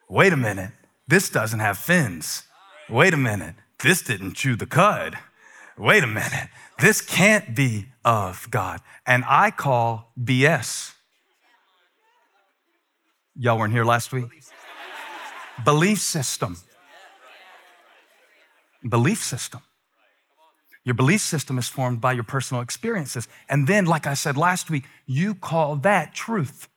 Wait 0.09 0.33
a 0.33 0.37
minute, 0.37 0.71
this 1.07 1.29
doesn't 1.29 1.59
have 1.59 1.77
fins. 1.77 2.43
Wait 2.89 3.13
a 3.13 3.17
minute. 3.17 3.55
This 3.79 4.01
didn't 4.01 4.33
chew 4.33 4.55
the 4.55 4.65
cud. 4.65 5.17
Wait 5.77 6.03
a 6.03 6.07
minute. 6.07 6.49
This 6.79 7.01
can't 7.01 7.55
be 7.55 7.87
of 8.03 8.47
God. 8.51 8.81
And 9.05 9.23
I 9.27 9.51
call 9.51 10.11
BS. 10.21 10.93
Y'all 13.37 13.57
weren't 13.57 13.73
here 13.73 13.85
last 13.85 14.11
week? 14.11 14.25
Belief 15.63 15.99
system. 15.99 16.57
Belief 18.87 19.23
system. 19.23 19.61
Your 20.85 20.95
belief 20.95 21.19
system 21.19 21.57
is 21.57 21.67
formed 21.67 21.99
by 21.99 22.13
your 22.13 22.23
personal 22.23 22.61
experiences. 22.61 23.27
And 23.49 23.67
then, 23.67 23.85
like 23.85 24.07
I 24.07 24.13
said 24.13 24.37
last 24.37 24.69
week, 24.69 24.85
you 25.05 25.35
call 25.35 25.75
that 25.77 26.13
truth. 26.13 26.69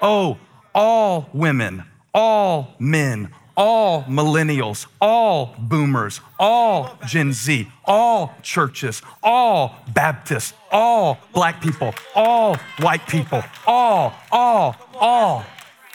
Oh, 0.00 0.38
all 0.74 1.28
women 1.34 1.84
all 2.14 2.74
men, 2.78 3.32
all 3.56 4.02
millennials, 4.04 4.86
all 5.00 5.54
boomers, 5.58 6.20
all 6.38 6.98
Gen 7.06 7.32
Z, 7.32 7.68
all 7.84 8.34
churches, 8.42 9.02
all 9.22 9.76
Baptists, 9.92 10.54
all 10.70 11.18
black 11.32 11.62
people, 11.62 11.94
all 12.14 12.56
white 12.80 13.06
people, 13.06 13.42
all, 13.66 14.14
all, 14.30 14.76
all. 14.94 15.44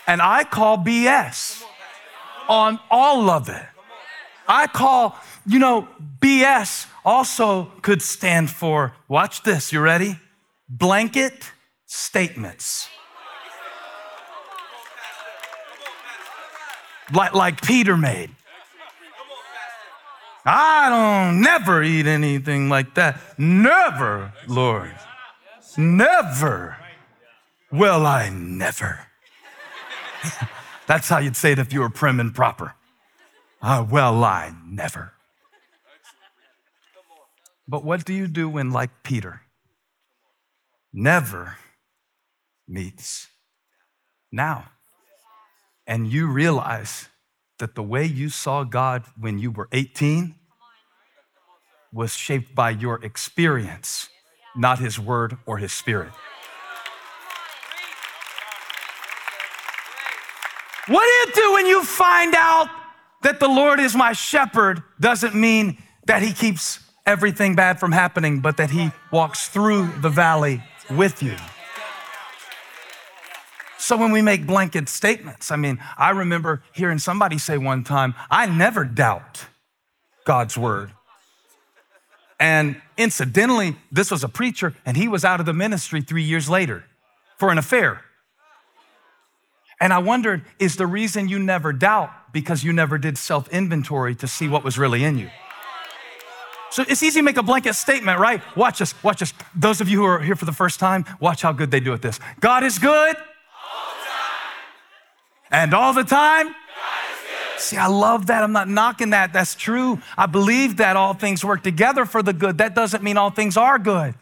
And 0.05 0.21
I 0.21 0.43
call 0.43 0.77
BS 0.77 1.63
on 2.47 2.79
all 2.89 3.29
of 3.29 3.49
it. 3.49 3.65
I 4.47 4.67
call, 4.67 5.17
you 5.47 5.59
know, 5.59 5.87
BS 6.19 6.87
also 7.05 7.71
could 7.81 8.01
stand 8.01 8.49
for, 8.49 8.93
watch 9.07 9.43
this, 9.43 9.71
you 9.71 9.79
ready? 9.79 10.19
Blanket 10.69 11.51
statements. 11.85 12.89
Like, 17.13 17.33
like 17.33 17.61
Peter 17.61 17.95
made. 17.95 18.31
I 20.45 20.89
don't 20.89 21.41
never 21.41 21.81
eat 21.83 22.07
anything 22.07 22.69
like 22.69 22.95
that. 22.95 23.19
Never, 23.37 24.33
Lord. 24.47 24.95
Never. 25.77 26.77
Well, 27.71 28.05
I 28.05 28.29
never. 28.29 29.07
That's 30.87 31.09
how 31.09 31.19
you'd 31.19 31.35
say 31.35 31.53
it 31.53 31.59
if 31.59 31.71
you 31.73 31.81
were 31.81 31.89
prim 31.89 32.19
and 32.19 32.33
proper. 32.33 32.75
Uh, 33.61 33.85
well, 33.89 34.23
I 34.23 34.53
never. 34.65 35.13
But 37.67 37.83
what 37.83 38.05
do 38.05 38.13
you 38.13 38.27
do 38.27 38.47
when, 38.47 38.71
like 38.71 39.03
Peter, 39.03 39.41
never 40.93 41.57
meets 42.67 43.27
now? 44.31 44.69
And 45.85 46.07
you 46.07 46.27
realize 46.27 47.09
that 47.59 47.75
the 47.75 47.83
way 47.83 48.05
you 48.05 48.29
saw 48.29 48.63
God 48.63 49.03
when 49.19 49.39
you 49.39 49.51
were 49.51 49.67
18 49.71 50.35
was 51.91 52.15
shaped 52.15 52.53
by 52.53 52.69
your 52.69 53.03
experience, 53.03 54.09
not 54.55 54.79
His 54.79 54.99
word 54.99 55.37
or 55.45 55.57
His 55.57 55.73
spirit. 55.73 56.11
What 60.87 61.03
do 61.03 61.09
you 61.09 61.47
do 61.47 61.53
when 61.53 61.65
you 61.65 61.83
find 61.83 62.33
out 62.33 62.69
that 63.23 63.41
the 63.41 63.47
Lord 63.47 63.79
is 63.79 63.93
my 63.93 64.13
shepherd? 64.13 64.83
Doesn't 64.99 65.35
mean 65.35 65.83
that 66.05 66.21
He 66.21 66.31
keeps 66.31 66.79
everything 67.07 67.55
bad 67.55 67.79
from 67.79 67.93
happening, 67.93 68.41
but 68.41 68.57
that 68.57 68.69
He 68.69 68.91
walks 69.11 69.47
through 69.47 69.87
the 70.01 70.09
valley 70.09 70.61
with 70.91 71.23
you. 71.23 71.35
So 73.79 73.95
when 73.95 74.11
we 74.11 74.21
make 74.21 74.45
blanket 74.45 74.89
statements, 74.89 75.49
I 75.49 75.55
mean, 75.55 75.79
I 75.97 76.09
remember 76.09 76.61
hearing 76.73 76.99
somebody 76.99 77.37
say 77.37 77.57
one 77.57 77.85
time, 77.85 78.15
I 78.29 78.45
never 78.45 78.83
doubt 78.83 79.45
God's 80.25 80.57
word. 80.57 80.91
And 82.39 82.79
incidentally, 82.97 83.77
this 83.91 84.11
was 84.11 84.23
a 84.23 84.27
preacher, 84.27 84.75
and 84.85 84.97
he 84.97 85.07
was 85.07 85.23
out 85.23 85.39
of 85.39 85.45
the 85.45 85.53
ministry 85.53 86.01
three 86.01 86.23
years 86.23 86.49
later 86.49 86.83
for 87.37 87.49
an 87.49 87.57
affair. 87.57 88.03
And 89.79 89.93
I 89.93 89.99
wondered, 89.99 90.43
is 90.59 90.75
the 90.75 90.87
reason 90.87 91.29
you 91.29 91.39
never 91.39 91.71
doubt 91.71 92.33
because 92.33 92.63
you 92.63 92.73
never 92.73 92.97
did 92.97 93.17
self 93.17 93.47
inventory 93.49 94.15
to 94.15 94.27
see 94.27 94.47
what 94.47 94.63
was 94.63 94.77
really 94.77 95.03
in 95.03 95.17
you? 95.17 95.29
So 96.69 96.83
it's 96.87 97.01
easy 97.01 97.19
to 97.19 97.23
make 97.23 97.37
a 97.37 97.43
blanket 97.43 97.73
statement, 97.75 98.19
right? 98.19 98.41
Watch 98.55 98.79
this, 98.79 98.93
watch 99.03 99.19
this. 99.19 99.33
Those 99.55 99.81
of 99.81 99.87
you 99.87 99.99
who 99.99 100.05
are 100.05 100.19
here 100.19 100.35
for 100.35 100.45
the 100.45 100.51
first 100.51 100.79
time, 100.79 101.05
watch 101.19 101.41
how 101.41 101.51
good 101.51 101.71
they 101.71 101.79
do 101.79 101.93
at 101.93 102.01
this. 102.01 102.19
God 102.39 102.63
is 102.63 102.77
good. 102.77 103.15
All 103.15 103.23
and 105.51 105.73
all 105.73 105.93
the 105.93 106.03
time. 106.03 106.53
See, 107.57 107.77
I 107.77 107.87
love 107.87 108.27
that. 108.27 108.43
I'm 108.43 108.51
not 108.51 108.69
knocking 108.69 109.11
that. 109.11 109.33
That's 109.33 109.55
true. 109.55 109.99
I 110.17 110.27
believe 110.27 110.77
that 110.77 110.95
all 110.95 111.13
things 111.13 111.43
work 111.43 111.63
together 111.63 112.05
for 112.05 112.21
the 112.21 112.33
good. 112.33 112.59
That 112.59 112.75
doesn't 112.75 113.03
mean 113.03 113.17
all 113.17 113.31
things 113.31 113.57
are 113.57 113.79
good. 113.79 114.13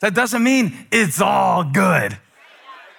That 0.00 0.14
doesn't 0.14 0.42
mean 0.42 0.86
it's 0.90 1.20
all 1.20 1.64
good. 1.64 2.18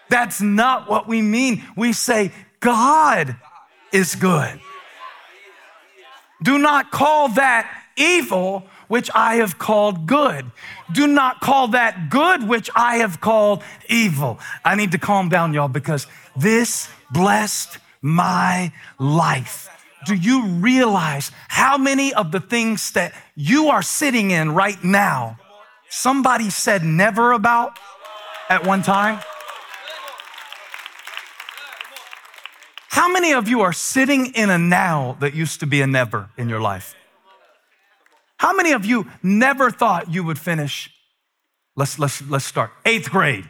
That's 0.09 0.41
not 0.41 0.89
what 0.89 1.07
we 1.07 1.21
mean. 1.21 1.63
We 1.75 1.93
say, 1.93 2.31
God 2.59 3.35
is 3.91 4.15
good. 4.15 4.59
Do 6.43 6.57
not 6.57 6.91
call 6.91 7.29
that 7.29 7.83
evil, 7.95 8.63
which 8.87 9.09
I 9.13 9.35
have 9.35 9.57
called 9.57 10.05
good. 10.07 10.51
Do 10.91 11.07
not 11.07 11.39
call 11.39 11.69
that 11.69 12.09
good, 12.09 12.47
which 12.47 12.69
I 12.75 12.97
have 12.97 13.21
called 13.21 13.63
evil. 13.89 14.39
I 14.65 14.75
need 14.75 14.91
to 14.91 14.97
calm 14.97 15.29
down, 15.29 15.53
y'all, 15.53 15.67
because 15.67 16.07
this 16.35 16.89
blessed 17.11 17.77
my 18.01 18.73
life. 18.99 19.69
Do 20.05 20.15
you 20.15 20.45
realize 20.45 21.31
how 21.47 21.77
many 21.77 22.13
of 22.13 22.31
the 22.31 22.39
things 22.39 22.91
that 22.93 23.13
you 23.35 23.67
are 23.67 23.83
sitting 23.83 24.31
in 24.31 24.53
right 24.53 24.83
now, 24.83 25.37
somebody 25.89 26.49
said 26.49 26.83
never 26.83 27.33
about 27.33 27.77
at 28.49 28.65
one 28.65 28.81
time? 28.81 29.19
How 32.91 33.07
many 33.07 33.31
of 33.31 33.47
you 33.47 33.61
are 33.61 33.71
sitting 33.71 34.33
in 34.33 34.49
a 34.49 34.57
now 34.57 35.15
that 35.21 35.33
used 35.33 35.61
to 35.61 35.65
be 35.65 35.81
a 35.81 35.87
never 35.87 36.29
in 36.35 36.49
your 36.49 36.59
life? 36.59 36.93
How 38.35 38.53
many 38.53 38.73
of 38.73 38.85
you 38.85 39.07
never 39.23 39.71
thought 39.71 40.13
you 40.13 40.25
would 40.25 40.37
finish? 40.37 40.91
Let's, 41.77 41.97
let's, 41.97 42.21
let's 42.29 42.43
start. 42.43 42.69
Eighth 42.85 43.09
grade. 43.09 43.47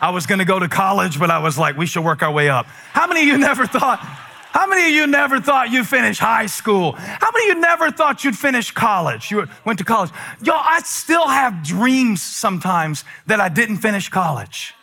I 0.00 0.10
was 0.10 0.26
gonna 0.26 0.44
go 0.44 0.58
to 0.58 0.68
college, 0.68 1.20
but 1.20 1.30
I 1.30 1.38
was 1.38 1.56
like, 1.56 1.76
we 1.76 1.86
should 1.86 2.02
work 2.02 2.20
our 2.20 2.32
way 2.32 2.48
up. 2.48 2.66
How 2.66 3.06
many 3.06 3.20
of 3.20 3.26
you 3.28 3.38
never 3.38 3.64
thought, 3.64 4.00
how 4.00 4.66
many 4.66 4.86
of 4.86 4.90
you 4.90 5.06
never 5.06 5.40
thought 5.40 5.70
you'd 5.70 5.86
finish 5.86 6.18
high 6.18 6.46
school? 6.46 6.96
How 6.98 7.30
many 7.30 7.50
of 7.50 7.56
you 7.56 7.60
never 7.60 7.92
thought 7.92 8.24
you'd 8.24 8.36
finish 8.36 8.72
college? 8.72 9.30
You 9.30 9.46
went 9.64 9.78
to 9.78 9.84
college. 9.84 10.10
Y'all, 10.42 10.60
I 10.60 10.80
still 10.84 11.28
have 11.28 11.62
dreams 11.62 12.22
sometimes 12.22 13.04
that 13.28 13.40
I 13.40 13.50
didn't 13.50 13.76
finish 13.76 14.08
college. 14.08 14.74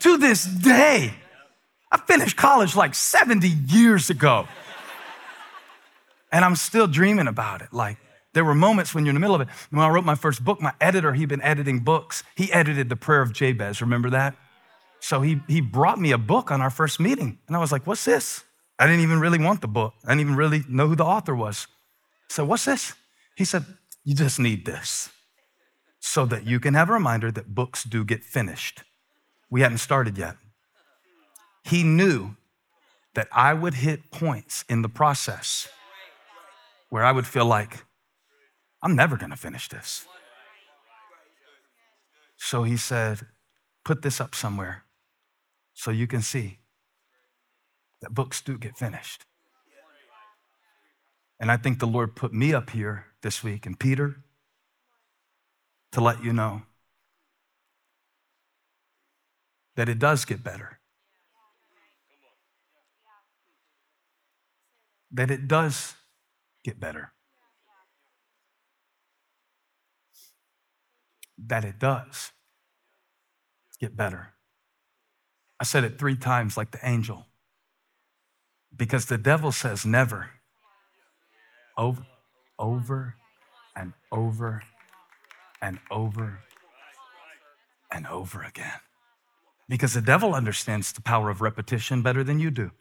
To 0.00 0.18
this 0.18 0.44
day, 0.44 1.14
I 1.90 1.98
finished 1.98 2.36
college 2.36 2.76
like 2.76 2.94
70 2.94 3.48
years 3.48 4.10
ago. 4.10 4.46
And 6.30 6.44
I'm 6.44 6.56
still 6.56 6.86
dreaming 6.86 7.26
about 7.26 7.62
it. 7.62 7.72
Like, 7.72 7.96
there 8.34 8.44
were 8.44 8.54
moments 8.54 8.94
when 8.94 9.04
you're 9.04 9.10
in 9.10 9.14
the 9.16 9.20
middle 9.20 9.34
of 9.34 9.40
it. 9.40 9.48
When 9.70 9.80
I 9.80 9.88
wrote 9.88 10.04
my 10.04 10.14
first 10.14 10.44
book, 10.44 10.60
my 10.60 10.72
editor, 10.80 11.14
he'd 11.14 11.28
been 11.28 11.42
editing 11.42 11.80
books. 11.80 12.22
He 12.36 12.52
edited 12.52 12.88
The 12.88 12.96
Prayer 12.96 13.22
of 13.22 13.32
Jabez. 13.32 13.80
Remember 13.80 14.10
that? 14.10 14.36
So 15.00 15.22
he, 15.22 15.40
he 15.48 15.60
brought 15.60 15.98
me 15.98 16.12
a 16.12 16.18
book 16.18 16.50
on 16.50 16.60
our 16.60 16.70
first 16.70 17.00
meeting. 17.00 17.38
And 17.46 17.56
I 17.56 17.60
was 17.60 17.72
like, 17.72 17.86
what's 17.86 18.04
this? 18.04 18.44
I 18.78 18.86
didn't 18.86 19.00
even 19.00 19.20
really 19.20 19.38
want 19.38 19.60
the 19.60 19.68
book. 19.68 19.94
I 20.04 20.10
didn't 20.10 20.20
even 20.20 20.36
really 20.36 20.64
know 20.68 20.88
who 20.88 20.94
the 20.94 21.04
author 21.04 21.34
was. 21.34 21.66
So, 22.28 22.44
what's 22.44 22.64
this? 22.64 22.94
He 23.34 23.44
said, 23.44 23.64
you 24.04 24.14
just 24.14 24.38
need 24.38 24.66
this 24.66 25.10
so 26.00 26.26
that 26.26 26.46
you 26.46 26.60
can 26.60 26.74
have 26.74 26.88
a 26.88 26.92
reminder 26.92 27.30
that 27.32 27.54
books 27.54 27.84
do 27.84 28.04
get 28.04 28.22
finished. 28.22 28.82
We 29.50 29.62
hadn't 29.62 29.78
started 29.78 30.16
yet. 30.16 30.36
He 31.64 31.82
knew 31.82 32.36
that 33.14 33.28
I 33.32 33.54
would 33.54 33.74
hit 33.74 34.10
points 34.10 34.64
in 34.68 34.82
the 34.82 34.88
process 34.88 35.68
where 36.88 37.04
I 37.04 37.12
would 37.12 37.26
feel 37.26 37.44
like, 37.44 37.84
I'm 38.82 38.94
never 38.94 39.16
going 39.16 39.30
to 39.30 39.36
finish 39.36 39.68
this. 39.68 40.06
So 42.36 42.62
he 42.62 42.76
said, 42.76 43.26
Put 43.84 44.02
this 44.02 44.20
up 44.20 44.34
somewhere 44.34 44.84
so 45.72 45.90
you 45.90 46.06
can 46.06 46.20
see 46.20 46.58
that 48.02 48.14
books 48.14 48.42
do 48.42 48.58
get 48.58 48.76
finished. 48.76 49.24
And 51.40 51.50
I 51.50 51.56
think 51.56 51.78
the 51.78 51.86
Lord 51.86 52.14
put 52.14 52.32
me 52.32 52.52
up 52.52 52.70
here 52.70 53.06
this 53.22 53.42
week 53.42 53.64
and 53.64 53.78
Peter 53.78 54.16
to 55.92 56.00
let 56.00 56.22
you 56.22 56.32
know 56.32 56.62
that 59.76 59.88
it 59.88 59.98
does 59.98 60.24
get 60.24 60.42
better. 60.42 60.77
That 65.12 65.30
it 65.30 65.48
does 65.48 65.94
get 66.64 66.78
better. 66.78 67.12
That 71.38 71.64
it 71.64 71.78
does 71.78 72.32
get 73.80 73.96
better. 73.96 74.34
I 75.60 75.64
said 75.64 75.84
it 75.84 75.98
three 75.98 76.16
times 76.16 76.56
like 76.56 76.70
the 76.70 76.80
angel 76.82 77.26
because 78.76 79.06
the 79.06 79.18
devil 79.18 79.52
says 79.52 79.84
never. 79.84 80.30
Over, 81.76 82.06
over 82.58 83.14
and 83.76 83.92
over 84.10 84.62
and 85.62 85.78
over 85.90 86.40
and 87.92 88.06
over 88.06 88.42
again. 88.42 88.80
Because 89.68 89.94
the 89.94 90.00
devil 90.00 90.34
understands 90.34 90.92
the 90.92 91.02
power 91.02 91.30
of 91.30 91.40
repetition 91.40 92.02
better 92.02 92.24
than 92.24 92.40
you 92.40 92.50
do. 92.50 92.72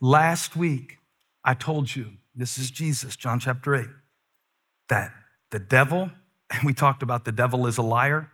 Last 0.00 0.56
week, 0.56 0.98
I 1.44 1.54
told 1.54 1.94
you, 1.94 2.12
this 2.34 2.56
is 2.56 2.70
Jesus, 2.70 3.16
John 3.16 3.38
chapter 3.38 3.74
8, 3.74 3.86
that 4.88 5.12
the 5.50 5.58
devil, 5.58 6.10
and 6.50 6.62
we 6.64 6.72
talked 6.72 7.02
about 7.02 7.24
the 7.24 7.32
devil 7.32 7.66
is 7.66 7.76
a 7.78 7.82
liar, 7.82 8.30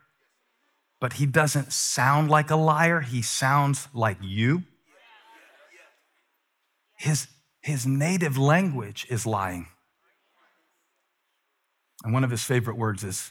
but 1.01 1.15
he 1.15 1.27
doesn't 1.27 1.73
sound 1.73 2.31
like 2.31 2.51
a 2.51 2.57
liar. 2.57 3.01
He 3.01 3.21
sounds 3.21 3.89
like 3.93 4.19
you. 4.23 4.63
His, 6.99 7.29
his 7.61 7.87
native 7.87 8.39
language 8.39 9.07
is 9.11 9.27
lying. 9.27 9.67
And 12.03 12.15
one 12.15 12.25
of 12.25 12.31
his 12.31 12.43
favorite 12.43 12.79
words 12.79 13.05
is 13.05 13.31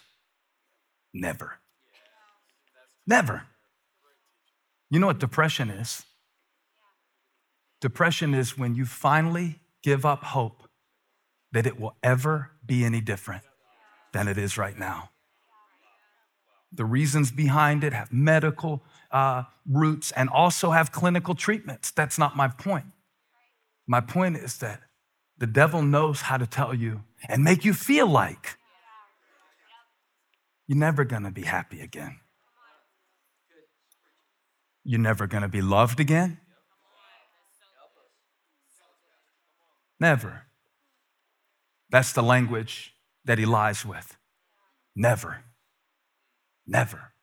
never. 1.14 1.60
Never. 3.08 3.44
You 4.92 5.00
know 5.00 5.08
what 5.08 5.20
depression 5.20 5.70
is? 5.70 6.04
Depression 7.86 8.34
is 8.34 8.58
when 8.58 8.74
you 8.74 8.84
finally 8.84 9.60
give 9.84 10.08
up 10.08 10.24
hope 10.24 10.68
that 11.52 11.68
it 11.68 11.80
will 11.80 11.96
ever 12.02 12.50
be 12.66 12.84
any 12.84 13.00
different 13.00 13.44
than 14.12 14.28
it 14.28 14.40
is 14.40 14.58
right 14.58 14.76
now. 14.76 15.12
The 16.72 16.84
reasons 16.84 17.30
behind 17.30 17.84
it 17.84 17.94
have 17.94 18.12
medical 18.12 18.82
uh, 19.12 19.44
roots 19.70 20.12
and 20.14 20.30
also 20.30 20.72
have 20.72 20.92
clinical 20.92 21.36
treatments. 21.36 21.92
That's 21.92 22.18
not 22.18 22.36
my 22.36 22.48
point. 22.48 22.88
My 23.86 24.02
point 24.02 24.38
is 24.38 24.58
that 24.58 24.82
the 25.38 25.46
devil 25.46 25.84
knows 25.84 26.22
how 26.22 26.38
to 26.38 26.48
tell 26.48 26.74
you 26.74 27.04
and 27.30 27.44
make 27.44 27.64
you 27.64 27.76
feel 27.76 28.08
like 28.08 28.58
you're 30.66 30.80
never 30.80 31.04
gonna 31.04 31.30
be 31.30 31.44
happy 31.44 31.82
again. 31.82 32.18
You're 34.84 35.00
never 35.00 35.28
gonna 35.28 35.50
be 35.50 35.62
loved 35.62 36.00
again. 36.00 36.40
Never. 40.00 40.44
That's 41.90 42.14
the 42.14 42.24
language 42.24 42.94
that 43.26 43.38
he 43.38 43.46
lies 43.46 43.86
with. 43.86 44.18
Never. 44.96 45.44
Never. 46.68 47.14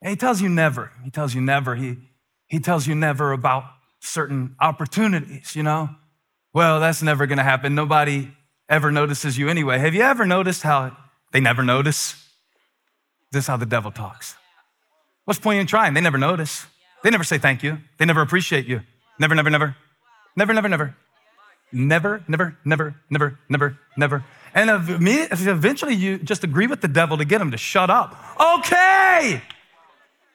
And 0.00 0.10
he 0.10 0.16
tells 0.16 0.40
you 0.40 0.48
never. 0.48 0.92
He 1.04 1.10
tells 1.10 1.34
you 1.34 1.40
never. 1.40 1.74
He, 1.74 1.96
he 2.46 2.60
tells 2.60 2.86
you 2.86 2.94
never 2.94 3.32
about 3.32 3.64
certain 4.00 4.54
opportunities, 4.60 5.56
you 5.56 5.62
know? 5.62 5.90
Well, 6.52 6.80
that's 6.80 7.02
never 7.02 7.26
gonna 7.26 7.42
happen. 7.42 7.74
Nobody 7.74 8.30
ever 8.68 8.90
notices 8.90 9.36
you 9.36 9.48
anyway. 9.48 9.78
Have 9.78 9.94
you 9.94 10.02
ever 10.02 10.24
noticed 10.24 10.62
how 10.62 10.96
they 11.32 11.40
never 11.40 11.62
notice? 11.62 12.14
This 13.32 13.44
is 13.44 13.46
how 13.48 13.56
the 13.56 13.66
devil 13.66 13.90
talks. 13.90 14.36
What's 15.24 15.40
point 15.40 15.60
in 15.60 15.66
trying? 15.66 15.94
They 15.94 16.00
never 16.00 16.18
notice. 16.18 16.66
They 17.02 17.10
never 17.10 17.24
say 17.24 17.38
thank 17.38 17.62
you. 17.62 17.78
They 17.98 18.06
never 18.06 18.22
appreciate 18.22 18.66
you. 18.66 18.80
Never, 19.18 19.34
never, 19.34 19.50
never. 19.50 19.76
Never, 20.36 20.54
never, 20.54 20.68
never. 20.68 20.96
Never, 21.72 22.24
never, 22.28 22.56
never, 22.64 22.96
never, 23.10 23.38
never, 23.48 23.78
never. 23.96 24.24
And 24.54 24.70
eventually 24.70 25.94
you 25.94 26.18
just 26.18 26.44
agree 26.44 26.66
with 26.66 26.80
the 26.80 26.88
devil 26.88 27.18
to 27.18 27.24
get 27.24 27.40
him 27.40 27.50
to 27.50 27.58
shut 27.58 27.90
up. 27.90 28.16
Okay. 28.40 29.42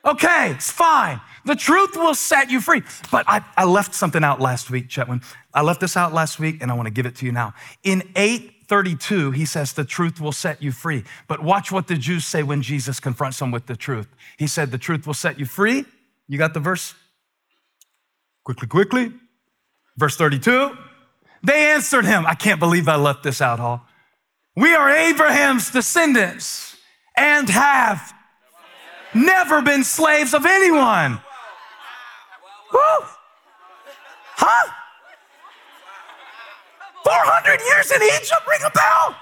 Okay, 0.05 0.51
it's 0.51 0.69
fine. 0.69 1.21
The 1.45 1.55
truth 1.55 1.95
will 1.95 2.13
set 2.13 2.51
you 2.51 2.59
free. 2.59 2.83
But 3.11 3.25
I, 3.27 3.43
I 3.57 3.63
left 3.65 3.95
something 3.95 4.23
out 4.23 4.39
last 4.39 4.69
week, 4.69 4.89
Chetwin. 4.89 5.23
I 5.53 5.61
left 5.61 5.79
this 5.79 5.95
out 5.97 6.13
last 6.13 6.39
week 6.39 6.61
and 6.61 6.69
I 6.69 6.73
want 6.73 6.87
to 6.87 6.93
give 6.93 7.05
it 7.05 7.15
to 7.17 7.25
you 7.25 7.31
now. 7.31 7.53
In 7.83 8.03
832, 8.15 9.31
he 9.31 9.45
says, 9.45 9.73
The 9.73 9.85
truth 9.85 10.19
will 10.19 10.31
set 10.31 10.61
you 10.61 10.71
free. 10.71 11.03
But 11.27 11.41
watch 11.41 11.71
what 11.71 11.87
the 11.87 11.95
Jews 11.95 12.25
say 12.25 12.43
when 12.43 12.61
Jesus 12.61 12.99
confronts 12.99 13.39
them 13.39 13.51
with 13.51 13.65
the 13.65 13.75
truth. 13.75 14.07
He 14.37 14.47
said, 14.47 14.71
The 14.71 14.77
truth 14.77 15.07
will 15.07 15.13
set 15.13 15.39
you 15.39 15.45
free. 15.45 15.85
You 16.27 16.37
got 16.37 16.53
the 16.53 16.59
verse? 16.59 16.95
Quickly, 18.43 18.67
quickly. 18.67 19.13
Verse 19.97 20.17
32. 20.17 20.77
They 21.43 21.71
answered 21.71 22.05
him, 22.05 22.25
I 22.25 22.35
can't 22.35 22.59
believe 22.59 22.87
I 22.87 22.95
left 22.95 23.23
this 23.23 23.41
out, 23.41 23.59
Hall. 23.59 23.85
We 24.55 24.73
are 24.73 24.89
Abraham's 24.89 25.69
descendants 25.71 26.77
and 27.17 27.49
have 27.49 28.13
never 29.13 29.61
been 29.61 29.83
slaves 29.83 30.33
of 30.33 30.45
anyone. 30.45 31.19
Woo! 32.71 32.79
Huh? 34.35 34.71
400 37.03 37.59
years 37.61 37.91
in 37.91 38.01
Egypt, 38.01 38.41
ring 38.47 38.61
a 38.65 38.71
bell. 38.71 39.15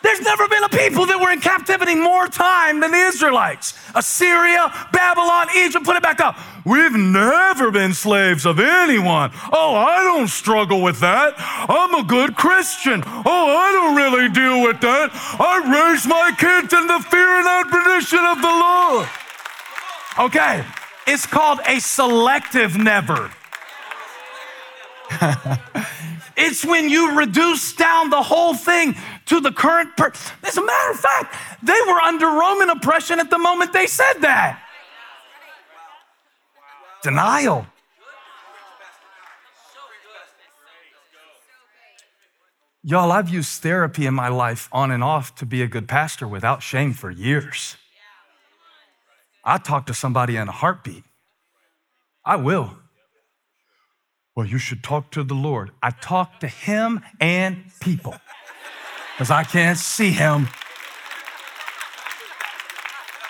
There's 0.00 0.20
never 0.20 0.46
been 0.46 0.62
a 0.62 0.68
people 0.68 1.06
that 1.06 1.18
were 1.20 1.32
in 1.32 1.40
captivity 1.40 1.96
more 1.96 2.28
time 2.28 2.78
than 2.80 2.92
the 2.92 2.98
Israelites. 2.98 3.74
Assyria, 3.96 4.72
Babylon, 4.92 5.48
Egypt, 5.56 5.84
put 5.84 5.96
it 5.96 6.02
back 6.02 6.20
up. 6.20 6.38
We've 6.64 6.92
never 6.92 7.72
been 7.72 7.94
slaves 7.94 8.46
of 8.46 8.60
anyone. 8.60 9.32
Oh, 9.52 9.74
I 9.74 10.04
don't 10.04 10.28
struggle 10.28 10.82
with 10.82 11.00
that. 11.00 11.34
I'm 11.38 11.94
a 11.94 12.04
good 12.04 12.36
Christian. 12.36 13.02
Oh, 13.04 13.56
I 13.56 13.72
don't 13.72 13.96
really 13.96 14.28
deal 14.28 14.62
with 14.62 14.80
that. 14.82 15.10
I 15.12 15.90
raise 15.90 16.06
my 16.06 16.30
kids 16.38 16.72
in 16.72 16.86
the 16.86 17.00
fear 17.10 17.40
and 17.40 17.48
admonition 17.48 18.20
of 18.24 18.40
the 18.40 18.54
Lord. 18.54 19.08
Okay, 20.18 20.64
it's 21.06 21.26
called 21.26 21.60
a 21.66 21.80
selective 21.80 22.76
never. 22.76 23.32
it's 26.36 26.64
when 26.64 26.88
you 26.88 27.16
reduce 27.16 27.72
down 27.72 28.10
the 28.10 28.22
whole 28.22 28.54
thing 28.54 28.94
to 29.28 29.40
the 29.40 29.52
current. 29.52 29.96
Per- 29.96 30.12
As 30.42 30.56
a 30.56 30.64
matter 30.64 30.90
of 30.90 30.98
fact, 30.98 31.34
they 31.62 31.78
were 31.86 32.00
under 32.00 32.26
Roman 32.26 32.70
oppression 32.70 33.20
at 33.20 33.30
the 33.30 33.38
moment 33.38 33.72
they 33.72 33.86
said 33.86 34.14
that. 34.20 34.60
Denial. 37.02 37.66
Y'all, 42.82 43.12
I've 43.12 43.28
used 43.28 43.60
therapy 43.62 44.06
in 44.06 44.14
my 44.14 44.28
life 44.28 44.68
on 44.72 44.90
and 44.90 45.04
off 45.04 45.34
to 45.36 45.46
be 45.46 45.62
a 45.62 45.66
good 45.66 45.88
pastor 45.88 46.26
without 46.26 46.62
shame 46.62 46.94
for 46.94 47.10
years. 47.10 47.76
I 49.44 49.58
talk 49.58 49.86
to 49.86 49.94
somebody 49.94 50.36
in 50.36 50.48
a 50.48 50.52
heartbeat. 50.52 51.04
I 52.24 52.36
will. 52.36 52.76
Well, 54.34 54.46
you 54.46 54.58
should 54.58 54.82
talk 54.82 55.10
to 55.12 55.24
the 55.24 55.34
Lord. 55.34 55.70
I 55.82 55.90
talk 55.90 56.40
to 56.40 56.48
Him 56.48 57.00
and 57.20 57.64
people 57.80 58.14
because 59.18 59.32
I 59.32 59.42
can't 59.42 59.76
see 59.76 60.12
Him. 60.12 60.46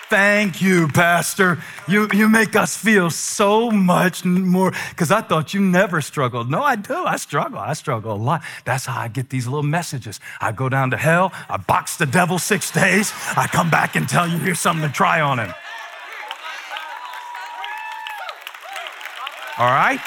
Thank 0.07 0.61
you, 0.61 0.87
Pastor. 0.87 1.57
You, 1.87 2.07
you 2.13 2.29
make 2.29 2.55
us 2.55 2.77
feel 2.77 3.09
so 3.09 3.71
much 3.71 4.23
more 4.23 4.71
because 4.91 5.09
I 5.09 5.21
thought 5.21 5.55
you 5.55 5.61
never 5.61 5.99
struggled. 6.01 6.47
No, 6.47 6.61
I 6.61 6.75
do. 6.75 7.05
I 7.05 7.17
struggle. 7.17 7.57
I 7.57 7.73
struggle 7.73 8.13
a 8.13 8.21
lot. 8.21 8.43
That's 8.65 8.85
how 8.85 8.99
I 8.99 9.07
get 9.07 9.31
these 9.31 9.47
little 9.47 9.63
messages. 9.63 10.19
I 10.39 10.51
go 10.51 10.69
down 10.69 10.91
to 10.91 10.97
hell, 10.97 11.33
I 11.49 11.57
box 11.57 11.97
the 11.97 12.05
devil 12.05 12.37
six 12.37 12.69
days, 12.69 13.11
I 13.35 13.47
come 13.47 13.71
back 13.71 13.95
and 13.95 14.07
tell 14.07 14.27
you 14.27 14.37
here's 14.37 14.59
something 14.59 14.87
to 14.87 14.93
try 14.93 15.21
on 15.21 15.39
him. 15.39 15.51
All 19.57 19.71
right? 19.71 19.99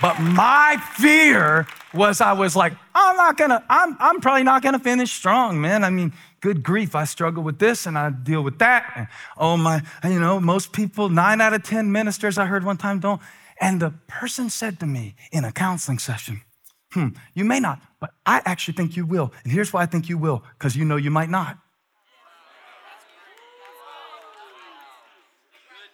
But 0.00 0.18
my 0.18 0.76
fear 0.94 1.66
was 1.92 2.20
I 2.20 2.32
was 2.32 2.56
like, 2.56 2.72
I'm 2.94 3.16
not 3.16 3.36
gonna, 3.36 3.64
I'm, 3.68 3.96
I'm 4.00 4.20
probably 4.20 4.42
not 4.42 4.62
gonna 4.62 4.78
finish 4.78 5.12
strong, 5.12 5.60
man. 5.60 5.84
I 5.84 5.90
mean, 5.90 6.12
good 6.40 6.62
grief, 6.62 6.94
I 6.94 7.04
struggle 7.04 7.42
with 7.42 7.58
this 7.58 7.86
and 7.86 7.96
I 7.96 8.10
deal 8.10 8.42
with 8.42 8.58
that. 8.58 8.92
And, 8.96 9.06
oh 9.38 9.56
my, 9.56 9.82
you 10.02 10.18
know, 10.18 10.40
most 10.40 10.72
people, 10.72 11.08
nine 11.08 11.40
out 11.40 11.52
of 11.52 11.62
10 11.62 11.92
ministers 11.92 12.38
I 12.38 12.46
heard 12.46 12.64
one 12.64 12.76
time 12.76 12.98
don't. 12.98 13.20
And 13.60 13.80
the 13.80 13.94
person 14.08 14.50
said 14.50 14.80
to 14.80 14.86
me 14.86 15.14
in 15.30 15.44
a 15.44 15.52
counseling 15.52 15.98
session, 15.98 16.42
hmm, 16.92 17.08
you 17.34 17.44
may 17.44 17.60
not, 17.60 17.80
but 18.00 18.10
I 18.26 18.42
actually 18.44 18.74
think 18.74 18.96
you 18.96 19.06
will. 19.06 19.32
And 19.44 19.52
here's 19.52 19.72
why 19.72 19.82
I 19.82 19.86
think 19.86 20.08
you 20.08 20.18
will, 20.18 20.42
because 20.58 20.74
you 20.74 20.84
know 20.84 20.96
you 20.96 21.10
might 21.10 21.30
not. 21.30 21.58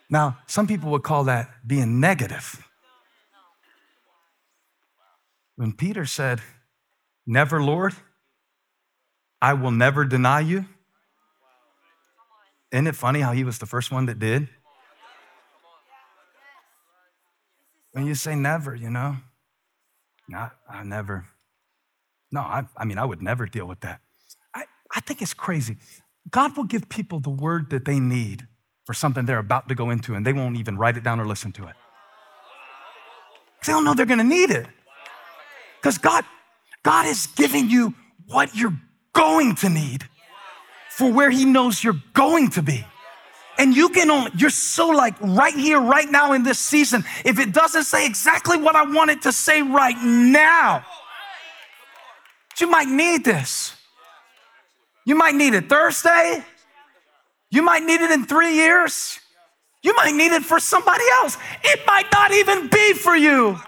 Now, 0.08 0.38
some 0.46 0.66
people 0.66 0.90
would 0.90 1.04
call 1.04 1.24
that 1.24 1.48
being 1.66 2.00
negative. 2.00 2.66
When 5.60 5.74
Peter 5.74 6.06
said, 6.06 6.40
Never, 7.26 7.62
Lord, 7.62 7.92
I 9.42 9.52
will 9.52 9.70
never 9.70 10.06
deny 10.06 10.40
you. 10.40 10.64
Isn't 12.72 12.86
it 12.86 12.96
funny 12.96 13.20
how 13.20 13.32
he 13.32 13.44
was 13.44 13.58
the 13.58 13.66
first 13.66 13.92
one 13.92 14.06
that 14.06 14.18
did? 14.18 14.48
When 17.92 18.06
you 18.06 18.14
say 18.14 18.34
never, 18.34 18.74
you 18.74 18.88
know, 18.88 19.16
I, 20.34 20.48
I 20.66 20.82
never, 20.82 21.26
no, 22.32 22.40
I, 22.40 22.64
I 22.74 22.86
mean, 22.86 22.96
I 22.96 23.04
would 23.04 23.20
never 23.20 23.44
deal 23.44 23.66
with 23.66 23.80
that. 23.80 24.00
I, 24.54 24.64
I 24.96 25.00
think 25.00 25.20
it's 25.20 25.34
crazy. 25.34 25.76
God 26.30 26.56
will 26.56 26.64
give 26.64 26.88
people 26.88 27.20
the 27.20 27.28
word 27.28 27.68
that 27.68 27.84
they 27.84 28.00
need 28.00 28.46
for 28.86 28.94
something 28.94 29.26
they're 29.26 29.38
about 29.38 29.68
to 29.68 29.74
go 29.74 29.90
into, 29.90 30.14
and 30.14 30.24
they 30.24 30.32
won't 30.32 30.56
even 30.56 30.78
write 30.78 30.96
it 30.96 31.04
down 31.04 31.20
or 31.20 31.26
listen 31.26 31.52
to 31.52 31.66
it. 31.66 31.76
They 33.66 33.74
don't 33.74 33.84
know 33.84 33.92
they're 33.92 34.06
gonna 34.06 34.24
need 34.24 34.50
it. 34.50 34.66
Because 35.80 35.98
God, 35.98 36.24
God 36.82 37.06
is 37.06 37.26
giving 37.26 37.70
you 37.70 37.94
what 38.26 38.54
you're 38.54 38.78
going 39.12 39.54
to 39.56 39.68
need 39.68 40.04
for 40.90 41.10
where 41.10 41.30
He 41.30 41.44
knows 41.44 41.82
you're 41.82 42.02
going 42.12 42.50
to 42.50 42.62
be. 42.62 42.84
And 43.58 43.76
you 43.76 43.88
can 43.90 44.10
only, 44.10 44.30
you're 44.36 44.50
so 44.50 44.88
like 44.88 45.20
right 45.20 45.54
here, 45.54 45.80
right 45.80 46.10
now 46.10 46.32
in 46.32 46.42
this 46.42 46.58
season. 46.58 47.04
If 47.24 47.38
it 47.38 47.52
doesn't 47.52 47.84
say 47.84 48.06
exactly 48.06 48.56
what 48.56 48.74
I 48.76 48.84
want 48.84 49.10
it 49.10 49.22
to 49.22 49.32
say 49.32 49.62
right 49.62 49.96
now, 50.02 50.84
you 52.58 52.70
might 52.70 52.88
need 52.88 53.24
this. 53.24 53.74
You 55.06 55.14
might 55.14 55.34
need 55.34 55.54
it 55.54 55.68
Thursday. 55.68 56.44
You 57.50 57.62
might 57.62 57.82
need 57.82 58.00
it 58.00 58.10
in 58.10 58.26
three 58.26 58.54
years. 58.54 59.18
You 59.82 59.94
might 59.96 60.14
need 60.14 60.32
it 60.32 60.42
for 60.42 60.60
somebody 60.60 61.04
else. 61.14 61.38
It 61.64 61.80
might 61.86 62.06
not 62.12 62.32
even 62.32 62.68
be 62.68 62.92
for 62.92 63.16
you. 63.16 63.58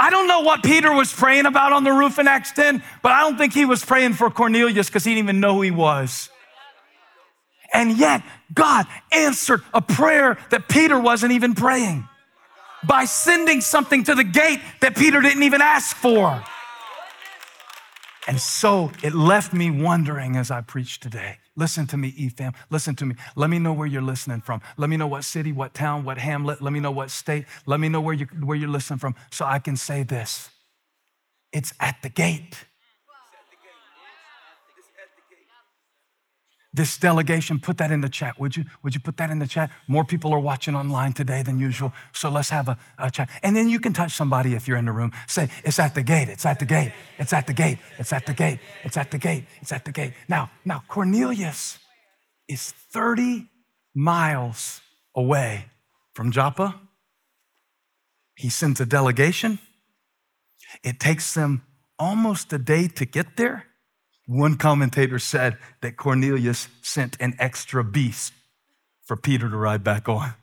I 0.00 0.08
don't 0.08 0.26
know 0.26 0.40
what 0.40 0.62
Peter 0.62 0.90
was 0.94 1.12
praying 1.12 1.44
about 1.44 1.74
on 1.74 1.84
the 1.84 1.92
roof 1.92 2.18
in 2.18 2.26
Acts 2.26 2.52
10, 2.52 2.82
but 3.02 3.12
I 3.12 3.20
don't 3.20 3.36
think 3.36 3.52
he 3.52 3.66
was 3.66 3.84
praying 3.84 4.14
for 4.14 4.30
Cornelius 4.30 4.86
because 4.86 5.04
he 5.04 5.10
didn't 5.10 5.26
even 5.26 5.40
know 5.40 5.56
who 5.56 5.60
he 5.60 5.70
was. 5.70 6.30
And 7.74 7.98
yet, 7.98 8.22
God 8.54 8.86
answered 9.12 9.62
a 9.74 9.82
prayer 9.82 10.38
that 10.48 10.70
Peter 10.70 10.98
wasn't 10.98 11.32
even 11.32 11.54
praying 11.54 12.08
by 12.82 13.04
sending 13.04 13.60
something 13.60 14.02
to 14.04 14.14
the 14.14 14.24
gate 14.24 14.60
that 14.80 14.96
Peter 14.96 15.20
didn't 15.20 15.42
even 15.42 15.60
ask 15.60 15.94
for. 15.94 16.42
And 18.26 18.40
so 18.40 18.92
it 19.02 19.14
left 19.14 19.52
me 19.52 19.70
wondering 19.70 20.34
as 20.34 20.50
I 20.50 20.62
preached 20.62 21.02
today. 21.02 21.36
Listen 21.60 21.86
to 21.88 21.98
me, 21.98 22.10
EFAM. 22.12 22.54
Listen 22.70 22.96
to 22.96 23.04
me. 23.04 23.16
Let 23.36 23.50
me 23.50 23.58
know 23.58 23.74
where 23.74 23.86
you're 23.86 24.00
listening 24.00 24.40
from. 24.40 24.62
Let 24.78 24.88
me 24.88 24.96
know 24.96 25.06
what 25.06 25.24
city, 25.24 25.52
what 25.52 25.74
town, 25.74 26.04
what 26.04 26.16
hamlet. 26.16 26.62
Let 26.62 26.72
me 26.72 26.80
know 26.80 26.90
what 26.90 27.10
state. 27.10 27.44
Let 27.66 27.80
me 27.80 27.90
know 27.90 28.00
where, 28.00 28.14
you, 28.14 28.24
where 28.42 28.56
you're 28.56 28.70
listening 28.70 28.98
from 28.98 29.14
so 29.30 29.44
I 29.44 29.58
can 29.58 29.76
say 29.76 30.02
this. 30.02 30.48
It's 31.52 31.74
at 31.78 31.98
the 32.00 32.08
gate. 32.08 32.64
This 36.72 36.96
delegation, 36.96 37.58
put 37.58 37.78
that 37.78 37.90
in 37.90 38.00
the 38.00 38.08
chat, 38.08 38.38
would 38.38 38.56
you? 38.56 38.64
Would 38.82 38.94
you 38.94 39.00
put 39.00 39.16
that 39.16 39.30
in 39.30 39.40
the 39.40 39.46
chat? 39.46 39.70
More 39.88 40.04
people 40.04 40.32
are 40.32 40.38
watching 40.38 40.76
online 40.76 41.12
today 41.12 41.42
than 41.42 41.58
usual, 41.58 41.92
so 42.12 42.30
let's 42.30 42.50
have 42.50 42.68
a, 42.68 42.78
a, 42.96 43.10
chat. 43.10 43.28
And 43.42 43.56
then 43.56 43.68
you 43.68 43.80
can 43.80 43.92
touch 43.92 44.12
somebody 44.12 44.54
if 44.54 44.68
you're 44.68 44.76
in 44.76 44.84
the 44.84 44.92
room. 44.92 45.10
Say, 45.26 45.48
it's 45.64 45.80
at 45.80 45.94
the 45.96 46.02
gate, 46.02 46.28
it's 46.28 46.46
at 46.46 46.60
the 46.60 46.64
gate, 46.64 46.92
it's 47.18 47.32
at 47.32 47.46
the 47.48 47.52
gate, 47.52 47.78
it's 47.98 48.12
at 48.12 48.24
the 48.24 48.34
gate, 48.34 48.60
it's 48.84 48.96
at 48.96 49.10
the 49.10 49.18
gate, 49.18 49.44
it's 49.60 49.72
at 49.72 49.84
the 49.84 49.90
gate. 49.90 50.12
Now, 50.28 50.50
now 50.64 50.84
Cornelius 50.86 51.78
is 52.46 52.70
30 52.92 53.48
miles 53.94 54.80
away 55.14 55.66
from 56.14 56.30
Joppa. 56.30 56.80
He 58.36 58.48
sends 58.48 58.80
a 58.80 58.86
delegation. 58.86 59.58
It 60.84 61.00
takes 61.00 61.34
them 61.34 61.62
almost 61.98 62.52
a 62.52 62.58
day 62.58 62.86
to 62.86 63.04
get 63.04 63.36
there. 63.36 63.66
One 64.30 64.56
commentator 64.56 65.18
said 65.18 65.58
that 65.80 65.96
Cornelius 65.96 66.68
sent 66.82 67.16
an 67.18 67.34
extra 67.40 67.82
beast 67.82 68.32
for 69.02 69.16
Peter 69.16 69.50
to 69.50 69.56
ride 69.56 69.82
back 69.82 70.08
on. 70.08 70.34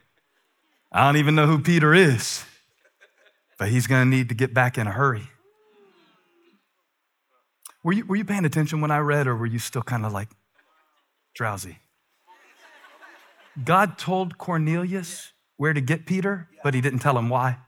I 0.92 1.06
don't 1.06 1.16
even 1.16 1.36
know 1.36 1.48
who 1.48 1.60
Peter 1.60 1.94
is, 1.94 2.44
but 3.58 3.70
he's 3.70 3.88
going 3.88 4.04
to 4.04 4.10
need 4.18 4.28
to 4.28 4.36
get 4.36 4.54
back 4.54 4.78
in 4.78 4.88
a 4.88 4.92
hurry. 4.92 5.30
Were 7.82 7.94
you, 7.94 8.06
were 8.06 8.18
you 8.18 8.26
paying 8.26 8.44
attention 8.44 8.82
when 8.82 8.92
I 8.92 8.98
read, 8.98 9.26
or 9.26 9.38
were 9.38 9.46
you 9.46 9.58
still 9.58 9.84
kind 9.84 10.06
of 10.06 10.12
like 10.12 10.28
drowsy? 11.34 11.78
God 13.64 13.98
told 13.98 14.38
Cornelius 14.38 15.32
where 15.56 15.72
to 15.72 15.80
get 15.80 16.06
Peter, 16.06 16.50
but 16.62 16.74
he 16.74 16.82
didn't 16.82 17.00
tell 17.00 17.18
him 17.18 17.30
why. 17.30 17.60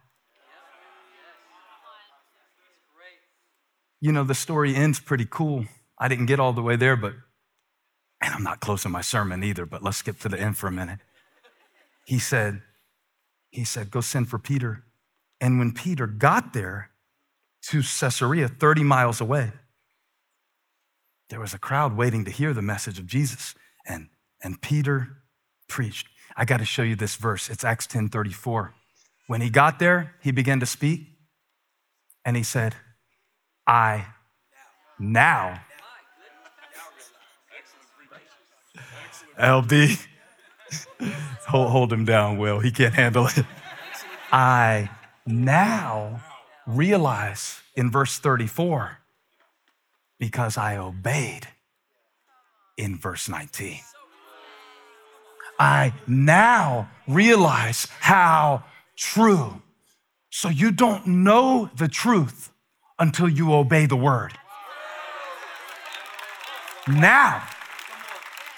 You 4.02 4.12
know, 4.12 4.26
the 4.26 4.36
story 4.36 4.76
ends 4.76 5.00
pretty 5.00 5.26
cool. 5.30 5.64
I 6.00 6.08
didn't 6.08 6.28
get 6.28 6.40
all 6.40 6.54
the 6.54 6.62
way 6.62 6.76
there, 6.76 6.96
but, 6.96 7.14
and 8.22 8.34
I'm 8.34 8.44
not 8.44 8.60
closing 8.60 8.92
my 8.92 9.02
sermon 9.02 9.44
either, 9.44 9.66
but 9.66 9.84
let's 9.84 9.98
skip 9.98 10.20
to 10.20 10.30
the 10.30 10.40
end 10.40 10.58
for 10.58 10.68
a 10.68 10.72
minute. 10.72 11.00
He 12.06 12.20
said, 12.20 12.62
he 13.52 13.64
said, 13.64 13.92
go 13.92 14.02
send 14.02 14.30
for 14.30 14.40
Peter. 14.40 14.84
And 15.42 15.60
when 15.60 15.74
Peter 15.74 16.08
got 16.08 16.54
there 16.54 16.92
to 17.64 17.82
Caesarea, 17.82 18.48
30 18.48 18.84
miles 18.84 19.20
away, 19.22 19.52
there 21.30 21.40
was 21.40 21.54
a 21.54 21.60
crowd 21.60 21.96
waiting 21.96 22.26
to 22.26 22.32
hear 22.32 22.54
the 22.54 22.62
message 22.62 23.00
of 23.00 23.06
Jesus. 23.06 23.54
And, 23.86 24.10
and 24.44 24.62
Peter 24.62 25.18
preached. 25.68 26.08
I 26.36 26.46
got 26.46 26.58
to 26.58 26.66
show 26.66 26.84
you 26.84 26.96
this 26.96 27.16
verse. 27.16 27.50
It's 27.50 27.64
Acts 27.64 27.88
10 27.88 28.10
34. 28.10 28.74
When 29.28 29.42
he 29.42 29.50
got 29.50 29.78
there, 29.78 30.16
he 30.22 30.32
began 30.32 30.60
to 30.60 30.66
speak 30.66 31.08
and 32.26 32.36
he 32.36 32.44
said, 32.44 32.76
I 33.68 34.08
now 34.98 35.62
LB, 39.40 40.06
hold, 41.48 41.70
hold 41.70 41.94
him 41.94 42.06
down, 42.06 42.38
Will. 42.38 42.60
He 42.60 42.72
can't 42.72 42.94
handle 42.94 43.28
it. 43.28 43.46
I 44.32 44.90
now 45.26 46.22
realize 46.68 47.62
in 47.76 47.90
verse 47.90 48.20
34 48.20 49.00
because 50.20 50.58
I 50.58 50.78
obeyed 50.78 51.48
in 52.78 52.98
verse 52.98 53.30
19. 53.30 53.80
I 55.58 55.94
now 56.08 56.90
realize 57.08 57.88
how 58.00 58.64
true. 58.96 59.62
So 60.30 60.50
you 60.50 60.72
don't 60.72 61.06
know 61.08 61.70
the 61.76 61.88
truth 61.88 62.52
until 62.98 63.28
you 63.28 63.54
obey 63.54 63.86
the 63.86 63.96
word. 63.96 64.34
Now, 66.88 67.44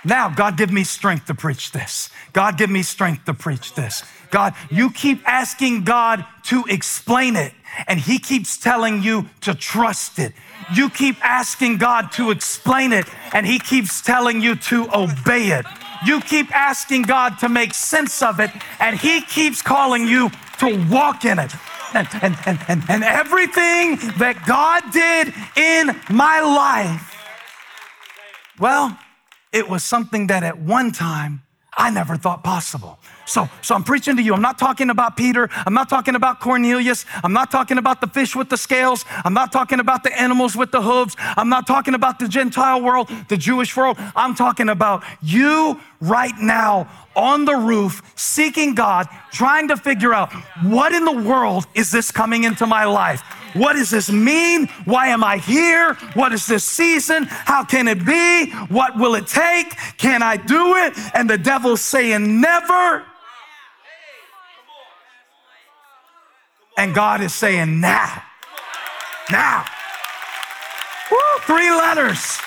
now, 0.03 0.29
God, 0.29 0.57
give 0.57 0.71
me 0.71 0.83
strength 0.83 1.27
to 1.27 1.35
preach 1.35 1.71
this. 1.71 2.09
God, 2.33 2.57
give 2.57 2.69
me 2.69 2.81
strength 2.81 3.25
to 3.25 3.33
preach 3.33 3.73
this. 3.75 4.03
God, 4.31 4.55
you 4.71 4.89
keep 4.89 5.27
asking 5.27 5.83
God 5.83 6.25
to 6.45 6.63
explain 6.67 7.35
it, 7.35 7.53
and 7.87 7.99
He 7.99 8.17
keeps 8.17 8.57
telling 8.57 9.03
you 9.03 9.29
to 9.41 9.53
trust 9.53 10.17
it. 10.17 10.33
You 10.73 10.89
keep 10.89 11.23
asking 11.23 11.77
God 11.77 12.11
to 12.13 12.31
explain 12.31 12.93
it, 12.93 13.05
and 13.33 13.45
He 13.45 13.59
keeps 13.59 14.01
telling 14.01 14.41
you 14.41 14.55
to 14.55 14.87
obey 14.95 15.49
it. 15.49 15.65
You 16.05 16.19
keep 16.21 16.55
asking 16.55 17.03
God 17.03 17.37
to 17.39 17.49
make 17.49 17.73
sense 17.73 18.23
of 18.23 18.39
it, 18.39 18.49
and 18.79 18.97
He 18.97 19.21
keeps 19.21 19.61
calling 19.61 20.07
you 20.07 20.31
to 20.59 20.87
walk 20.89 21.25
in 21.25 21.37
it. 21.37 21.53
And, 21.93 22.07
and, 22.21 22.37
and, 22.45 22.59
and, 22.67 22.83
and 22.87 23.03
everything 23.03 23.97
that 24.17 24.45
God 24.47 24.81
did 24.93 25.33
in 25.57 25.93
my 26.09 26.39
life, 26.39 27.17
well, 28.57 28.97
it 29.51 29.69
was 29.69 29.83
something 29.83 30.27
that 30.27 30.43
at 30.43 30.59
one 30.59 30.91
time 30.91 31.43
I 31.77 31.89
never 31.89 32.17
thought 32.17 32.43
possible. 32.43 32.99
So, 33.25 33.49
so 33.61 33.75
I'm 33.75 33.83
preaching 33.83 34.15
to 34.17 34.21
you. 34.21 34.33
I'm 34.33 34.41
not 34.41 34.57
talking 34.57 34.89
about 34.89 35.15
Peter. 35.15 35.49
I'm 35.65 35.73
not 35.73 35.89
talking 35.89 36.15
about 36.15 36.39
Cornelius. 36.39 37.05
I'm 37.23 37.33
not 37.33 37.51
talking 37.51 37.77
about 37.77 38.01
the 38.01 38.07
fish 38.07 38.35
with 38.35 38.49
the 38.49 38.57
scales. 38.57 39.05
I'm 39.23 39.33
not 39.33 39.51
talking 39.51 39.79
about 39.79 40.03
the 40.03 40.19
animals 40.19 40.55
with 40.55 40.71
the 40.71 40.81
hooves. 40.81 41.15
I'm 41.19 41.49
not 41.49 41.67
talking 41.67 41.93
about 41.93 42.19
the 42.19 42.27
Gentile 42.27 42.81
world, 42.81 43.09
the 43.29 43.37
Jewish 43.37 43.75
world. 43.75 43.97
I'm 44.15 44.35
talking 44.35 44.69
about 44.69 45.03
you 45.21 45.79
right 45.99 46.37
now 46.39 46.89
on 47.15 47.45
the 47.45 47.55
roof, 47.55 48.01
seeking 48.15 48.73
God, 48.73 49.07
trying 49.31 49.67
to 49.67 49.77
figure 49.77 50.13
out 50.13 50.31
what 50.63 50.93
in 50.93 51.05
the 51.05 51.11
world 51.11 51.65
is 51.75 51.91
this 51.91 52.11
coming 52.11 52.43
into 52.43 52.65
my 52.65 52.85
life? 52.85 53.21
What 53.53 53.73
does 53.73 53.89
this 53.89 54.09
mean? 54.09 54.67
Why 54.85 55.07
am 55.07 55.23
I 55.23 55.37
here? 55.37 55.95
What 56.13 56.31
is 56.31 56.47
this 56.47 56.63
season? 56.63 57.25
How 57.25 57.65
can 57.65 57.87
it 57.87 58.05
be? 58.05 58.51
What 58.69 58.97
will 58.97 59.15
it 59.15 59.27
take? 59.27 59.75
Can 59.97 60.23
I 60.23 60.37
do 60.37 60.75
it? 60.77 60.93
And 61.13 61.29
the 61.29 61.37
devil's 61.37 61.81
saying, 61.81 62.39
Never. 62.39 63.03
And 66.77 66.95
God 66.95 67.21
is 67.21 67.33
saying, 67.33 67.79
Now. 67.79 68.23
Now. 69.31 69.65
Woo, 71.11 71.17
three 71.41 71.71
letters. 71.71 72.37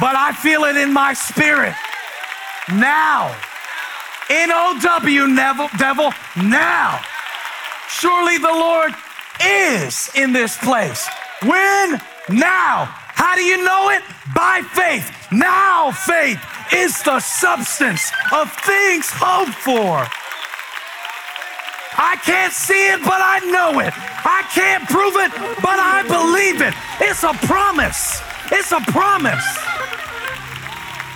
But 0.00 0.16
I 0.16 0.32
feel 0.32 0.64
it 0.64 0.76
in 0.76 0.92
my 0.92 1.14
spirit. 1.14 1.74
Now. 2.68 3.34
N 4.30 4.50
O 4.50 4.78
W, 4.80 5.36
devil, 5.36 6.12
now. 6.36 7.00
Surely 7.88 8.38
the 8.38 8.48
Lord 8.48 8.92
is 9.44 10.10
in 10.14 10.32
this 10.32 10.56
place. 10.58 11.08
When? 11.42 12.00
Now. 12.28 12.86
How 13.14 13.36
do 13.36 13.42
you 13.42 13.62
know 13.62 13.90
it? 13.90 14.02
By 14.34 14.62
faith. 14.72 15.08
Now, 15.30 15.92
faith 15.92 16.40
is 16.72 17.00
the 17.02 17.20
substance 17.20 18.10
of 18.32 18.52
things 18.52 19.06
hoped 19.10 19.54
for. 19.54 20.06
I 21.96 22.16
can't 22.24 22.52
see 22.52 22.92
it, 22.92 23.00
but 23.02 23.20
I 23.22 23.38
know 23.50 23.78
it. 23.80 23.92
I 23.94 24.42
can't 24.50 24.88
prove 24.88 25.14
it, 25.16 25.30
but 25.62 25.78
I 25.78 26.02
believe 26.02 26.60
it. 26.60 26.74
It's 27.00 27.22
a 27.22 27.32
promise. 27.46 28.20
It's 28.50 28.72
a 28.72 28.80
promise. 28.90 29.44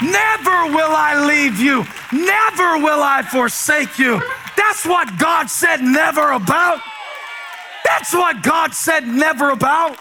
Never 0.01 0.71
will 0.71 0.95
I 0.95 1.27
leave 1.27 1.59
you. 1.59 1.85
Never 2.13 2.79
will 2.79 3.03
I 3.03 3.23
forsake 3.23 3.99
you. 3.99 4.23
That's 4.57 4.87
what 4.87 5.19
God 5.19 5.51
said 5.51 5.81
never 5.83 6.31
about. 6.31 6.81
That's 7.85 8.13
what 8.15 8.43
God 8.43 8.73
said 8.73 9.07
never 9.07 9.51
about. 9.51 9.99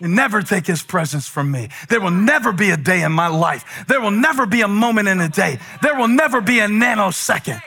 You 0.00 0.08
never 0.08 0.42
take 0.42 0.66
his 0.66 0.82
presence 0.82 1.26
from 1.26 1.50
me. 1.50 1.70
There 1.88 2.02
will 2.02 2.10
never 2.10 2.52
be 2.52 2.70
a 2.70 2.76
day 2.76 3.02
in 3.02 3.12
my 3.12 3.28
life. 3.28 3.86
There 3.88 4.00
will 4.00 4.10
never 4.10 4.44
be 4.44 4.60
a 4.60 4.68
moment 4.68 5.08
in 5.08 5.20
a 5.20 5.28
day. 5.30 5.58
There 5.80 5.94
will 5.94 6.08
never 6.08 6.42
be 6.42 6.58
a 6.58 6.66
nanosecond 6.66 7.62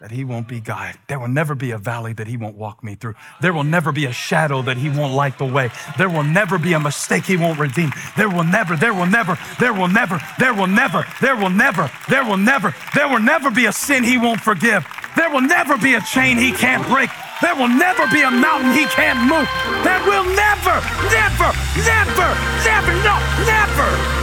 that 0.00 0.10
he 0.10 0.24
won't 0.24 0.46
be 0.46 0.60
guided. 0.60 1.00
There 1.08 1.18
will 1.18 1.28
never 1.28 1.54
be 1.54 1.70
a 1.70 1.78
valley 1.78 2.12
that 2.14 2.26
he 2.26 2.36
won't 2.36 2.56
walk 2.56 2.84
me 2.84 2.96
through. 2.96 3.14
There 3.40 3.54
will 3.54 3.64
never 3.64 3.92
be 3.92 4.04
a 4.04 4.12
shadow 4.12 4.60
that 4.62 4.76
he 4.76 4.90
won't 4.90 5.14
light 5.14 5.38
the 5.38 5.46
way. 5.46 5.70
There 5.96 6.10
will 6.10 6.22
never 6.22 6.58
be 6.58 6.74
a 6.74 6.80
mistake 6.80 7.24
he 7.24 7.36
won't 7.36 7.58
redeem. 7.58 7.92
There 8.16 8.28
will 8.28 8.44
never, 8.44 8.76
there 8.76 8.92
will 8.92 9.06
never, 9.06 9.38
there 9.58 9.72
will 9.72 9.88
never, 9.88 10.20
there 10.38 10.52
will 10.52 10.66
never, 10.66 11.06
there 11.20 11.36
will 11.36 11.48
never, 11.48 11.90
there 12.10 12.24
will 12.24 12.36
never, 12.36 12.74
there 12.94 13.08
will 13.08 13.20
never 13.20 13.50
be 13.50 13.66
a 13.66 13.72
sin 13.72 14.04
he 14.04 14.18
won't 14.18 14.40
forgive. 14.40 14.86
There 15.16 15.30
will 15.30 15.40
never 15.40 15.78
be 15.78 15.94
a 15.94 16.00
chain 16.02 16.36
he 16.36 16.52
can't 16.52 16.86
break. 16.88 17.08
There 17.40 17.54
will 17.54 17.68
never 17.68 18.06
be 18.08 18.20
a 18.20 18.30
mountain 18.30 18.72
he 18.72 18.84
can't 18.86 19.18
move. 19.24 19.48
There 19.82 20.00
will 20.04 20.24
never, 20.24 20.76
never, 21.08 21.48
never, 21.88 22.28
never, 22.64 22.92
no, 23.00 23.16
never. 23.48 24.16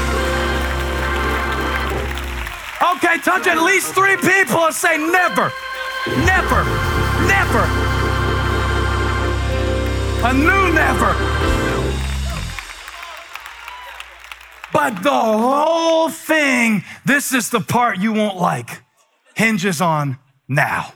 Okay, 2.83 3.17
touch 3.19 3.47
at 3.47 3.61
least 3.63 3.93
three 3.95 4.17
people 4.17 4.65
and 4.65 4.75
say 4.75 4.97
never, 4.97 5.51
never, 6.07 6.63
never. 7.27 7.63
A 10.25 10.33
new 10.33 10.73
never. 10.73 11.13
But 14.71 15.03
the 15.03 15.11
whole 15.11 16.09
thing, 16.09 16.83
this 17.05 17.33
is 17.33 17.49
the 17.49 17.59
part 17.59 17.99
you 17.99 18.13
won't 18.13 18.37
like, 18.37 18.81
hinges 19.35 19.81
on 19.81 20.17
now. 20.47 20.93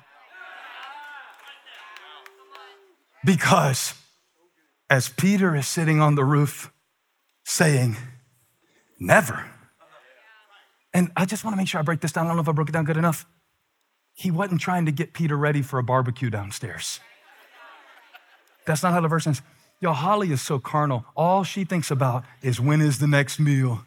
Because 3.23 3.93
as 4.89 5.09
Peter 5.09 5.55
is 5.55 5.67
sitting 5.67 6.01
on 6.01 6.15
the 6.15 6.23
roof 6.23 6.71
saying, 7.45 7.97
Never. 8.99 9.45
And 10.93 11.11
I 11.15 11.25
just 11.25 11.43
want 11.43 11.53
to 11.53 11.57
make 11.57 11.67
sure 11.67 11.79
I 11.79 11.83
break 11.83 12.01
this 12.01 12.11
down. 12.11 12.25
I 12.25 12.29
don't 12.29 12.37
know 12.37 12.41
if 12.41 12.49
I 12.49 12.53
broke 12.53 12.69
it 12.69 12.71
down 12.71 12.85
good 12.85 12.97
enough. 12.97 13.27
He 14.17 14.31
wasn't 14.31 14.61
trying 14.61 14.87
to 14.87 14.91
get 14.91 15.13
Peter 15.13 15.37
ready 15.37 15.61
for 15.61 15.77
a 15.77 15.83
barbecue 15.83 16.31
downstairs. 16.31 16.99
That's 18.65 18.81
not 18.81 18.91
how 18.91 18.99
the 18.99 19.07
verse 19.07 19.27
ends. 19.27 19.43
Yo, 19.79 19.93
Holly 19.93 20.31
is 20.31 20.41
so 20.41 20.57
carnal. 20.57 21.05
All 21.15 21.43
she 21.43 21.63
thinks 21.63 21.91
about 21.91 22.23
is 22.41 22.59
when 22.59 22.81
is 22.81 22.97
the 22.97 23.05
next 23.05 23.39
meal. 23.39 23.85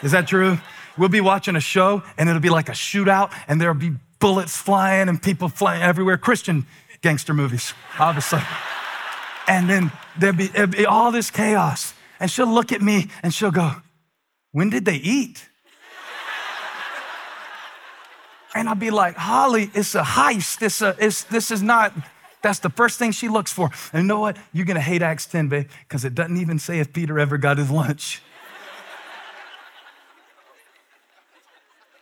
Is 0.00 0.12
that 0.12 0.28
true? 0.28 0.58
We'll 0.96 1.08
be 1.08 1.20
watching 1.20 1.56
a 1.56 1.60
show 1.60 2.04
and 2.16 2.28
it'll 2.28 2.40
be 2.40 2.50
like 2.50 2.68
a 2.68 2.72
shootout 2.72 3.32
and 3.48 3.60
there'll 3.60 3.74
be 3.74 3.94
bullets 4.20 4.56
flying 4.56 5.08
and 5.08 5.20
people 5.20 5.48
flying 5.48 5.82
everywhere. 5.82 6.18
Christian 6.18 6.66
gangster 7.02 7.34
movies, 7.34 7.74
obviously. 7.98 8.42
And 9.48 9.68
then 9.68 9.90
there'll 10.16 10.36
be, 10.36 10.50
be 10.66 10.86
all 10.86 11.10
this 11.10 11.32
chaos. 11.32 11.94
And 12.20 12.30
she'll 12.30 12.46
look 12.46 12.70
at 12.70 12.80
me 12.80 13.08
and 13.24 13.34
she'll 13.34 13.50
go, 13.50 13.72
When 14.52 14.70
did 14.70 14.84
they 14.84 14.96
eat? 14.96 15.48
And 18.54 18.68
I'll 18.68 18.76
be 18.76 18.90
like, 18.90 19.16
Holly, 19.16 19.70
it's 19.74 19.94
a 19.94 20.02
heist. 20.02 20.62
It's 20.62 20.80
a, 20.80 20.96
it's, 20.98 21.24
this 21.24 21.50
is 21.50 21.62
not, 21.62 21.92
that's 22.40 22.60
the 22.60 22.70
first 22.70 22.98
thing 22.98 23.10
she 23.10 23.28
looks 23.28 23.52
for. 23.52 23.70
And 23.92 24.02
you 24.02 24.08
know 24.08 24.20
what? 24.20 24.36
You're 24.52 24.66
going 24.66 24.76
to 24.76 24.80
hate 24.80 25.02
Acts 25.02 25.26
10, 25.26 25.48
babe, 25.48 25.68
because 25.80 26.04
it 26.04 26.14
doesn't 26.14 26.36
even 26.36 26.58
say 26.58 26.78
if 26.78 26.92
Peter 26.92 27.18
ever 27.18 27.36
got 27.36 27.58
his 27.58 27.70
lunch. 27.70 28.22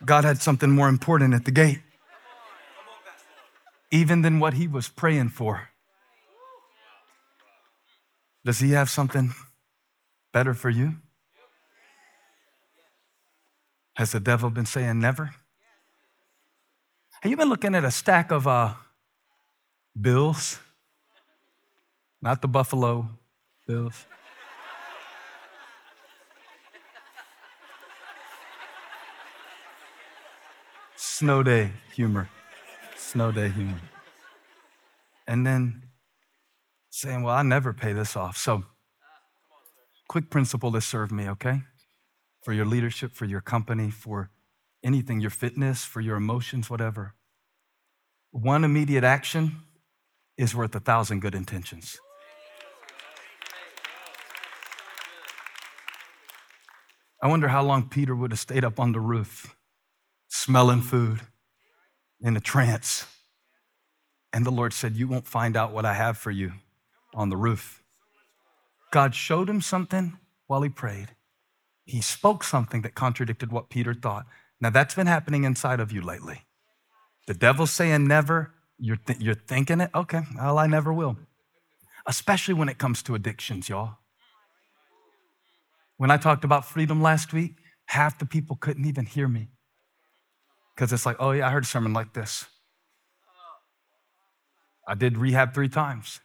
God 0.05 0.25
had 0.25 0.41
something 0.41 0.69
more 0.69 0.89
important 0.89 1.33
at 1.33 1.45
the 1.45 1.51
gate, 1.51 1.79
even 3.89 4.21
than 4.21 4.39
what 4.39 4.53
he 4.53 4.67
was 4.67 4.89
praying 4.89 5.29
for. 5.29 5.69
Does 8.45 8.59
he 8.59 8.71
have 8.71 8.89
something 8.89 9.33
better 10.33 10.53
for 10.53 10.69
you? 10.69 10.95
Has 13.95 14.11
the 14.11 14.19
devil 14.19 14.49
been 14.49 14.65
saying 14.65 14.99
never? 14.99 15.33
Have 17.23 17.29
you 17.29 17.37
been 17.37 17.47
looking 17.47 17.73
at 17.73 17.85
a 17.85 17.89
stack 17.89 18.31
of 18.31 18.45
uh, 18.47 18.73
bills? 19.99 20.59
Not 22.21 22.41
the 22.41 22.49
Buffalo 22.49 23.07
Bills. 23.65 24.05
Snow 30.97 31.43
day 31.43 31.71
humor. 31.95 32.29
Snow 32.97 33.31
day 33.31 33.47
humor. 33.47 33.79
And 35.25 35.47
then 35.47 35.83
saying, 36.89 37.23
Well, 37.23 37.35
I 37.35 37.41
never 37.43 37.71
pay 37.71 37.93
this 37.93 38.17
off. 38.17 38.35
So, 38.35 38.65
quick 40.09 40.29
principle 40.29 40.73
to 40.73 40.81
serve 40.81 41.09
me, 41.09 41.29
okay? 41.29 41.61
For 42.43 42.51
your 42.51 42.65
leadership, 42.65 43.13
for 43.13 43.23
your 43.23 43.39
company, 43.39 43.91
for 43.91 44.29
anything, 44.83 45.19
your 45.19 45.29
fitness, 45.29 45.83
for 45.83 46.01
your 46.01 46.15
emotions, 46.15 46.69
whatever. 46.69 47.13
One 48.31 48.63
immediate 48.63 49.03
action 49.03 49.57
is 50.37 50.55
worth 50.55 50.75
a 50.75 50.79
thousand 50.79 51.21
good 51.21 51.35
intentions. 51.35 51.99
I 57.21 57.27
wonder 57.27 57.47
how 57.47 57.63
long 57.63 57.87
Peter 57.87 58.13
would 58.15 58.31
have 58.31 58.39
stayed 58.39 58.65
up 58.65 58.79
on 58.79 58.91
the 58.91 58.99
roof, 58.99 59.55
smelling 60.27 60.81
food 60.81 61.21
in 62.19 62.35
a 62.35 62.41
trance. 62.41 63.05
And 64.33 64.45
the 64.45 64.51
Lord 64.51 64.73
said, 64.73 64.97
You 64.97 65.07
won't 65.07 65.27
find 65.27 65.55
out 65.55 65.71
what 65.71 65.85
I 65.85 65.93
have 65.93 66.17
for 66.17 66.31
you 66.31 66.53
on 67.13 67.29
the 67.29 67.37
roof. 67.37 67.81
God 68.91 69.15
showed 69.15 69.49
him 69.49 69.61
something 69.61 70.17
while 70.47 70.63
he 70.63 70.69
prayed. 70.69 71.09
He 71.85 72.01
spoke 72.01 72.43
something 72.43 72.81
that 72.81 72.95
contradicted 72.95 73.51
what 73.51 73.69
Peter 73.69 73.93
thought. 73.93 74.25
Now, 74.63 74.69
that's 74.69 74.95
been 74.95 75.07
happening 75.07 75.43
inside 75.43 75.81
of 75.81 75.91
you 75.91 75.99
lately. 75.99 76.45
The 77.27 77.33
devil's 77.33 77.71
saying 77.71 78.07
never, 78.07 78.53
you're, 78.79 78.95
th- 78.95 79.19
you're 79.19 79.35
thinking 79.35 79.81
it? 79.81 79.89
Okay, 79.93 80.21
well, 80.37 80.57
I 80.57 80.67
never 80.67 80.93
will. 80.93 81.17
Especially 82.07 82.53
when 82.53 82.69
it 82.69 82.77
comes 82.77 83.03
to 83.03 83.13
addictions, 83.13 83.67
y'all. 83.67 83.97
When 85.97 86.11
I 86.11 86.15
talked 86.15 86.45
about 86.45 86.63
freedom 86.63 87.01
last 87.01 87.33
week, 87.33 87.55
half 87.87 88.17
the 88.17 88.25
people 88.25 88.55
couldn't 88.55 88.85
even 88.85 89.05
hear 89.05 89.27
me. 89.27 89.49
Because 90.73 90.93
it's 90.93 91.05
like, 91.05 91.17
oh, 91.19 91.31
yeah, 91.31 91.47
I 91.47 91.51
heard 91.51 91.63
a 91.63 91.67
sermon 91.67 91.91
like 91.91 92.13
this. 92.13 92.45
I 94.87 94.95
did 94.95 95.17
rehab 95.17 95.53
three 95.53 95.67
times. 95.67 96.21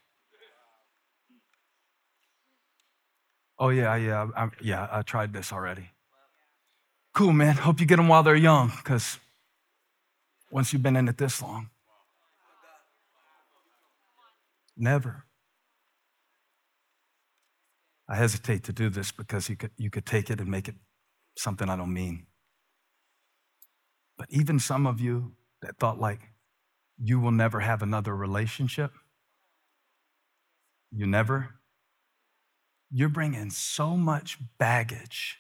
Oh, 3.59 3.71
yeah, 3.71 3.97
yeah, 3.97 4.29
I, 4.37 4.49
yeah, 4.63 4.87
I 4.93 5.03
tried 5.03 5.33
this 5.33 5.53
already. 5.53 5.91
Cool, 7.19 7.33
man. 7.33 7.57
Hope 7.57 7.81
you 7.81 7.87
get 7.87 7.97
them 7.97 8.07
while 8.07 8.23
they're 8.23 8.37
young, 8.37 8.69
because 8.77 9.19
once 10.53 10.73
you've 10.73 10.85
been 10.85 10.95
in 10.95 11.09
it 11.09 11.19
this 11.19 11.43
long, 11.43 11.69
never. 14.77 15.25
I 18.09 18.15
hesitate 18.15 18.63
to 18.63 18.73
do 18.73 18.89
this 18.89 19.11
because 19.11 19.49
you 19.49 19.57
could, 19.57 19.73
you 19.77 19.91
could 19.91 20.07
take 20.07 20.31
it 20.31 20.39
and 20.39 20.49
make 20.49 20.69
it 20.69 20.77
something 21.37 21.69
I 21.69 21.75
don't 21.75 21.93
mean. 21.93 22.27
But 24.17 24.29
even 24.31 24.61
some 24.61 24.87
of 24.87 25.01
you 25.01 25.33
that 25.61 25.77
thought 25.81 25.99
like 25.99 26.21
you 27.03 27.19
will 27.19 27.33
never 27.33 27.59
have 27.59 27.83
another 27.83 28.15
relationship, 28.15 28.93
you 30.93 31.05
never, 31.05 31.57
you're 32.93 33.09
bringing 33.09 33.51
so 33.51 33.97
much 33.97 34.39
baggage 34.61 35.39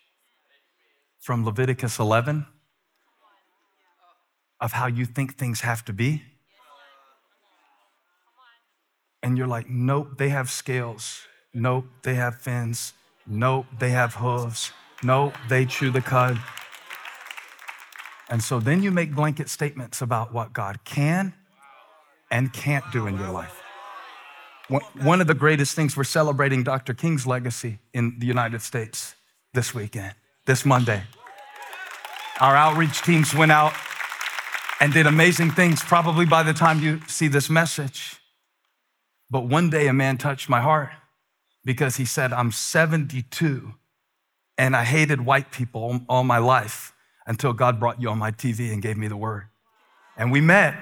from 1.19 1.45
Leviticus 1.45 1.99
11 1.99 2.47
of 4.61 4.73
how 4.73 4.87
you 4.87 5.05
think 5.05 5.37
things 5.37 5.61
have 5.61 5.85
to 5.85 5.93
be. 5.93 6.23
And 9.23 9.37
you're 9.37 9.47
like, 9.47 9.69
nope, 9.69 10.19
they 10.19 10.29
have 10.29 10.51
scales. 10.51 11.23
Nope, 11.53 11.87
they 12.03 12.15
have 12.15 12.41
fins. 12.41 12.93
Nope, 13.27 13.67
they 13.79 13.91
have 13.91 14.15
hooves. 14.15 14.73
Nope, 15.03 15.35
they 15.49 15.67
chew 15.67 15.91
the 15.91 16.01
cud. 16.01 16.39
And 18.31 18.43
so 18.43 18.61
then 18.61 18.83
you 18.83 18.91
make 18.91 19.15
blanket 19.15 19.49
statements 19.49 20.03
about 20.03 20.33
what 20.33 20.53
God 20.53 20.85
can 20.85 21.35
and 22.31 22.53
can't 22.53 22.85
do 22.93 23.07
in 23.07 23.17
your 23.17 23.31
life. 23.31 23.63
One 25.01 25.23
of 25.23 25.27
the 25.27 25.35
greatest 25.35 25.75
things, 25.75 25.97
we're 25.97 26.05
celebrating 26.05 26.63
Dr. 26.63 26.93
King's 26.93 27.27
legacy 27.27 27.79
in 27.95 28.19
the 28.19 28.27
United 28.27 28.61
States 28.61 29.15
this 29.55 29.75
weekend, 29.75 30.15
this 30.49 30.65
Monday. 30.65 31.03
Our 32.41 32.57
outreach 32.57 33.03
teams 33.03 33.35
went 33.35 33.53
out 33.53 33.75
and 34.81 34.95
did 34.95 35.07
amazing 35.07 35.51
things, 35.51 35.83
probably 35.83 36.25
by 36.25 36.43
the 36.43 36.55
time 36.55 36.81
you 36.81 37.03
see 37.07 37.29
this 37.29 37.51
message. 37.51 38.17
But 39.31 39.43
one 39.43 39.69
day 39.69 39.89
a 39.89 39.93
man 39.93 40.17
touched 40.17 40.49
my 40.49 40.63
heart 40.63 40.89
because 41.67 41.97
he 41.97 42.07
said, 42.07 42.33
I'm 42.33 42.51
72 42.51 43.75
and 44.57 44.75
I 44.75 44.85
hated 44.85 45.21
white 45.21 45.53
people 45.53 46.01
all 46.09 46.25
my 46.25 46.39
life 46.39 46.95
until 47.27 47.53
God 47.53 47.79
brought 47.79 48.01
you 48.01 48.09
on 48.09 48.17
my 48.17 48.31
TV 48.31 48.73
and 48.73 48.81
gave 48.81 48.97
me 48.97 49.07
the 49.07 49.19
word. 49.19 49.49
And 50.17 50.33
we 50.33 50.41
met. 50.41 50.75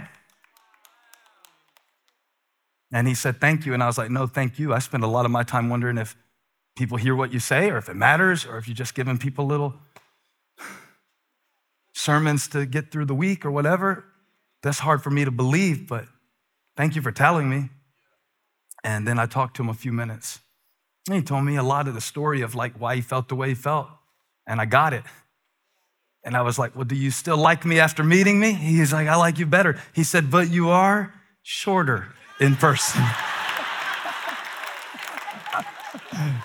And 2.93 3.09
he 3.09 3.15
said, 3.15 3.41
Thank 3.41 3.67
you. 3.67 3.75
And 3.75 3.83
I 3.83 3.87
was 3.87 3.99
like, 3.99 4.11
No, 4.11 4.29
thank 4.29 4.61
you. 4.61 4.73
I 4.73 4.79
spend 4.79 5.03
a 5.03 5.09
lot 5.09 5.25
of 5.25 5.33
my 5.33 5.43
time 5.43 5.69
wondering 5.69 5.99
if 5.99 6.17
people 6.77 6.99
hear 6.99 7.17
what 7.17 7.33
you 7.33 7.41
say 7.41 7.71
or 7.71 7.79
if 7.79 7.89
it 7.89 7.97
matters 7.97 8.47
or 8.47 8.59
if 8.59 8.69
you're 8.69 8.75
just 8.75 8.95
giving 8.95 9.19
people 9.19 9.47
little 9.47 9.75
sermons 11.95 12.47
to 12.49 12.67
get 12.67 12.93
through 12.93 13.07
the 13.07 13.15
week 13.15 13.45
or 13.45 13.51
whatever. 13.51 14.05
That's 14.63 14.79
hard 14.79 15.03
for 15.03 15.11
me 15.11 15.25
to 15.25 15.31
believe, 15.31 15.89
but 15.89 16.05
thank 16.77 16.95
you 16.95 17.03
for 17.03 17.11
telling 17.11 17.49
me. 17.49 17.71
And 18.85 19.09
then 19.09 19.19
I 19.19 19.27
talked 19.27 19.57
to 19.57 19.63
him 19.63 19.69
a 19.69 19.75
few 19.75 19.93
minutes. 19.93 20.41
And 21.09 21.17
he 21.17 21.23
told 21.23 21.45
me 21.45 21.57
a 21.57 21.63
lot 21.63 21.89
of 21.89 21.95
the 21.95 22.01
story 22.01 22.43
of 22.43 22.55
like 22.55 22.75
why 22.79 22.97
he 22.97 23.01
felt 23.01 23.29
the 23.29 23.35
way 23.35 23.49
he 23.49 23.55
felt. 23.55 23.89
And 24.47 24.61
I 24.61 24.67
got 24.67 24.93
it. 24.93 25.05
And 26.25 26.37
I 26.37 26.43
was 26.43 26.59
like, 26.59 26.75
Well, 26.75 26.85
do 26.85 26.97
you 26.97 27.11
still 27.11 27.37
like 27.37 27.65
me 27.65 27.79
after 27.79 28.03
meeting 28.05 28.39
me? 28.41 28.53
He's 28.53 28.93
like, 28.93 29.09
I 29.09 29.17
like 29.17 29.39
you 29.39 29.47
better. 29.47 29.81
He 29.95 30.05
said, 30.05 30.31
But 30.31 30.51
you 30.51 30.71
are 30.71 31.15
shorter 31.43 32.13
in 32.41 32.57
person. 32.57 33.03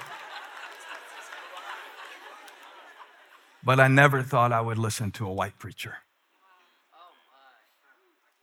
but 3.63 3.79
I 3.79 3.87
never 3.87 4.21
thought 4.21 4.51
I 4.51 4.61
would 4.61 4.77
listen 4.77 5.11
to 5.11 5.27
a 5.27 5.33
white 5.33 5.57
preacher. 5.59 5.97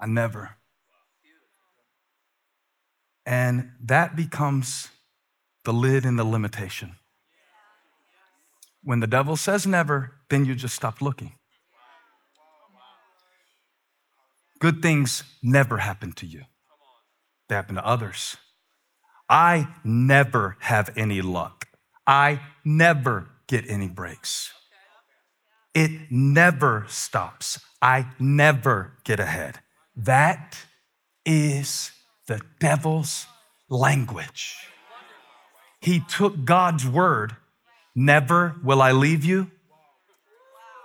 I 0.00 0.06
never. 0.06 0.56
And 3.26 3.72
that 3.84 4.16
becomes 4.16 4.88
the 5.64 5.72
lid 5.72 6.04
and 6.04 6.18
the 6.18 6.24
limitation. 6.24 6.96
When 8.82 9.00
the 9.00 9.06
devil 9.06 9.36
says 9.36 9.66
never, 9.66 10.12
then 10.30 10.44
you 10.44 10.54
just 10.54 10.74
stop 10.74 11.02
looking. 11.02 11.32
Good 14.60 14.82
things 14.82 15.24
never 15.42 15.78
happen 15.78 16.12
to 16.12 16.26
you, 16.26 16.42
they 17.48 17.54
happen 17.54 17.74
to 17.74 17.86
others. 17.86 18.36
I 19.28 19.68
never 19.84 20.56
have 20.60 20.90
any 20.96 21.20
luck. 21.20 21.66
I 22.06 22.40
never 22.64 23.28
get 23.46 23.68
any 23.68 23.88
breaks. 23.88 24.54
It 25.74 26.10
never 26.10 26.86
stops. 26.88 27.60
I 27.80 28.06
never 28.18 28.94
get 29.04 29.20
ahead. 29.20 29.60
That 29.94 30.58
is 31.24 31.92
the 32.26 32.40
devil's 32.58 33.26
language. 33.68 34.56
He 35.80 36.00
took 36.00 36.44
God's 36.44 36.86
word, 36.86 37.36
never 37.94 38.56
will 38.64 38.82
I 38.82 38.92
leave 38.92 39.24
you, 39.24 39.50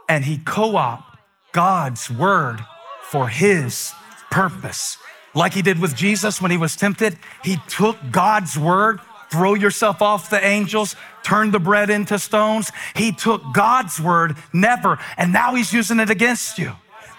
and 0.08 0.26
he 0.26 0.38
co 0.38 0.76
opted 0.76 1.20
God's 1.52 2.10
word 2.10 2.60
for 3.04 3.30
his 3.30 3.94
purpose. 4.30 4.98
Like 5.36 5.54
he 5.54 5.62
did 5.62 5.80
with 5.80 5.96
Jesus 5.96 6.42
when 6.42 6.52
he 6.52 6.58
was 6.58 6.76
tempted, 6.76 7.18
he 7.44 7.58
took 7.68 7.98
God's 8.12 8.58
word, 8.58 9.00
throw 9.34 9.56
yourself 9.56 10.00
off 10.04 10.30
the 10.30 10.46
angels, 10.46 10.96
turn 11.24 11.50
the 11.50 11.60
bread 11.60 11.90
into 11.90 12.20
stones. 12.20 12.72
He 12.96 13.12
took 13.12 13.42
God's 13.52 14.00
word, 14.00 14.38
never, 14.54 15.00
and 15.18 15.34
now 15.34 15.56
he's 15.56 15.74
using 15.74 16.00
it 16.00 16.12
against 16.12 16.60
you. 16.60 16.72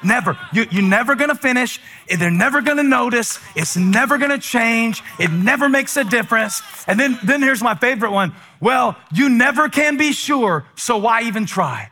Never. 0.05 0.39
You, 0.53 0.67
you're 0.71 0.83
never 0.83 1.17
gonna 1.17 1.35
finish. 1.35 1.81
They're 2.07 2.31
never 2.31 2.61
gonna 2.61 2.85
notice. 2.85 3.41
It's 3.57 3.77
never 3.77 4.17
gonna 4.17 4.39
change. 4.39 5.03
It 5.19 5.33
never 5.33 5.69
makes 5.69 5.97
a 5.97 6.05
difference. 6.05 6.63
And 6.87 7.01
then, 7.01 7.19
then 7.25 7.43
here's 7.43 7.63
my 7.63 7.75
favorite 7.75 8.13
one. 8.13 8.33
Well, 8.61 8.97
you 9.13 9.29
never 9.29 9.69
can 9.69 9.97
be 9.97 10.13
sure, 10.13 10.67
so 10.77 10.99
why 10.99 11.23
even 11.23 11.47
try? 11.47 11.91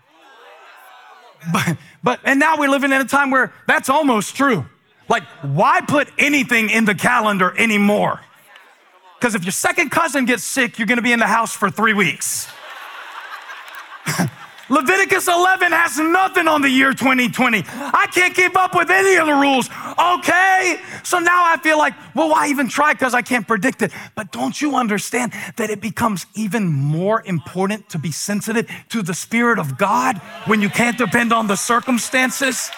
But, 1.53 1.77
but, 2.05 2.20
and 2.23 2.39
now 2.39 2.59
we're 2.59 2.70
living 2.70 2.93
in 2.93 3.01
a 3.01 3.07
time 3.07 3.33
where 3.33 3.53
that's 3.66 3.89
almost 3.89 4.37
true. 4.37 4.66
Like, 5.09 5.25
why 5.43 5.81
put 5.81 6.09
anything 6.16 6.70
in 6.70 6.85
the 6.85 6.95
calendar 6.95 7.53
anymore? 7.59 8.20
Because 9.23 9.37
if 9.37 9.45
your 9.45 9.53
second 9.53 9.91
cousin 9.93 10.25
gets 10.25 10.43
sick, 10.43 10.81
you're 10.81 10.89
gonna 10.89 11.01
be 11.01 11.12
in 11.12 11.20
the 11.20 11.29
house 11.29 11.55
for 11.55 11.70
three 11.70 11.93
weeks. 11.95 12.49
Leviticus 14.68 15.29
11 15.29 15.70
has 15.70 15.97
nothing 15.97 16.49
on 16.49 16.61
the 16.61 16.68
year 16.68 16.93
2020. 16.93 17.62
I 17.68 18.09
can't 18.12 18.35
keep 18.35 18.57
up 18.57 18.75
with 18.75 18.91
any 18.91 19.14
of 19.18 19.29
the 19.29 19.35
rules. 19.35 19.70
Okay. 19.97 20.81
So 21.05 21.20
now 21.20 21.45
I 21.47 21.57
feel 21.62 21.79
like, 21.79 21.95
well, 22.16 22.31
why 22.31 22.49
even 22.49 22.68
try? 22.68 22.95
Because 22.95 23.14
I 23.14 23.23
can't 23.23 23.47
predict 23.47 23.83
it. 23.83 23.93
But 24.16 24.33
don't 24.33 24.61
you 24.61 24.75
understand 24.75 25.33
that 25.57 25.70
it 25.70 25.81
becomes 25.81 26.27
even 26.35 26.66
more 26.66 27.23
important 27.25 27.91
to 27.91 28.01
be 28.01 28.11
sensitive 28.11 28.68
to 28.89 29.03
the 29.03 29.14
Spirit 29.14 29.61
of 29.61 29.79
God 29.79 30.18
when 30.47 30.61
you 30.61 30.68
can't 30.68 30.99
depend 30.99 31.33
on 31.33 31.47
the 31.47 31.57
circumstances? 31.57 32.73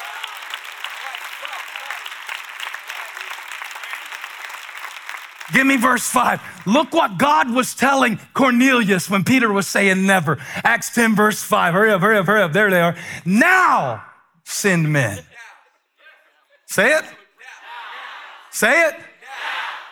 Give 5.52 5.66
me 5.66 5.76
verse 5.76 6.08
5. 6.08 6.40
Look 6.66 6.92
what 6.94 7.18
God 7.18 7.52
was 7.52 7.74
telling 7.74 8.18
Cornelius 8.32 9.10
when 9.10 9.24
Peter 9.24 9.52
was 9.52 9.66
saying 9.66 10.06
never. 10.06 10.38
Acts 10.64 10.94
10, 10.94 11.14
verse 11.14 11.42
5. 11.42 11.74
Hurry 11.74 11.90
up, 11.90 12.00
hurry 12.00 12.16
up, 12.16 12.26
hurry 12.26 12.42
up. 12.42 12.52
There 12.52 12.70
they 12.70 12.80
are. 12.80 12.96
Now 13.26 14.04
send 14.44 14.90
men. 14.90 15.22
Say 16.66 16.96
it. 16.96 17.04
Say 18.50 18.88
it. 18.88 18.94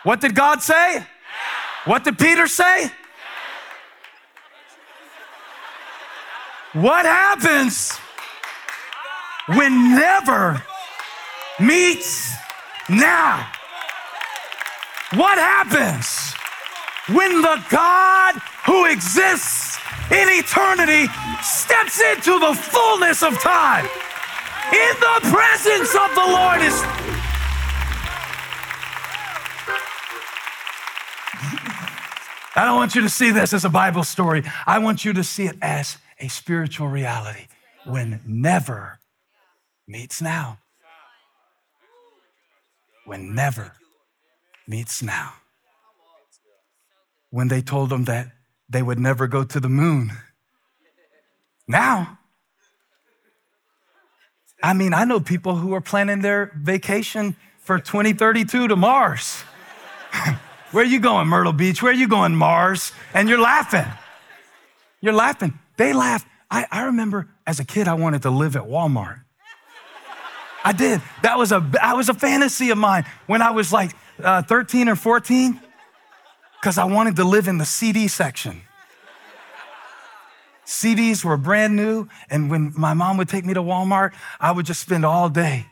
What 0.05 0.20
did 0.20 0.34
God 0.34 0.62
say? 0.62 1.05
What 1.84 2.05
did 2.05 2.18
Peter 2.18 2.46
say? 2.46 2.90
What 6.72 7.05
happens 7.05 7.98
when 9.48 9.94
never 9.94 10.62
meets 11.61 12.32
now? 12.88 13.50
What 15.14 15.36
happens 15.36 16.32
when 17.14 17.42
the 17.42 17.62
God 17.68 18.34
who 18.64 18.86
exists 18.86 19.78
in 20.10 20.26
eternity 20.30 21.06
steps 21.42 22.00
into 22.00 22.38
the 22.38 22.54
fullness 22.54 23.22
of 23.22 23.38
time? 23.38 23.84
In 24.72 24.94
the 25.00 25.20
presence 25.30 25.94
of 25.94 26.14
the 26.14 26.26
Lord 26.26 26.62
is. 26.62 26.82
I 32.56 32.64
don't 32.64 32.76
want 32.76 32.94
you 32.94 33.02
to 33.02 33.10
see 33.10 33.30
this 33.30 33.52
as 33.52 33.66
a 33.66 33.70
Bible 33.70 34.04
story. 34.04 34.44
I 34.66 34.78
want 34.78 35.04
you 35.04 35.12
to 35.12 35.22
see 35.22 35.44
it 35.44 35.56
as 35.60 35.98
a 36.20 36.28
spiritual 36.28 36.88
reality 36.88 37.48
when 37.84 38.22
never 38.26 38.98
meets 39.86 40.22
now. 40.22 40.58
When 43.04 43.34
never 43.34 43.74
meets 44.66 45.02
now. 45.02 45.34
When 47.30 47.48
they 47.48 47.62
told 47.62 47.90
them 47.90 48.04
that 48.04 48.32
they 48.68 48.82
would 48.82 48.98
never 48.98 49.26
go 49.26 49.44
to 49.44 49.60
the 49.60 49.68
moon. 49.68 50.12
Now, 51.66 52.18
I 54.62 54.74
mean, 54.74 54.94
I 54.94 55.04
know 55.04 55.20
people 55.20 55.56
who 55.56 55.74
are 55.74 55.80
planning 55.80 56.20
their 56.20 56.52
vacation 56.56 57.36
for 57.58 57.78
2032 57.78 58.68
to 58.68 58.76
Mars. 58.76 59.42
Where 60.72 60.84
are 60.84 60.86
you 60.86 61.00
going, 61.00 61.28
Myrtle 61.28 61.52
Beach? 61.52 61.82
Where 61.82 61.92
are 61.92 61.94
you 61.94 62.08
going, 62.08 62.34
Mars? 62.34 62.92
And 63.12 63.28
you're 63.28 63.40
laughing. 63.40 63.86
You're 65.00 65.12
laughing. 65.12 65.58
They 65.76 65.92
laugh. 65.92 66.24
I, 66.50 66.66
I 66.70 66.84
remember 66.84 67.28
as 67.46 67.60
a 67.60 67.64
kid, 67.64 67.88
I 67.88 67.94
wanted 67.94 68.22
to 68.22 68.30
live 68.30 68.56
at 68.56 68.62
Walmart. 68.62 69.20
I 70.64 70.72
did. 70.72 71.02
That 71.22 71.38
was 71.38 71.50
a, 71.50 71.60
that 71.72 71.96
was 71.96 72.08
a 72.08 72.14
fantasy 72.14 72.70
of 72.70 72.78
mine 72.78 73.04
when 73.26 73.42
I 73.42 73.50
was 73.50 73.72
like 73.72 73.92
uh, 74.22 74.42
13 74.42 74.88
or 74.88 74.96
14 74.96 75.60
because 76.60 76.78
I 76.78 76.84
wanted 76.84 77.16
to 77.16 77.24
live 77.24 77.48
in 77.48 77.58
the 77.58 77.64
CD 77.64 78.08
section. 78.08 78.62
CDs 80.64 81.24
were 81.24 81.36
brand 81.36 81.74
new, 81.74 82.08
and 82.30 82.50
when 82.50 82.72
my 82.76 82.94
mom 82.94 83.16
would 83.16 83.28
take 83.28 83.44
me 83.44 83.52
to 83.52 83.60
Walmart, 83.60 84.12
I 84.40 84.52
would 84.52 84.64
just 84.64 84.80
spend 84.80 85.04
all 85.04 85.28
day 85.28 85.66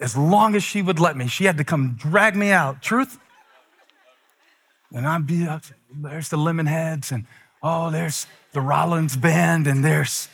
as 0.00 0.16
long 0.16 0.56
as 0.56 0.64
she 0.64 0.82
would 0.82 0.98
let 0.98 1.16
me. 1.16 1.28
She 1.28 1.44
had 1.44 1.58
to 1.58 1.64
come 1.64 1.94
drag 1.96 2.34
me 2.34 2.50
out. 2.50 2.82
Truth? 2.82 3.18
And 4.92 5.06
I'd 5.06 5.26
be 5.26 5.46
up, 5.46 5.64
there's 5.92 6.30
the 6.30 6.36
Lemonheads, 6.36 7.12
and 7.12 7.26
oh, 7.62 7.90
there's 7.90 8.26
the 8.52 8.60
Rollins 8.60 9.16
Band, 9.16 9.66
and 9.66 9.84
there's, 9.84 10.28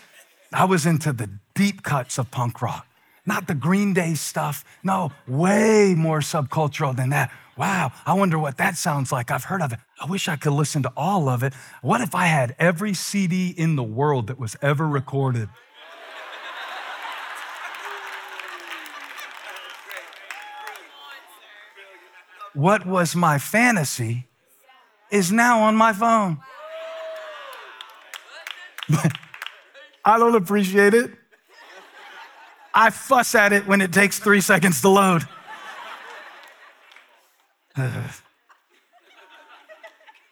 I 0.53 0.66
was 0.66 0.86
into 0.86 1.12
the 1.12 1.30
deep 1.55 1.82
cuts 1.82 2.18
of 2.18 2.30
punk 2.30 2.62
rock. 2.62 2.86
Not 3.31 3.47
the 3.47 3.55
Green 3.55 3.95
Day 3.95 4.14
stuff. 4.14 4.64
No, 4.83 5.12
way 5.28 5.95
more 5.97 6.18
subcultural 6.18 6.97
than 6.97 7.11
that. 7.11 7.31
Wow, 7.57 7.93
I 8.05 8.14
wonder 8.14 8.41
what 8.41 8.57
that 8.57 8.76
sounds 8.76 9.12
like. 9.12 9.31
I've 9.31 9.45
heard 9.45 9.62
of 9.62 9.72
it. 9.72 9.78
I 10.01 10.07
wish 10.07 10.26
I 10.26 10.35
could 10.35 10.53
listen 10.53 10.83
to 10.83 10.93
all 10.97 11.28
of 11.28 11.45
it. 11.45 11.55
What 11.81 12.01
if 12.01 12.12
I 12.12 12.26
had 12.26 12.57
every 12.59 12.93
CD 12.93 13.51
in 13.51 13.76
the 13.76 13.85
world 13.85 14.26
that 14.26 14.37
was 14.41 14.57
ever 14.61 14.85
recorded? 14.85 15.49
What 22.53 22.85
was 22.85 23.14
my 23.14 23.39
fantasy 23.39 24.26
is 25.12 25.31
now 25.31 25.61
on 25.62 25.76
my 25.76 25.93
phone. 25.93 26.41
I 30.05 30.18
don't 30.18 30.35
appreciate 30.35 30.95
it. 30.95 31.20
I 32.73 32.91
fuss 32.91 33.35
at 33.35 33.53
it 33.53 33.66
when 33.66 33.81
it 33.81 33.93
takes 33.93 34.18
three 34.18 34.41
seconds 34.41 34.81
to 34.83 34.89
load. 34.89 35.25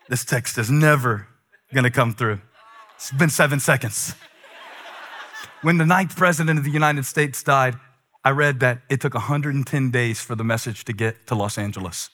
this 0.09 0.25
text 0.25 0.59
is 0.59 0.71
never 0.71 1.27
gonna 1.75 1.91
come 1.91 2.15
through. 2.15 2.41
It's 2.97 3.13
been 3.13 3.31
seven 3.31 3.61
seconds. 3.61 4.15
When 5.63 5.79
the 5.79 5.87
ninth 5.87 6.17
president 6.17 6.59
of 6.59 6.65
the 6.65 6.71
United 6.71 7.05
States 7.05 7.43
died, 7.43 7.77
I 8.25 8.31
read 8.31 8.61
that 8.61 8.83
it 8.89 9.01
took 9.01 9.15
110 9.15 9.91
days 9.91 10.21
for 10.21 10.35
the 10.35 10.45
message 10.45 10.85
to 10.85 10.93
get 10.93 11.27
to 11.29 11.35
Los 11.35 11.59
Angeles. 11.59 12.11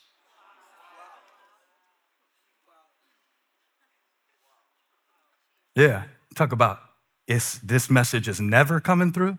Yeah, 5.75 6.03
talk 6.35 6.51
about 6.51 6.79
is 7.27 7.59
this 7.63 7.89
message 7.89 8.27
is 8.27 8.39
never 8.39 8.79
coming 8.79 9.11
through. 9.11 9.37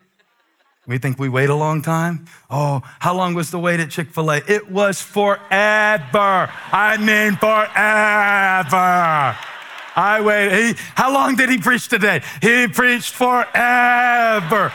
We 0.86 0.98
think 0.98 1.18
we 1.18 1.28
wait 1.28 1.50
a 1.50 1.54
long 1.54 1.82
time. 1.82 2.26
Oh, 2.48 2.80
how 3.00 3.12
long 3.14 3.34
was 3.34 3.50
the 3.50 3.58
wait 3.58 3.80
at 3.80 3.90
Chick 3.90 4.10
fil 4.10 4.30
A? 4.30 4.36
It 4.46 4.70
was 4.70 5.02
forever. 5.02 5.40
I 5.50 6.96
mean, 6.98 7.36
forever. 7.36 7.66
I 9.98 10.20
waited. 10.20 10.76
He, 10.76 10.82
how 10.94 11.12
long 11.12 11.34
did 11.34 11.50
he 11.50 11.58
preach 11.58 11.88
today? 11.88 12.22
He 12.40 12.68
preached 12.68 13.14
forever. 13.14 14.72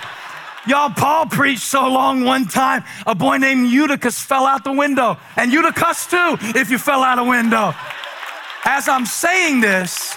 Y'all, 0.67 0.89
Paul 0.89 1.27
preached 1.27 1.63
so 1.63 1.87
long 1.87 2.23
one 2.23 2.45
time, 2.45 2.83
a 3.07 3.15
boy 3.15 3.37
named 3.37 3.69
Eutychus 3.69 4.19
fell 4.21 4.45
out 4.45 4.63
the 4.63 4.73
window. 4.73 5.17
And 5.35 5.51
Eutychus 5.51 6.07
too, 6.07 6.37
if 6.59 6.69
you 6.69 6.77
fell 6.77 7.03
out 7.03 7.19
a 7.19 7.23
window. 7.23 7.73
As 8.65 8.87
I'm 8.87 9.05
saying 9.05 9.61
this, 9.61 10.15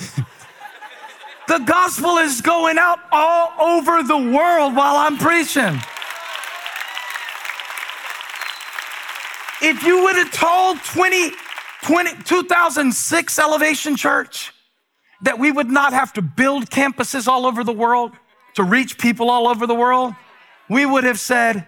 the 1.48 1.58
gospel 1.58 2.18
is 2.18 2.40
going 2.40 2.78
out 2.78 2.98
all 3.10 3.52
over 3.60 4.02
the 4.02 4.16
world 4.16 4.74
while 4.74 4.96
I'm 4.96 5.18
preaching. 5.18 5.80
If 9.60 9.84
you 9.84 10.02
would 10.02 10.16
have 10.16 10.32
told 10.32 10.78
20, 10.82 11.32
20, 11.82 12.22
2006 12.24 13.38
Elevation 13.38 13.96
Church 13.96 14.52
that 15.22 15.38
we 15.38 15.52
would 15.52 15.70
not 15.70 15.92
have 15.92 16.12
to 16.14 16.22
build 16.22 16.68
campuses 16.68 17.28
all 17.28 17.46
over 17.46 17.62
the 17.62 17.72
world 17.72 18.12
to 18.54 18.64
reach 18.64 18.98
people 18.98 19.30
all 19.30 19.46
over 19.46 19.66
the 19.66 19.74
world, 19.74 20.14
we 20.68 20.84
would 20.84 21.04
have 21.04 21.20
said, 21.20 21.66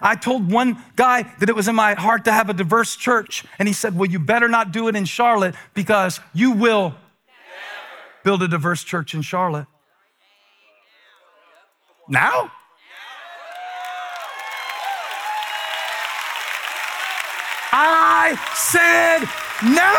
I 0.00 0.16
told 0.16 0.50
one 0.50 0.82
guy 0.96 1.22
that 1.38 1.48
it 1.48 1.54
was 1.54 1.68
in 1.68 1.74
my 1.74 1.94
heart 1.94 2.24
to 2.24 2.32
have 2.32 2.50
a 2.50 2.54
diverse 2.54 2.96
church, 2.96 3.44
and 3.58 3.68
he 3.68 3.74
said, 3.74 3.96
Well, 3.96 4.10
you 4.10 4.18
better 4.18 4.48
not 4.48 4.72
do 4.72 4.88
it 4.88 4.96
in 4.96 5.04
Charlotte 5.04 5.54
because 5.74 6.20
you 6.32 6.52
will 6.52 6.94
build 8.24 8.42
a 8.42 8.48
diverse 8.48 8.82
church 8.82 9.14
in 9.14 9.22
Charlotte. 9.22 9.66
Now? 12.08 12.50
I 17.76 18.36
said 18.54 19.20
no. 19.62 19.94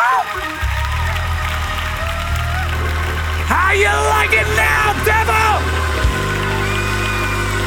How 3.47 3.73
you 3.73 3.91
like 4.15 4.33
it 4.33 4.47
now, 4.55 4.93
devil? 5.03 5.59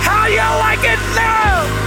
How 0.03 0.27
you 0.27 0.39
like 0.39 0.85
it 0.85 0.99
now? 1.15 1.78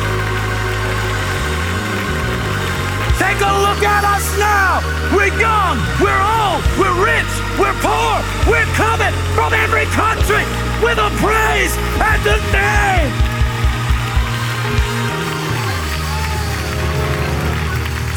Take 3.31 3.47
a 3.47 3.59
look 3.63 3.81
at 3.81 4.03
us 4.03 4.27
now. 4.37 4.83
We're 5.15 5.31
young, 5.39 5.79
we're 6.03 6.19
old, 6.19 6.59
we're 6.75 6.99
rich, 6.99 7.31
we're 7.55 7.71
poor, 7.79 8.19
we're 8.43 8.67
coming 8.75 9.15
from 9.31 9.53
every 9.53 9.85
country 9.95 10.43
with 10.83 10.99
a 10.99 11.07
praise 11.23 11.71
and 11.95 12.21
a 12.27 12.37
name. 12.51 13.11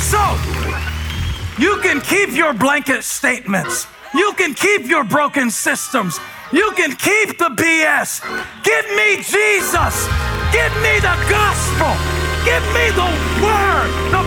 So, 0.02 0.18
you 1.62 1.78
can 1.80 2.00
keep 2.00 2.34
your 2.34 2.52
blanket 2.52 3.04
statements. 3.04 3.86
You 4.14 4.32
can 4.32 4.52
keep 4.52 4.88
your 4.88 5.04
broken 5.04 5.48
systems. 5.48 6.18
You 6.52 6.72
can 6.72 6.90
keep 6.96 7.38
the 7.38 7.50
BS. 7.54 8.20
Give 8.64 8.86
me 8.96 9.22
Jesus. 9.22 10.08
Give 10.50 10.74
me 10.82 10.98
the 10.98 11.14
gospel. 11.30 11.94
Give 12.44 12.62
me 12.74 12.90
the 12.92 13.08
word, 13.40 13.88
the 14.12 14.23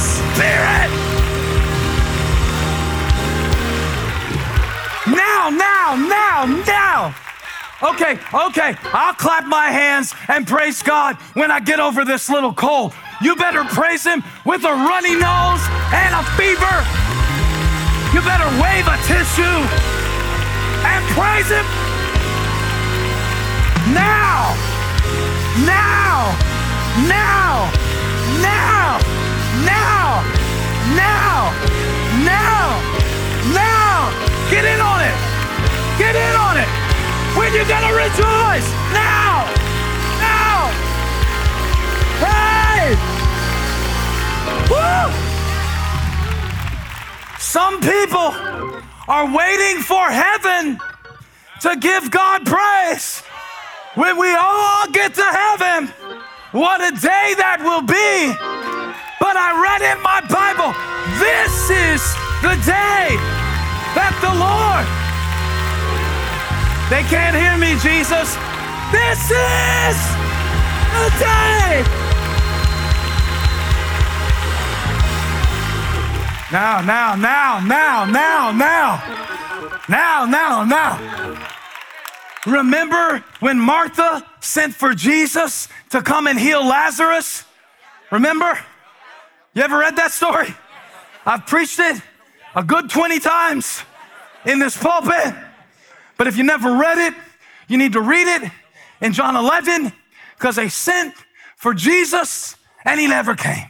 spirit. 0.00 0.90
Now, 5.06 5.50
now, 5.50 5.96
now, 5.96 6.62
now. 6.66 7.14
Okay, 7.82 8.18
okay, 8.32 8.76
I'll 8.92 9.14
clap 9.14 9.46
my 9.46 9.68
hands 9.68 10.14
and 10.28 10.46
praise 10.46 10.82
God 10.82 11.16
when 11.34 11.50
I 11.50 11.60
get 11.60 11.80
over 11.80 12.04
this 12.04 12.28
little 12.28 12.52
cold. 12.52 12.92
You 13.22 13.36
better 13.36 13.64
praise 13.64 14.04
Him 14.04 14.22
with 14.44 14.64
a 14.64 14.72
runny 14.72 15.14
nose 15.14 15.62
and 15.92 16.14
a 16.14 16.24
fever. 16.36 16.76
You 18.12 18.20
better 18.20 18.48
wave 18.60 18.86
a 18.86 18.96
tissue 19.08 19.60
and 20.84 21.04
praise 21.16 21.48
Him 21.48 21.64
now, 23.94 24.54
now, 25.66 26.36
now, 27.08 27.70
now, 28.40 29.19
now, 29.64 30.22
now, 30.96 31.52
now, 32.24 32.80
now. 33.54 34.10
Get 34.50 34.64
in 34.64 34.80
on 34.80 35.00
it. 35.00 35.16
Get 35.98 36.16
in 36.16 36.34
on 36.36 36.56
it. 36.56 36.68
When 37.36 37.52
you 37.54 37.64
gonna 37.68 37.94
rejoice? 37.94 38.66
Now, 38.92 39.46
now. 40.18 40.70
Hey! 42.18 42.96
Woo! 44.70 45.30
Some 47.38 47.80
people 47.80 48.34
are 49.08 49.26
waiting 49.34 49.82
for 49.82 50.10
heaven 50.10 50.78
to 51.60 51.76
give 51.76 52.10
God 52.10 52.46
praise. 52.46 53.22
When 53.94 54.16
we 54.18 54.34
all 54.34 54.88
get 54.90 55.14
to 55.14 55.24
heaven, 55.24 55.88
what 56.52 56.80
a 56.80 56.92
day 56.92 57.34
that 57.36 57.58
will 57.62 57.82
be. 57.82 58.79
But 59.20 59.36
I 59.36 59.54
read 59.54 59.82
in 59.92 60.02
my 60.02 60.20
Bible, 60.26 60.72
this 61.22 61.70
is 61.70 62.02
the 62.42 62.56
day 62.66 63.14
that 63.94 64.16
the 64.24 64.34
Lord. 64.34 64.86
They 66.90 67.04
can't 67.06 67.36
hear 67.36 67.56
me, 67.56 67.78
Jesus. 67.78 68.34
This 68.90 69.20
is 69.30 69.96
the 70.90 71.06
day 71.22 72.10
Now, 76.52 76.80
now, 76.80 77.14
now, 77.14 77.60
now, 77.60 78.04
now, 78.04 78.50
now. 78.50 79.80
Now, 79.88 80.24
now, 80.24 80.64
now. 80.64 81.46
Remember 82.44 83.22
when 83.38 83.60
Martha 83.60 84.26
sent 84.40 84.74
for 84.74 84.92
Jesus 84.92 85.68
to 85.90 86.02
come 86.02 86.26
and 86.26 86.40
heal 86.40 86.66
Lazarus? 86.66 87.44
Remember? 88.10 88.58
You 89.52 89.62
ever 89.62 89.78
read 89.78 89.96
that 89.96 90.12
story? 90.12 90.54
I've 91.26 91.46
preached 91.46 91.80
it 91.80 92.00
a 92.54 92.62
good 92.62 92.88
20 92.88 93.18
times 93.18 93.82
in 94.46 94.58
this 94.58 94.76
pulpit. 94.76 95.34
But 96.16 96.28
if 96.28 96.36
you 96.36 96.44
never 96.44 96.76
read 96.76 96.98
it, 96.98 97.14
you 97.66 97.76
need 97.76 97.92
to 97.94 98.00
read 98.00 98.28
it 98.28 98.50
in 99.00 99.12
John 99.12 99.36
11 99.36 99.92
because 100.36 100.56
they 100.56 100.68
sent 100.68 101.14
for 101.56 101.74
Jesus 101.74 102.56
and 102.84 103.00
he 103.00 103.08
never 103.08 103.34
came. 103.34 103.66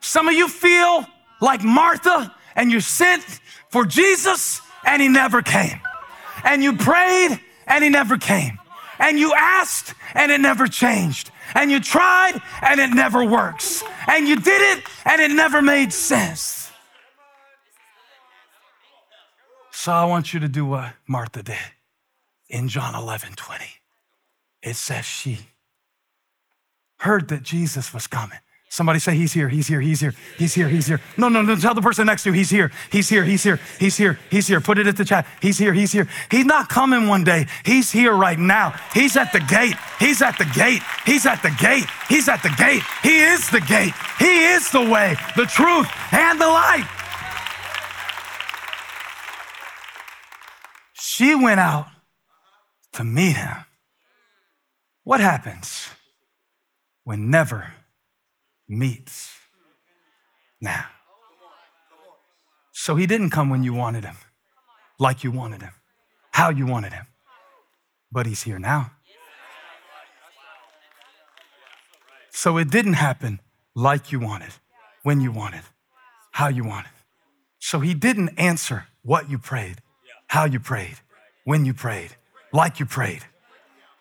Some 0.00 0.28
of 0.28 0.34
you 0.34 0.48
feel 0.48 1.04
like 1.40 1.64
Martha 1.64 2.34
and 2.54 2.70
you 2.70 2.80
sent 2.80 3.22
for 3.70 3.84
Jesus 3.84 4.60
and 4.86 5.02
he 5.02 5.08
never 5.08 5.42
came. 5.42 5.80
And 6.44 6.62
you 6.62 6.76
prayed 6.76 7.40
and 7.66 7.82
he 7.82 7.90
never 7.90 8.16
came. 8.16 8.58
And 8.98 9.18
you 9.18 9.34
asked 9.34 9.94
and 10.14 10.30
it 10.30 10.40
never 10.40 10.68
changed. 10.68 11.30
And 11.54 11.70
you 11.70 11.80
tried 11.80 12.40
and 12.62 12.80
it 12.80 12.90
never 12.90 13.24
works. 13.24 13.82
And 14.08 14.26
you 14.26 14.36
did 14.36 14.78
it 14.78 14.84
and 15.04 15.20
it 15.20 15.30
never 15.30 15.60
made 15.60 15.92
sense. 15.92 16.70
So 19.70 19.92
I 19.92 20.04
want 20.06 20.32
you 20.32 20.40
to 20.40 20.48
do 20.48 20.64
what 20.64 20.94
Martha 21.06 21.42
did 21.42 21.58
in 22.48 22.68
John 22.68 22.94
11 22.94 23.34
20. 23.34 23.64
It 24.62 24.76
says 24.76 25.04
she 25.04 25.40
heard 26.98 27.28
that 27.28 27.42
Jesus 27.42 27.92
was 27.92 28.06
coming 28.06 28.38
Somebody 28.68 28.98
say, 28.98 29.14
He's 29.14 29.32
here, 29.32 29.48
He's 29.48 29.68
here, 29.68 29.80
He's 29.80 30.00
here, 30.00 30.14
He's 30.36 30.54
here, 30.54 30.68
He's 30.68 30.86
here. 30.86 31.00
No, 31.16 31.28
no, 31.28 31.42
no, 31.42 31.54
tell 31.56 31.74
the 31.74 31.80
person 31.80 32.06
next 32.06 32.24
to 32.24 32.30
you, 32.30 32.34
He's 32.34 32.50
here, 32.50 32.72
He's 32.90 33.08
here, 33.08 33.24
He's 33.24 33.42
here, 33.42 33.60
He's 33.78 33.96
here, 33.96 34.18
He's 34.30 34.46
here. 34.48 34.60
Put 34.60 34.78
it 34.78 34.86
at 34.86 34.96
the 34.96 35.04
chat. 35.04 35.26
He's 35.40 35.58
here, 35.58 35.72
He's 35.72 35.92
here. 35.92 36.08
He's 36.30 36.44
not 36.44 36.68
coming 36.68 37.06
one 37.06 37.22
day. 37.22 37.46
He's 37.64 37.92
here 37.92 38.12
right 38.12 38.38
now. 38.38 38.74
He's 38.92 39.16
at 39.16 39.32
the 39.32 39.40
gate. 39.40 39.76
He's 40.00 40.22
at 40.22 40.38
the 40.38 40.44
gate. 40.46 40.82
He's 41.06 41.24
at 41.24 41.40
the 41.42 41.54
gate. 41.60 41.86
He's 42.08 42.28
at 42.28 42.42
the 42.42 42.54
gate. 42.58 42.82
He 43.02 43.20
is 43.20 43.48
the 43.50 43.60
gate. 43.60 43.94
He 44.18 44.44
is 44.46 44.70
the 44.70 44.82
way, 44.82 45.14
the 45.36 45.46
truth, 45.46 45.88
and 46.10 46.40
the 46.40 46.46
light. 46.46 46.88
She 50.94 51.36
went 51.36 51.60
out 51.60 51.86
to 52.94 53.04
meet 53.04 53.36
him. 53.36 53.64
What 55.04 55.20
happens 55.20 55.90
when 57.04 57.30
never 57.30 57.72
meets 58.68 59.30
now. 60.60 60.86
So 62.72 62.96
he 62.96 63.06
didn't 63.06 63.30
come 63.30 63.50
when 63.50 63.62
you 63.62 63.72
wanted 63.72 64.04
him, 64.04 64.16
like 64.98 65.24
you 65.24 65.30
wanted 65.30 65.62
him. 65.62 65.72
how 66.34 66.50
you 66.50 66.66
wanted 66.66 66.92
him. 66.92 67.06
But 68.10 68.26
he's 68.26 68.42
here 68.42 68.58
now. 68.58 68.90
So 72.30 72.58
it 72.58 72.70
didn't 72.70 72.94
happen 72.94 73.40
like 73.74 74.10
you 74.10 74.18
wanted, 74.18 74.52
when 75.04 75.20
you 75.20 75.30
wanted, 75.30 75.62
how 76.32 76.48
you 76.48 76.64
wanted. 76.64 76.90
So 77.60 77.78
he 77.78 77.94
didn't 77.94 78.30
answer 78.36 78.86
what 79.02 79.30
you 79.30 79.38
prayed, 79.38 79.76
how 80.26 80.44
you 80.44 80.58
prayed, 80.58 80.96
when 81.44 81.64
you 81.64 81.72
prayed, 81.72 82.16
like 82.52 82.80
you 82.80 82.86
prayed. 82.86 83.22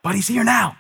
But 0.02 0.16
he's 0.16 0.28
here 0.28 0.44
now. 0.44 0.76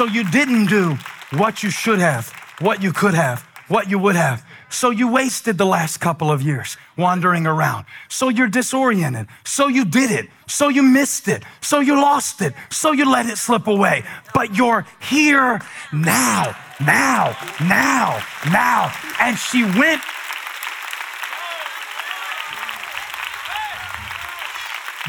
So 0.00 0.06
you 0.06 0.24
didn't 0.24 0.64
do 0.64 0.96
what 1.36 1.62
you 1.62 1.68
should 1.68 1.98
have, 1.98 2.32
what 2.60 2.82
you 2.82 2.90
could 2.90 3.12
have, 3.12 3.42
what 3.68 3.90
you 3.90 3.98
would 3.98 4.16
have. 4.16 4.42
So 4.70 4.88
you 4.88 5.12
wasted 5.12 5.58
the 5.58 5.66
last 5.66 5.98
couple 5.98 6.32
of 6.32 6.40
years 6.40 6.78
wandering 6.96 7.46
around. 7.46 7.84
So 8.08 8.30
you're 8.30 8.48
disoriented. 8.48 9.26
So 9.44 9.68
you 9.68 9.84
did 9.84 10.10
it. 10.10 10.30
So 10.48 10.70
you 10.70 10.82
missed 10.82 11.28
it. 11.28 11.42
So 11.60 11.80
you 11.80 12.00
lost 12.00 12.40
it. 12.40 12.54
So 12.70 12.92
you 12.92 13.12
let 13.12 13.26
it 13.26 13.36
slip 13.36 13.66
away. 13.66 14.02
But 14.32 14.56
you're 14.56 14.86
here 15.02 15.60
now, 15.92 16.56
now, 16.80 17.36
now, 17.60 18.24
now. 18.50 18.94
And 19.20 19.36
she 19.36 19.64
went. 19.64 20.00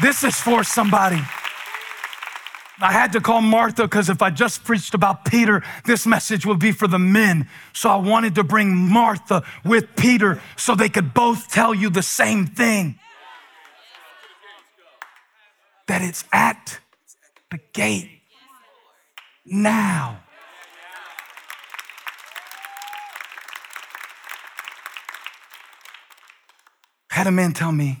This 0.02 0.22
is 0.22 0.38
for 0.38 0.62
somebody. 0.62 1.22
I 2.82 2.90
had 2.90 3.12
to 3.12 3.20
call 3.20 3.40
Martha 3.40 3.82
because 3.84 4.08
if 4.08 4.22
I 4.22 4.30
just 4.30 4.64
preached 4.64 4.92
about 4.92 5.24
Peter, 5.24 5.62
this 5.84 6.06
message 6.06 6.44
would 6.44 6.58
be 6.58 6.72
for 6.72 6.88
the 6.88 6.98
men. 6.98 7.48
So 7.72 7.88
I 7.88 7.96
wanted 7.96 8.34
to 8.34 8.44
bring 8.44 8.74
Martha 8.74 9.44
with 9.64 9.94
Peter 9.96 10.40
so 10.56 10.74
they 10.74 10.88
could 10.88 11.14
both 11.14 11.48
tell 11.48 11.72
you 11.72 11.90
the 11.90 12.02
same 12.02 12.46
thing 12.46 12.98
that 15.86 16.02
it's 16.02 16.24
at 16.32 16.80
the 17.50 17.60
gate 17.72 18.10
now. 19.44 20.20
Had 27.10 27.26
a 27.26 27.30
man 27.30 27.52
tell 27.52 27.70
me, 27.70 27.98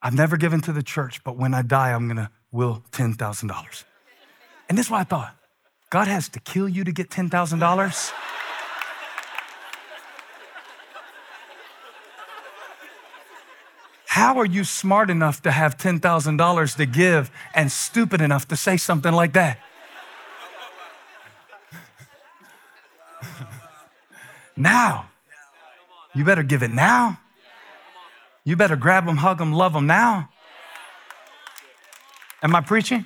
I've 0.00 0.14
never 0.14 0.36
given 0.36 0.60
to 0.62 0.72
the 0.72 0.82
church, 0.82 1.22
but 1.24 1.36
when 1.36 1.52
I 1.52 1.62
die, 1.62 1.92
I'm 1.92 2.08
gonna 2.08 2.30
will 2.52 2.84
$10,000. 2.92 3.84
And 4.68 4.78
this 4.78 4.86
is 4.86 4.90
what 4.90 5.00
I 5.00 5.04
thought 5.04 5.34
God 5.90 6.06
has 6.08 6.28
to 6.30 6.40
kill 6.40 6.68
you 6.68 6.84
to 6.84 6.92
get 6.92 7.10
$10,000? 7.10 8.12
How 14.06 14.38
are 14.38 14.46
you 14.46 14.62
smart 14.64 15.08
enough 15.10 15.42
to 15.42 15.50
have 15.50 15.76
$10,000 15.78 16.76
to 16.76 16.86
give 16.86 17.30
and 17.54 17.72
stupid 17.72 18.20
enough 18.20 18.46
to 18.48 18.56
say 18.56 18.76
something 18.76 19.12
like 19.12 19.32
that? 19.32 19.58
now. 24.56 25.08
You 26.14 26.24
better 26.24 26.42
give 26.42 26.62
it 26.62 26.72
now. 26.72 27.18
You 28.44 28.56
better 28.56 28.76
grab 28.76 29.06
them, 29.06 29.16
hug 29.18 29.38
them, 29.38 29.52
love 29.52 29.72
them 29.72 29.86
now. 29.86 30.28
Am 32.42 32.54
I 32.54 32.60
preaching? 32.60 33.04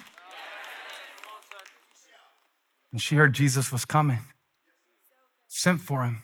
And 2.93 3.01
she 3.01 3.17
heard 3.17 3.35
Jesus 3.35 3.71
was 3.71 3.85
coming, 3.85 4.21
sent 5.49 5.81
for 5.81 6.05
him 6.05 6.23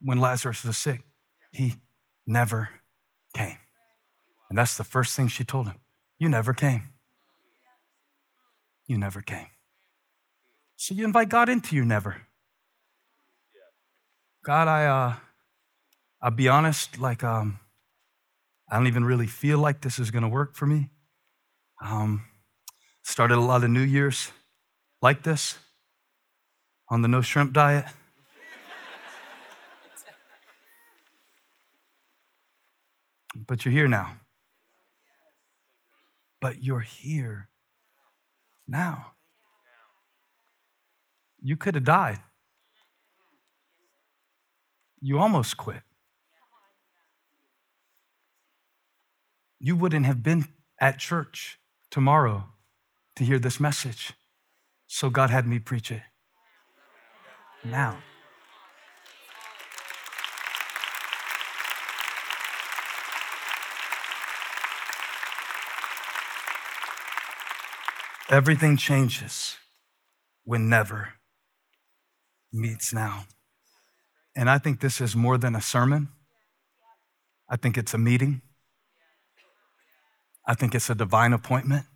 when 0.00 0.18
Lazarus 0.18 0.64
was 0.64 0.76
sick. 0.76 1.02
He 1.52 1.74
never 2.26 2.70
came. 3.34 3.58
And 4.48 4.58
that's 4.58 4.76
the 4.76 4.84
first 4.84 5.14
thing 5.14 5.28
she 5.28 5.44
told 5.44 5.66
him. 5.66 5.76
You 6.18 6.28
never 6.28 6.52
came. 6.52 6.88
You 8.86 8.98
never 8.98 9.20
came. 9.20 9.46
So 10.76 10.94
you 10.94 11.04
invite 11.04 11.28
God 11.28 11.48
into 11.48 11.76
your 11.76 11.84
never. 11.84 12.22
God, 14.44 14.66
I 14.66 14.86
uh 14.86 15.14
I'll 16.20 16.32
be 16.32 16.48
honest, 16.48 16.98
like 16.98 17.22
um, 17.22 17.60
I 18.68 18.76
don't 18.76 18.88
even 18.88 19.04
really 19.04 19.26
feel 19.26 19.58
like 19.58 19.82
this 19.82 19.98
is 19.98 20.10
gonna 20.10 20.28
work 20.28 20.56
for 20.56 20.66
me. 20.66 20.90
Um, 21.84 22.24
Started 23.08 23.38
a 23.38 23.40
lot 23.40 23.64
of 23.64 23.70
New 23.70 23.80
Year's 23.80 24.32
like 25.00 25.22
this 25.22 25.56
on 26.90 27.00
the 27.00 27.08
no 27.08 27.22
shrimp 27.22 27.54
diet. 27.54 27.86
but 33.34 33.64
you're 33.64 33.72
here 33.72 33.88
now. 33.88 34.18
But 36.42 36.62
you're 36.62 36.80
here 36.80 37.48
now. 38.68 39.12
You 41.40 41.56
could 41.56 41.76
have 41.76 41.84
died. 41.84 42.20
You 45.00 45.18
almost 45.18 45.56
quit. 45.56 45.82
You 49.58 49.76
wouldn't 49.76 50.04
have 50.04 50.22
been 50.22 50.46
at 50.78 50.98
church 50.98 51.58
tomorrow 51.90 52.48
to 53.18 53.24
hear 53.24 53.40
this 53.40 53.58
message. 53.58 54.12
So 54.86 55.10
God 55.10 55.28
had 55.28 55.46
me 55.46 55.58
preach 55.58 55.90
it 55.90 56.02
now. 57.64 57.98
Everything 68.30 68.76
changes 68.76 69.56
when 70.44 70.68
never 70.68 71.14
meets 72.52 72.92
now. 72.92 73.24
And 74.36 74.48
I 74.48 74.58
think 74.58 74.80
this 74.80 75.00
is 75.00 75.16
more 75.16 75.38
than 75.38 75.56
a 75.56 75.60
sermon. 75.60 76.08
I 77.48 77.56
think 77.56 77.76
it's 77.76 77.94
a 77.94 77.98
meeting. 77.98 78.42
I 80.46 80.54
think 80.54 80.74
it's 80.74 80.88
a 80.88 80.94
divine 80.94 81.32
appointment 81.32 81.86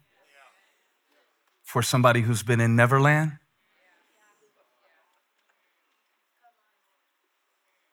for 1.73 1.81
somebody 1.81 2.21
who's 2.21 2.43
been 2.43 2.61
in 2.61 2.77
Neverland 2.77 3.33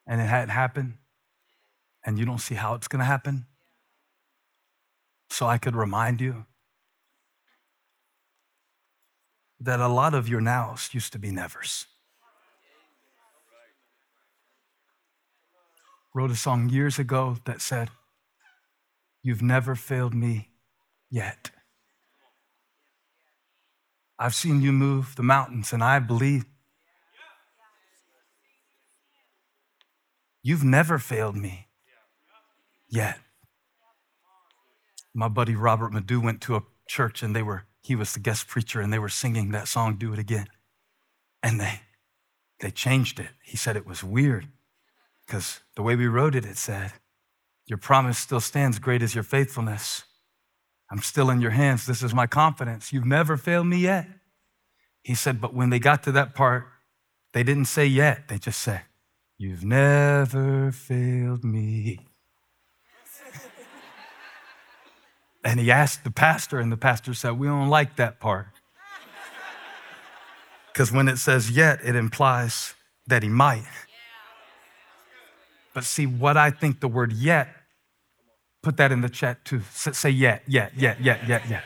and 0.05 0.19
it 0.19 0.25
hadn't 0.25 0.49
happened 0.49 0.97
and 2.05 2.19
you 2.19 2.25
don't 2.25 2.39
see 2.39 2.55
how 2.55 2.73
it's 2.73 2.89
going 2.89 2.99
to 2.99 3.05
happen. 3.05 3.45
So 5.29 5.47
I 5.47 5.57
could 5.57 5.77
remind 5.77 6.19
you 6.19 6.45
that 9.61 9.79
a 9.79 9.87
lot 9.87 10.13
of 10.13 10.27
your 10.27 10.41
nows 10.41 10.89
used 10.91 11.13
to 11.13 11.19
be 11.19 11.31
nevers. 11.31 11.85
Wrote 16.13 16.31
a 16.31 16.35
song 16.35 16.67
years 16.67 16.99
ago 16.99 17.37
that 17.45 17.61
said, 17.61 17.91
You've 19.23 19.41
never 19.41 19.73
failed 19.73 20.13
me 20.13 20.49
yet. 21.09 21.51
I've 24.19 24.35
seen 24.35 24.61
you 24.61 24.73
move 24.73 25.15
the 25.15 25.23
mountains, 25.23 25.71
and 25.71 25.81
I 25.81 25.99
believe 25.99 26.43
you've 30.43 30.63
never 30.63 30.99
failed 30.99 31.37
me 31.37 31.69
yet. 32.89 33.17
My 35.13 35.29
buddy 35.29 35.55
Robert 35.55 35.93
Madu 35.93 36.19
went 36.19 36.41
to 36.41 36.57
a 36.57 36.63
church, 36.85 37.23
and 37.23 37.33
they 37.33 37.41
were 37.41 37.63
he 37.81 37.95
was 37.95 38.13
the 38.13 38.19
guest 38.19 38.47
preacher, 38.47 38.81
and 38.81 38.91
they 38.91 38.99
were 38.99 39.09
singing 39.09 39.51
that 39.51 39.69
song, 39.69 39.95
"Do 39.95 40.11
It 40.11 40.19
Again," 40.19 40.49
and 41.41 41.59
they 41.61 41.81
they 42.59 42.71
changed 42.71 43.21
it. 43.21 43.29
He 43.41 43.55
said 43.55 43.77
it 43.77 43.85
was 43.85 44.03
weird 44.03 44.49
because 45.25 45.61
the 45.75 45.81
way 45.81 45.95
we 45.95 46.07
wrote 46.07 46.35
it, 46.35 46.45
it 46.45 46.57
said, 46.57 46.91
"Your 47.65 47.77
promise 47.77 48.17
still 48.17 48.41
stands. 48.41 48.79
Great 48.79 49.01
is 49.01 49.15
your 49.15 49.23
faithfulness." 49.23 50.03
I'm 50.91 51.01
still 51.01 51.29
in 51.29 51.39
your 51.39 51.51
hands. 51.51 51.85
This 51.85 52.01
is 52.01 52.13
my 52.13 52.27
confidence. 52.27 52.91
You've 52.91 53.05
never 53.05 53.37
failed 53.37 53.67
me 53.67 53.77
yet. 53.77 54.07
He 55.03 55.15
said, 55.15 55.39
but 55.39 55.53
when 55.53 55.69
they 55.69 55.79
got 55.79 56.03
to 56.03 56.11
that 56.13 56.33
part, 56.33 56.65
they 57.33 57.43
didn't 57.43 57.65
say 57.65 57.85
yet. 57.85 58.27
They 58.27 58.37
just 58.37 58.59
said, 58.59 58.81
You've 59.37 59.63
never 59.63 60.71
failed 60.71 61.45
me. 61.45 62.07
and 65.45 65.59
he 65.59 65.71
asked 65.71 66.03
the 66.03 66.11
pastor, 66.11 66.59
and 66.59 66.71
the 66.71 66.77
pastor 66.77 67.13
said, 67.13 67.39
We 67.39 67.47
don't 67.47 67.69
like 67.69 67.95
that 67.97 68.19
part. 68.19 68.47
Because 70.73 70.91
when 70.93 71.09
it 71.09 71.17
says 71.17 71.51
yet, 71.51 71.79
it 71.83 71.95
implies 71.95 72.73
that 73.07 73.21
he 73.21 73.27
might. 73.27 73.65
But 75.73 75.83
see, 75.83 76.05
what 76.05 76.37
I 76.37 76.51
think 76.51 76.79
the 76.79 76.87
word 76.87 77.11
yet 77.11 77.49
Put 78.61 78.77
that 78.77 78.91
in 78.91 79.01
the 79.01 79.09
chat 79.09 79.45
too. 79.45 79.61
Say, 79.73 80.09
yeah, 80.09 80.39
yeah, 80.47 80.69
yeah, 80.75 80.95
yeah, 80.99 81.17
yeah, 81.27 81.41
yeah. 81.49 81.61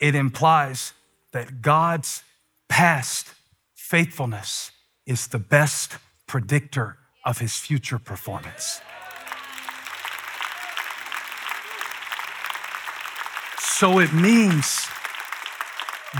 It 0.00 0.14
implies 0.14 0.92
that 1.32 1.62
God's 1.62 2.22
past 2.68 3.28
faithfulness 3.74 4.70
is 5.06 5.26
the 5.28 5.38
best 5.38 5.96
predictor 6.26 6.98
of 7.24 7.38
his 7.38 7.56
future 7.56 7.98
performance. 7.98 8.80
So 13.58 13.98
it 13.98 14.12
means 14.12 14.88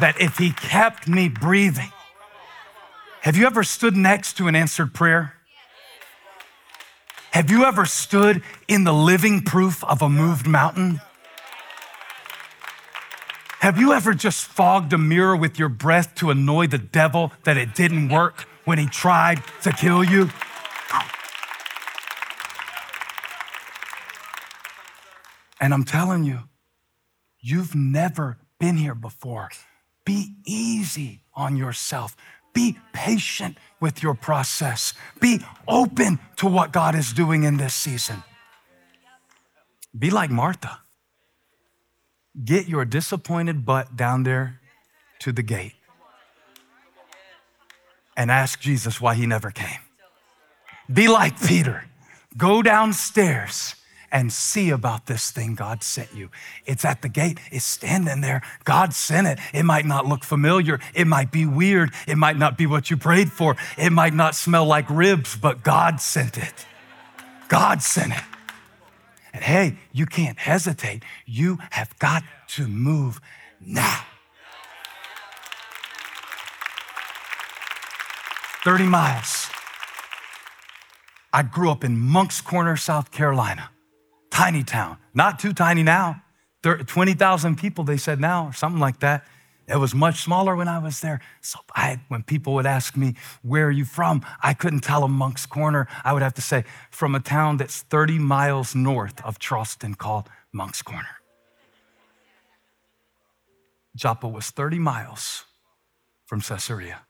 that 0.00 0.20
if 0.20 0.38
he 0.38 0.52
kept 0.52 1.08
me 1.08 1.28
breathing, 1.28 1.92
have 3.22 3.36
you 3.36 3.46
ever 3.46 3.64
stood 3.64 3.96
next 3.96 4.36
to 4.38 4.46
an 4.48 4.54
answered 4.54 4.94
prayer? 4.94 5.34
Have 7.32 7.50
you 7.50 7.64
ever 7.64 7.84
stood 7.84 8.42
in 8.66 8.84
the 8.84 8.92
living 8.92 9.42
proof 9.42 9.84
of 9.84 10.02
a 10.02 10.08
moved 10.08 10.46
mountain? 10.46 11.00
Have 13.60 13.78
you 13.78 13.92
ever 13.92 14.14
just 14.14 14.46
fogged 14.46 14.92
a 14.92 14.98
mirror 14.98 15.36
with 15.36 15.58
your 15.58 15.68
breath 15.68 16.14
to 16.16 16.30
annoy 16.30 16.68
the 16.68 16.78
devil 16.78 17.32
that 17.44 17.56
it 17.56 17.74
didn't 17.74 18.08
work 18.08 18.46
when 18.64 18.78
he 18.78 18.86
tried 18.86 19.42
to 19.62 19.72
kill 19.72 20.02
you? 20.02 20.30
And 25.60 25.74
I'm 25.74 25.84
telling 25.84 26.24
you, 26.24 26.40
you've 27.40 27.74
never 27.74 28.38
been 28.60 28.76
here 28.76 28.94
before. 28.94 29.50
Be 30.04 30.34
easy 30.46 31.22
on 31.34 31.56
yourself. 31.56 32.16
Be 32.52 32.78
patient 32.92 33.56
with 33.80 34.02
your 34.02 34.14
process. 34.14 34.94
Be 35.20 35.40
open 35.66 36.18
to 36.36 36.46
what 36.46 36.72
God 36.72 36.94
is 36.94 37.12
doing 37.12 37.44
in 37.44 37.56
this 37.56 37.74
season. 37.74 38.22
Be 39.96 40.10
like 40.10 40.30
Martha. 40.30 40.80
Get 42.44 42.68
your 42.68 42.84
disappointed 42.84 43.64
butt 43.64 43.96
down 43.96 44.22
there 44.22 44.60
to 45.20 45.32
the 45.32 45.42
gate 45.42 45.74
and 48.16 48.30
ask 48.30 48.60
Jesus 48.60 49.00
why 49.00 49.14
he 49.14 49.26
never 49.26 49.50
came. 49.50 49.80
Be 50.92 51.08
like 51.08 51.40
Peter. 51.40 51.84
Go 52.36 52.62
downstairs 52.62 53.74
and 54.10 54.32
see 54.32 54.70
about 54.70 55.06
this 55.06 55.30
thing 55.30 55.54
God 55.54 55.82
sent 55.82 56.14
you. 56.14 56.30
It's 56.64 56.84
at 56.84 57.02
the 57.02 57.08
gate, 57.08 57.38
it's 57.50 57.64
standing 57.64 58.20
there. 58.20 58.42
God 58.64 58.94
sent 58.94 59.26
it. 59.26 59.38
It 59.52 59.64
might 59.64 59.86
not 59.86 60.06
look 60.06 60.24
familiar, 60.24 60.80
it 60.94 61.06
might 61.06 61.30
be 61.30 61.46
weird, 61.46 61.92
it 62.06 62.16
might 62.16 62.36
not 62.36 62.56
be 62.56 62.66
what 62.66 62.90
you 62.90 62.96
prayed 62.96 63.30
for, 63.30 63.56
it 63.76 63.90
might 63.90 64.14
not 64.14 64.34
smell 64.34 64.64
like 64.64 64.88
ribs, 64.88 65.36
but 65.36 65.62
God 65.62 66.00
sent 66.00 66.38
it. 66.38 66.66
God 67.48 67.82
sent 67.82 68.12
it. 68.12 68.24
And 69.32 69.42
hey, 69.44 69.78
you 69.92 70.06
can't 70.06 70.38
hesitate. 70.38 71.02
You 71.26 71.58
have 71.70 71.98
got 71.98 72.22
to 72.48 72.66
move 72.66 73.20
now. 73.60 74.04
30 78.64 78.84
miles. 78.84 79.48
I 81.32 81.42
grew 81.42 81.70
up 81.70 81.84
in 81.84 81.98
Moncks 81.98 82.40
Corner, 82.40 82.76
South 82.76 83.10
Carolina 83.10 83.70
tiny 84.38 84.62
town, 84.62 84.96
not 85.14 85.40
too 85.40 85.52
tiny 85.52 85.82
now. 85.82 86.22
20,000 86.62 87.56
people, 87.58 87.82
they 87.82 87.96
said 87.96 88.20
now, 88.20 88.46
or 88.46 88.52
something 88.52 88.80
like 88.80 89.00
that. 89.00 89.26
It 89.66 89.78
was 89.78 89.94
much 89.94 90.22
smaller 90.22 90.54
when 90.54 90.68
I 90.68 90.78
was 90.78 91.00
there. 91.00 91.20
So 91.40 91.58
I, 91.74 92.00
when 92.06 92.22
people 92.22 92.54
would 92.54 92.66
ask 92.66 92.96
me, 92.96 93.14
where 93.42 93.66
are 93.66 93.70
you 93.72 93.84
from? 93.84 94.24
I 94.40 94.54
couldn't 94.54 94.80
tell 94.80 95.00
them 95.00 95.12
Moncks 95.12 95.44
Corner. 95.44 95.88
I 96.04 96.12
would 96.12 96.22
have 96.22 96.34
to 96.34 96.40
say, 96.40 96.64
from 96.90 97.16
a 97.16 97.20
town 97.20 97.56
that's 97.56 97.82
30 97.82 98.18
miles 98.20 98.74
north 98.76 99.20
of 99.24 99.40
Charleston 99.40 99.94
called 99.94 100.28
Moncks 100.52 100.82
Corner. 100.82 101.16
Joppa 103.96 104.28
was 104.28 104.50
30 104.50 104.78
miles 104.78 105.46
from 106.26 106.40
Caesarea. 106.40 107.00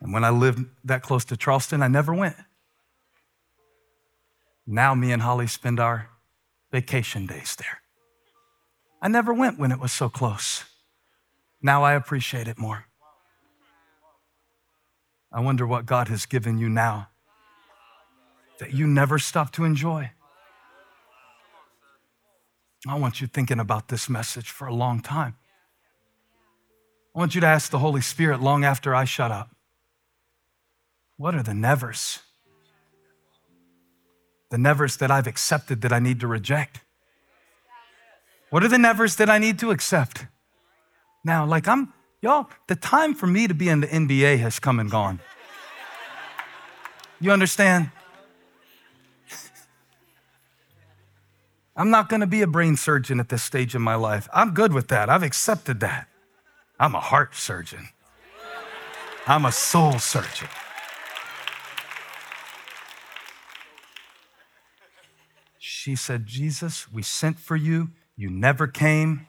And 0.00 0.14
when 0.14 0.24
I 0.24 0.30
lived 0.30 0.64
that 0.84 1.02
close 1.02 1.26
to 1.26 1.36
Charleston, 1.36 1.82
I 1.82 1.88
never 1.88 2.14
went. 2.14 2.36
Now, 4.66 4.94
me 4.94 5.12
and 5.12 5.22
Holly 5.22 5.46
spend 5.46 5.78
our 5.78 6.08
vacation 6.72 7.26
days 7.26 7.56
there. 7.56 7.80
I 9.00 9.08
never 9.08 9.32
went 9.32 9.58
when 9.58 9.70
it 9.70 9.78
was 9.78 9.92
so 9.92 10.08
close. 10.08 10.64
Now 11.62 11.84
I 11.84 11.94
appreciate 11.94 12.48
it 12.48 12.58
more. 12.58 12.86
I 15.32 15.40
wonder 15.40 15.66
what 15.66 15.86
God 15.86 16.08
has 16.08 16.26
given 16.26 16.58
you 16.58 16.68
now 16.68 17.08
that 18.58 18.72
you 18.72 18.86
never 18.86 19.18
stop 19.18 19.52
to 19.52 19.64
enjoy. 19.64 20.10
I 22.88 22.94
want 22.98 23.20
you 23.20 23.26
thinking 23.26 23.58
about 23.58 23.88
this 23.88 24.08
message 24.08 24.50
for 24.50 24.66
a 24.66 24.74
long 24.74 25.00
time. 25.00 25.36
I 27.14 27.18
want 27.18 27.34
you 27.34 27.40
to 27.40 27.46
ask 27.46 27.70
the 27.70 27.78
Holy 27.78 28.00
Spirit 28.00 28.40
long 28.40 28.64
after 28.64 28.94
I 28.94 29.04
shut 29.04 29.30
up 29.30 29.50
what 31.16 31.34
are 31.34 31.42
the 31.42 31.54
nevers? 31.54 32.20
The 34.56 34.62
nevers 34.62 34.96
that 34.96 35.10
I've 35.10 35.26
accepted 35.26 35.82
that 35.82 35.92
I 35.92 35.98
need 35.98 36.18
to 36.20 36.26
reject. 36.26 36.80
What 38.48 38.64
are 38.64 38.68
the 38.68 38.78
nevers 38.78 39.16
that 39.16 39.28
I 39.28 39.36
need 39.36 39.58
to 39.58 39.70
accept? 39.70 40.24
Now, 41.22 41.44
like 41.44 41.68
I'm, 41.68 41.92
y'all, 42.22 42.48
the 42.66 42.74
time 42.74 43.14
for 43.14 43.26
me 43.26 43.46
to 43.48 43.52
be 43.52 43.68
in 43.68 43.80
the 43.80 43.86
NBA 43.86 44.38
has 44.38 44.58
come 44.58 44.80
and 44.80 44.90
gone. 44.90 45.20
You 47.20 47.32
understand? 47.32 47.90
I'm 51.76 51.90
not 51.90 52.08
gonna 52.08 52.26
be 52.26 52.40
a 52.40 52.46
brain 52.46 52.78
surgeon 52.78 53.20
at 53.20 53.28
this 53.28 53.42
stage 53.42 53.74
in 53.74 53.82
my 53.82 53.94
life. 53.94 54.26
I'm 54.32 54.54
good 54.54 54.72
with 54.72 54.88
that. 54.88 55.10
I've 55.10 55.22
accepted 55.22 55.80
that. 55.80 56.08
I'm 56.80 56.94
a 56.94 57.00
heart 57.00 57.34
surgeon, 57.34 57.90
I'm 59.26 59.44
a 59.44 59.52
soul 59.52 59.98
surgeon. 59.98 60.48
She 65.86 65.94
said, 65.94 66.26
Jesus, 66.26 66.90
we 66.90 67.04
sent 67.04 67.38
for 67.38 67.54
you. 67.54 67.90
You 68.16 68.28
never 68.28 68.66
came. 68.66 69.28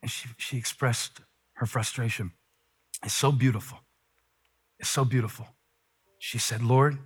And 0.00 0.10
she, 0.10 0.30
she 0.38 0.56
expressed 0.56 1.20
her 1.56 1.66
frustration. 1.66 2.32
It's 3.04 3.12
so 3.12 3.30
beautiful. 3.30 3.80
It's 4.78 4.88
so 4.88 5.04
beautiful. 5.04 5.48
She 6.18 6.38
said, 6.38 6.62
Lord, 6.62 6.96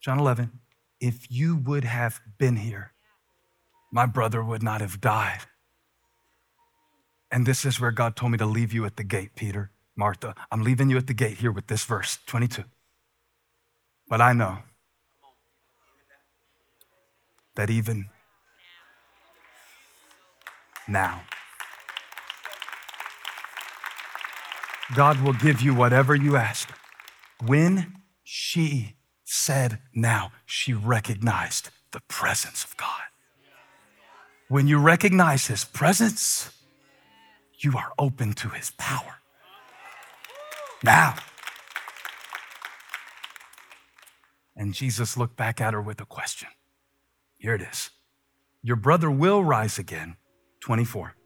John 0.00 0.18
11, 0.18 0.60
if 0.98 1.30
you 1.30 1.56
would 1.56 1.84
have 1.84 2.22
been 2.38 2.56
here, 2.56 2.92
my 3.92 4.06
brother 4.06 4.42
would 4.42 4.62
not 4.62 4.80
have 4.80 4.98
died. 4.98 5.40
And 7.30 7.44
this 7.44 7.66
is 7.66 7.78
where 7.78 7.90
God 7.90 8.16
told 8.16 8.32
me 8.32 8.38
to 8.38 8.46
leave 8.46 8.72
you 8.72 8.86
at 8.86 8.96
the 8.96 9.04
gate, 9.04 9.36
Peter, 9.36 9.70
Martha. 9.94 10.34
I'm 10.50 10.62
leaving 10.62 10.88
you 10.88 10.96
at 10.96 11.06
the 11.06 11.12
gate 11.12 11.36
here 11.36 11.52
with 11.52 11.66
this 11.66 11.84
verse, 11.84 12.18
22. 12.24 12.64
But 14.08 14.22
I 14.22 14.32
know 14.32 14.60
that 17.54 17.70
even 17.70 18.08
now, 20.88 21.22
God 24.94 25.20
will 25.22 25.32
give 25.32 25.60
you 25.60 25.74
whatever 25.74 26.14
you 26.14 26.36
ask. 26.36 26.70
When 27.44 28.02
she 28.22 28.96
said 29.24 29.78
now, 29.94 30.32
she 30.44 30.72
recognized 30.74 31.70
the 31.92 32.00
presence 32.08 32.64
of 32.64 32.76
God. 32.76 33.02
When 34.48 34.66
you 34.68 34.78
recognize 34.78 35.46
his 35.46 35.64
presence, 35.64 36.52
you 37.58 37.76
are 37.76 37.92
open 37.98 38.34
to 38.34 38.48
his 38.50 38.70
power. 38.72 39.16
Now, 40.82 41.14
and 44.56 44.74
Jesus 44.74 45.16
looked 45.16 45.36
back 45.36 45.60
at 45.60 45.72
her 45.72 45.80
with 45.80 46.00
a 46.00 46.06
question. 46.06 46.48
Here 47.42 47.56
it 47.56 47.62
is. 47.62 47.90
Your 48.62 48.76
brother 48.76 49.10
will 49.10 49.42
rise 49.42 49.76
again. 49.76 50.14
24. 50.60 51.16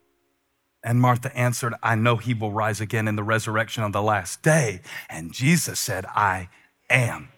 And 0.83 0.99
Martha 0.99 1.35
answered, 1.37 1.75
I 1.83 1.93
know 1.93 2.17
he 2.17 2.33
will 2.33 2.51
rise 2.51 2.81
again 2.81 3.07
in 3.07 3.15
the 3.15 3.23
resurrection 3.23 3.83
on 3.83 3.91
the 3.91 4.01
last 4.01 4.41
day. 4.41 4.81
And 5.11 5.31
Jesus 5.31 5.79
said, 5.79 6.05
I 6.07 6.49
am. 6.89 7.29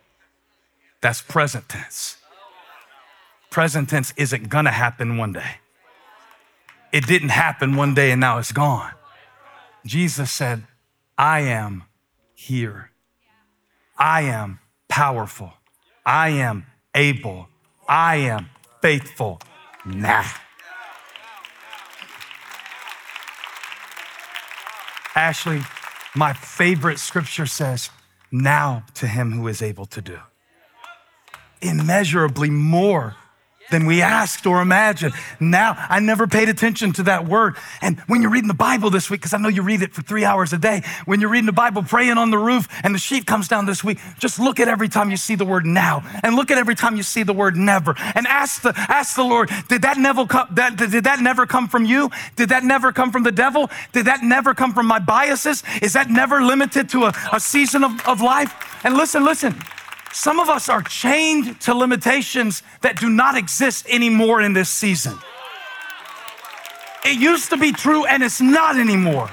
That's 1.02 1.22
present 1.22 1.68
tense. 1.68 2.20
Present 3.50 3.90
tense 3.90 4.14
isn't 4.16 4.48
gonna 4.48 4.72
happen 4.72 5.18
one 5.18 5.34
day. 5.34 5.58
It 6.94 7.06
didn't 7.06 7.30
happen 7.30 7.76
one 7.76 7.94
day 7.94 8.12
and 8.12 8.22
now 8.22 8.38
it's 8.38 8.54
gone. 8.54 8.94
Jesus 9.86 10.32
said, 10.32 10.64
I 11.18 11.42
am 11.42 11.84
here. 12.34 12.92
I 13.98 14.22
am 14.22 14.60
powerful. 14.88 15.52
I 16.06 16.30
am 16.30 16.66
able. 16.96 17.50
I 17.86 18.18
am 18.18 18.50
faithful 18.82 19.42
now. 19.86 20.26
Ashley, 25.16 25.62
my 26.16 26.34
favorite 26.34 27.00
scripture 27.00 27.46
says, 27.46 27.90
now 28.32 28.84
to 28.94 29.08
him 29.08 29.32
who 29.32 29.48
is 29.48 29.62
able 29.62 29.86
to 29.88 30.02
do 30.02 30.20
immeasurably 31.62 32.50
more 32.50 33.16
than 33.72 33.86
we 33.86 34.02
asked 34.02 34.46
or 34.46 34.62
imagined. 34.62 35.14
Now, 35.40 35.76
I 35.90 36.00
never 36.00 36.28
paid 36.28 36.50
attention 36.50 36.94
to 36.94 37.04
that 37.04 37.28
word. 37.28 37.56
And 37.82 38.00
when 38.08 38.22
you're 38.22 38.32
reading 38.32 38.48
the 38.48 38.54
Bible 38.54 38.90
this 38.90 39.10
week, 39.10 39.22
because 39.22 39.34
I 39.34 39.38
know 39.38 39.50
you 39.50 39.62
read 39.62 39.82
it 39.82 39.94
for 39.94 40.02
three 40.02 40.26
hours 40.26 40.54
a 40.54 40.58
day, 40.58 40.84
when 41.06 41.22
you're 41.22 41.30
reading 41.30 41.46
the 41.46 41.52
Bible, 41.52 41.84
praying 41.84 42.18
on 42.18 42.32
the 42.32 42.38
roof, 42.38 42.68
and 42.84 42.94
the 42.94 43.00
sheet 43.00 43.26
comes 43.26 43.48
down 43.48 43.66
this 43.66 43.84
week, 43.84 44.00
just 44.20 44.40
look 44.40 44.60
at 44.60 44.68
every 44.68 44.90
time 44.90 45.12
you 45.12 45.18
see 45.18 45.36
the 45.36 45.46
word 45.46 45.66
now, 45.66 46.04
and 46.24 46.36
look 46.36 46.52
at 46.52 46.58
every 46.58 46.76
time 46.76 46.96
you 46.96 47.04
see 47.04 47.24
the 47.24 47.34
word 47.34 47.56
never, 47.56 47.96
and 48.16 48.28
ask 48.28 48.62
the 48.62 48.74
ask 48.76 49.16
the 49.16 49.24
Lord, 49.24 49.50
did 49.68 49.82
that 49.84 49.98
never 49.98 50.26
come? 50.26 50.48
That, 50.52 50.78
did 50.78 51.04
that 51.04 51.20
never 51.22 51.46
come 51.46 51.68
from 51.68 51.86
you? 51.86 52.10
Did 52.36 52.50
that 52.50 52.64
never 52.64 52.92
come 52.92 53.12
from 53.12 53.24
the 53.24 53.32
devil? 53.32 53.70
Did 53.94 54.06
that 54.06 54.24
never 54.24 54.54
come 54.54 54.74
from 54.74 54.88
my 54.88 55.00
biases? 55.00 55.64
Is 55.82 55.94
that 55.94 56.10
never 56.10 56.42
limited 56.42 56.90
to 56.90 57.06
a, 57.06 57.14
a 57.32 57.40
season 57.40 57.84
of, 57.84 58.08
of 58.08 58.22
life? 58.22 58.54
And 58.84 58.96
listen, 58.96 59.24
listen. 59.24 59.56
Some 60.12 60.40
of 60.40 60.50
us 60.50 60.70
are 60.70 60.82
chained 60.82 61.60
to 61.62 61.74
limitations 61.74 62.64
that 62.82 63.00
do 63.00 63.10
not 63.10 63.38
exist 63.38 63.86
anymore 63.90 64.42
in 64.42 64.54
this 64.54 64.70
season. 64.70 65.18
It 67.06 67.20
used 67.20 67.50
to 67.52 67.58
be 67.58 67.72
true 67.72 68.06
and 68.06 68.24
it's 68.24 68.42
not 68.42 68.78
anymore. 68.78 69.30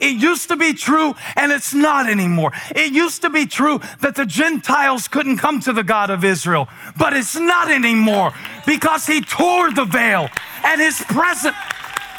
It 0.00 0.20
used 0.20 0.48
to 0.48 0.56
be 0.56 0.74
true 0.74 1.14
and 1.36 1.52
it's 1.52 1.72
not 1.72 2.08
anymore. 2.08 2.52
It 2.74 2.92
used 2.92 3.22
to 3.22 3.30
be 3.30 3.46
true 3.46 3.80
that 4.00 4.16
the 4.16 4.26
Gentiles 4.26 5.08
couldn't 5.08 5.38
come 5.38 5.60
to 5.60 5.72
the 5.72 5.84
God 5.84 6.10
of 6.10 6.24
Israel, 6.24 6.68
but 6.98 7.12
it's 7.12 7.36
not 7.36 7.70
anymore 7.70 8.32
because 8.66 9.06
he 9.06 9.20
tore 9.20 9.70
the 9.72 9.84
veil 9.84 10.28
and 10.64 10.80
his 10.80 11.00
presence 11.02 11.56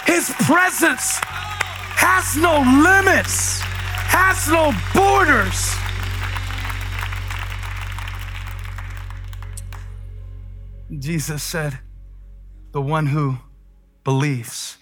his 0.07 0.29
presence 0.47 1.19
has 1.99 2.37
no 2.37 2.59
limits, 2.81 3.59
has 4.07 4.47
no 4.47 4.71
borders. 4.95 5.75
Jesus 10.91 11.43
said, 11.43 11.79
The 12.71 12.81
one 12.81 13.07
who 13.07 13.37
believes, 14.03 14.77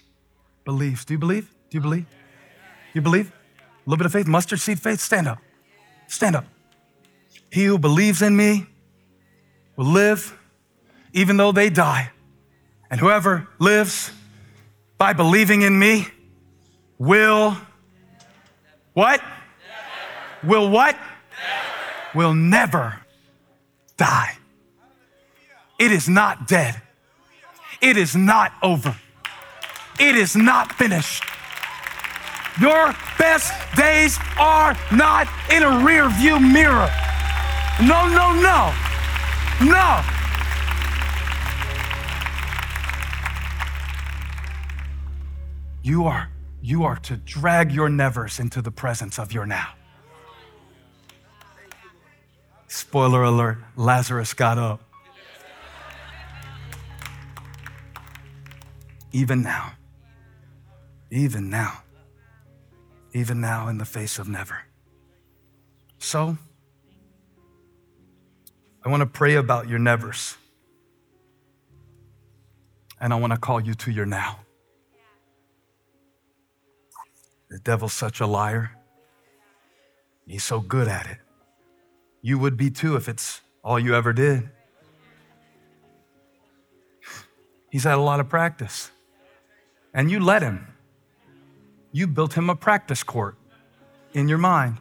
believes. 0.64 1.04
Do 1.04 1.14
you 1.14 1.18
believe? 1.18 1.50
Do 1.70 1.76
you 1.76 1.80
believe? 1.80 2.06
You 2.94 3.00
believe? 3.00 3.32
A 3.58 3.90
little 3.90 3.98
bit 3.98 4.06
of 4.06 4.12
faith, 4.12 4.26
mustard 4.26 4.60
seed 4.60 4.80
faith? 4.80 5.00
Stand 5.00 5.28
up. 5.28 5.38
Stand 6.06 6.36
up. 6.36 6.44
He 7.50 7.64
who 7.64 7.78
believes 7.78 8.22
in 8.22 8.36
me 8.36 8.66
will 9.76 9.86
live 9.86 10.36
even 11.12 11.36
though 11.36 11.52
they 11.52 11.70
die. 11.70 12.10
And 12.90 13.00
whoever 13.00 13.48
lives 13.58 14.12
by 14.98 15.12
believing 15.12 15.62
in 15.62 15.78
me 15.78 16.06
will 16.98 17.56
what? 18.92 19.20
Never. 19.20 20.48
Will 20.48 20.70
what? 20.70 20.94
Never. 20.94 22.18
Will 22.18 22.34
never 22.34 23.00
die. 23.96 24.35
It 25.78 25.92
is 25.92 26.08
not 26.08 26.48
dead. 26.48 26.80
It 27.80 27.96
is 27.96 28.16
not 28.16 28.52
over. 28.62 28.96
It 29.98 30.14
is 30.14 30.36
not 30.36 30.72
finished. 30.72 31.22
Your 32.60 32.94
best 33.18 33.52
days 33.76 34.18
are 34.38 34.76
not 34.90 35.28
in 35.50 35.62
a 35.62 35.84
rear 35.84 36.08
view 36.08 36.40
mirror. 36.40 36.90
No, 37.82 38.08
no, 38.08 38.32
no. 38.34 38.72
No. 39.62 40.02
You 45.82 46.04
are 46.06 46.30
you 46.62 46.82
are 46.82 46.96
to 46.96 47.16
drag 47.16 47.70
your 47.70 47.88
nevers 47.88 48.40
into 48.40 48.60
the 48.60 48.72
presence 48.72 49.20
of 49.20 49.32
your 49.32 49.46
now. 49.46 49.68
Spoiler 52.66 53.22
alert, 53.22 53.58
Lazarus 53.76 54.34
got 54.34 54.58
up. 54.58 54.85
Even 59.16 59.40
now, 59.40 59.72
even 61.10 61.48
now, 61.48 61.82
even 63.14 63.40
now 63.40 63.68
in 63.68 63.78
the 63.78 63.84
face 63.86 64.18
of 64.18 64.28
never. 64.28 64.58
So, 65.98 66.36
I 68.84 68.90
want 68.90 69.00
to 69.00 69.06
pray 69.06 69.36
about 69.36 69.70
your 69.70 69.78
nevers. 69.78 70.36
And 73.00 73.10
I 73.14 73.16
want 73.16 73.32
to 73.32 73.38
call 73.38 73.58
you 73.58 73.72
to 73.72 73.90
your 73.90 74.04
now. 74.04 74.40
The 77.48 77.58
devil's 77.58 77.94
such 77.94 78.20
a 78.20 78.26
liar. 78.26 78.72
He's 80.26 80.44
so 80.44 80.60
good 80.60 80.88
at 80.88 81.06
it. 81.06 81.18
You 82.20 82.38
would 82.38 82.58
be 82.58 82.68
too 82.68 82.96
if 82.96 83.08
it's 83.08 83.40
all 83.64 83.78
you 83.78 83.94
ever 83.94 84.12
did. 84.12 84.50
He's 87.70 87.84
had 87.84 87.94
a 87.94 88.02
lot 88.02 88.20
of 88.20 88.28
practice 88.28 88.90
and 89.96 90.10
you 90.10 90.20
let 90.20 90.42
him. 90.42 90.68
You 91.90 92.06
built 92.06 92.34
him 92.34 92.50
a 92.50 92.54
practice 92.54 93.02
court 93.02 93.34
in 94.12 94.28
your 94.28 94.38
mind. 94.38 94.76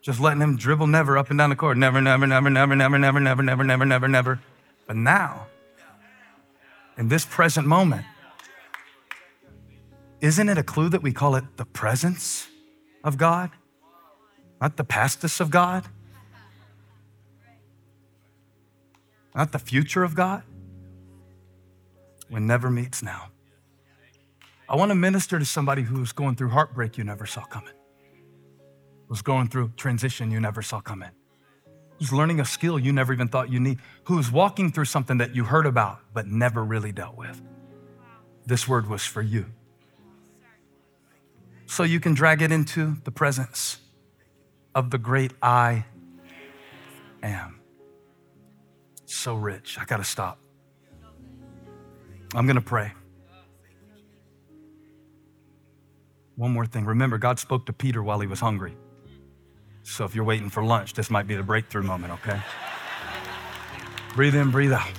Just 0.00 0.20
letting 0.20 0.40
him 0.40 0.56
dribble 0.56 0.86
never 0.86 1.18
up 1.18 1.30
and 1.30 1.38
down 1.38 1.50
the 1.50 1.56
court. 1.56 1.76
Never, 1.76 2.00
never, 2.00 2.26
never, 2.26 2.48
never, 2.48 2.76
never, 2.76 2.98
never, 2.98 3.20
never, 3.20 3.42
never, 3.42 3.64
never, 3.64 3.84
never, 3.84 4.08
never. 4.08 4.40
But 4.86 4.96
now, 4.96 5.48
in 6.96 7.08
this 7.08 7.26
present 7.26 7.66
moment, 7.66 8.06
isn't 10.20 10.48
it 10.48 10.58
a 10.58 10.62
clue 10.62 10.88
that 10.90 11.02
we 11.02 11.12
call 11.12 11.34
it 11.34 11.44
the 11.56 11.64
presence 11.64 12.46
of 13.02 13.18
God? 13.18 13.50
Not 14.60 14.76
the 14.76 14.84
pastess 14.84 15.40
of 15.40 15.50
God? 15.50 15.84
Not 19.34 19.50
the 19.50 19.58
future 19.58 20.04
of 20.04 20.14
God? 20.14 20.44
When 22.28 22.46
never 22.46 22.70
meets 22.70 23.02
now. 23.02 23.33
I 24.74 24.76
want 24.76 24.90
to 24.90 24.96
minister 24.96 25.38
to 25.38 25.44
somebody 25.44 25.82
who's 25.82 26.10
going 26.10 26.34
through 26.34 26.48
heartbreak 26.48 26.98
you 26.98 27.04
never 27.04 27.26
saw 27.26 27.44
coming, 27.44 27.74
who's 29.06 29.22
going 29.22 29.46
through 29.46 29.70
transition 29.76 30.32
you 30.32 30.40
never 30.40 30.62
saw 30.62 30.80
coming, 30.80 31.10
who's 32.00 32.12
learning 32.12 32.40
a 32.40 32.44
skill 32.44 32.76
you 32.76 32.92
never 32.92 33.12
even 33.12 33.28
thought 33.28 33.52
you 33.52 33.60
need, 33.60 33.78
who's 34.02 34.32
walking 34.32 34.72
through 34.72 34.86
something 34.86 35.18
that 35.18 35.32
you 35.32 35.44
heard 35.44 35.66
about 35.66 36.00
but 36.12 36.26
never 36.26 36.64
really 36.64 36.90
dealt 36.90 37.16
with. 37.16 37.40
This 38.46 38.66
word 38.66 38.90
was 38.90 39.04
for 39.04 39.22
you. 39.22 39.46
So 41.66 41.84
you 41.84 42.00
can 42.00 42.14
drag 42.14 42.42
it 42.42 42.50
into 42.50 42.96
the 43.04 43.12
presence 43.12 43.78
of 44.74 44.90
the 44.90 44.98
great 44.98 45.34
I 45.40 45.84
am. 47.22 47.60
So 49.06 49.36
rich. 49.36 49.78
I 49.78 49.84
got 49.84 49.98
to 49.98 50.04
stop. 50.04 50.40
I'm 52.34 52.44
going 52.44 52.56
to 52.56 52.60
pray. 52.60 52.90
One 56.36 56.52
more 56.52 56.66
thing. 56.66 56.84
Remember, 56.84 57.18
God 57.18 57.38
spoke 57.38 57.66
to 57.66 57.72
Peter 57.72 58.02
while 58.02 58.20
he 58.20 58.26
was 58.26 58.40
hungry. 58.40 58.76
So 59.82 60.04
if 60.04 60.14
you're 60.14 60.24
waiting 60.24 60.50
for 60.50 60.64
lunch, 60.64 60.94
this 60.94 61.10
might 61.10 61.26
be 61.26 61.36
the 61.36 61.42
breakthrough 61.42 61.82
moment, 61.82 62.12
okay? 62.14 62.40
breathe 64.14 64.34
in, 64.34 64.50
breathe 64.50 64.72
out. 64.72 64.90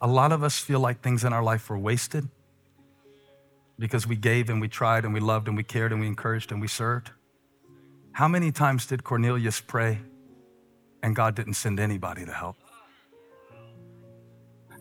A 0.00 0.06
lot 0.06 0.32
of 0.32 0.42
us 0.42 0.58
feel 0.58 0.80
like 0.80 1.00
things 1.00 1.24
in 1.24 1.32
our 1.32 1.42
life 1.42 1.70
were 1.70 1.78
wasted 1.78 2.28
because 3.78 4.06
we 4.06 4.16
gave 4.16 4.50
and 4.50 4.60
we 4.60 4.68
tried 4.68 5.04
and 5.04 5.14
we 5.14 5.20
loved 5.20 5.48
and 5.48 5.56
we 5.56 5.62
cared 5.62 5.92
and 5.92 6.00
we 6.00 6.06
encouraged 6.06 6.52
and 6.52 6.60
we 6.60 6.68
served. 6.68 7.10
How 8.12 8.28
many 8.28 8.52
times 8.52 8.86
did 8.86 9.02
Cornelius 9.02 9.60
pray 9.60 9.98
and 11.02 11.16
God 11.16 11.34
didn't 11.34 11.54
send 11.54 11.80
anybody 11.80 12.24
to 12.24 12.32
help? 12.32 12.56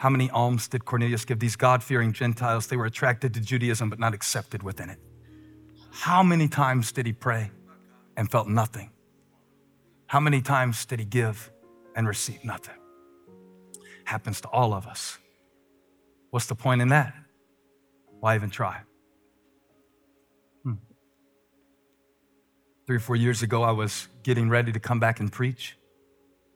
How 0.04 0.10
many 0.10 0.30
alms 0.32 0.68
did 0.68 0.84
Cornelius 0.84 1.24
give 1.24 1.40
these 1.40 1.56
God 1.56 1.82
fearing 1.82 2.12
Gentiles? 2.12 2.68
They 2.68 2.76
were 2.76 2.88
attracted 2.88 3.34
to 3.36 3.40
Judaism 3.40 3.90
but 3.90 4.00
not 4.00 4.14
accepted 4.14 4.62
within 4.62 4.90
it. 4.90 5.00
How 5.92 6.22
many 6.22 6.50
times 6.50 6.92
did 6.92 7.06
he 7.06 7.14
pray 7.14 7.52
and 8.18 8.30
felt 8.30 8.50
nothing? 8.50 8.92
How 10.08 10.20
many 10.20 10.42
times 10.42 10.86
did 10.86 11.00
he 11.00 11.06
give 11.06 11.50
and 11.96 12.06
receive 12.06 12.44
nothing? 12.44 12.76
Happens 14.04 14.42
to 14.42 14.50
all 14.50 14.74
of 14.74 14.88
us. 14.88 15.20
What's 16.32 16.48
the 16.48 16.56
point 16.56 16.82
in 16.82 16.90
that? 16.90 17.14
Why 18.20 18.36
even 18.36 18.50
try? 18.50 18.82
Hmm. 20.64 20.74
Three 22.88 22.98
or 22.98 23.00
four 23.00 23.16
years 23.16 23.42
ago, 23.42 23.64
I 23.64 23.72
was 23.72 24.10
getting 24.24 24.50
ready 24.50 24.74
to 24.74 24.82
come 24.82 25.00
back 25.00 25.22
and 25.22 25.32
preach. 25.32 25.78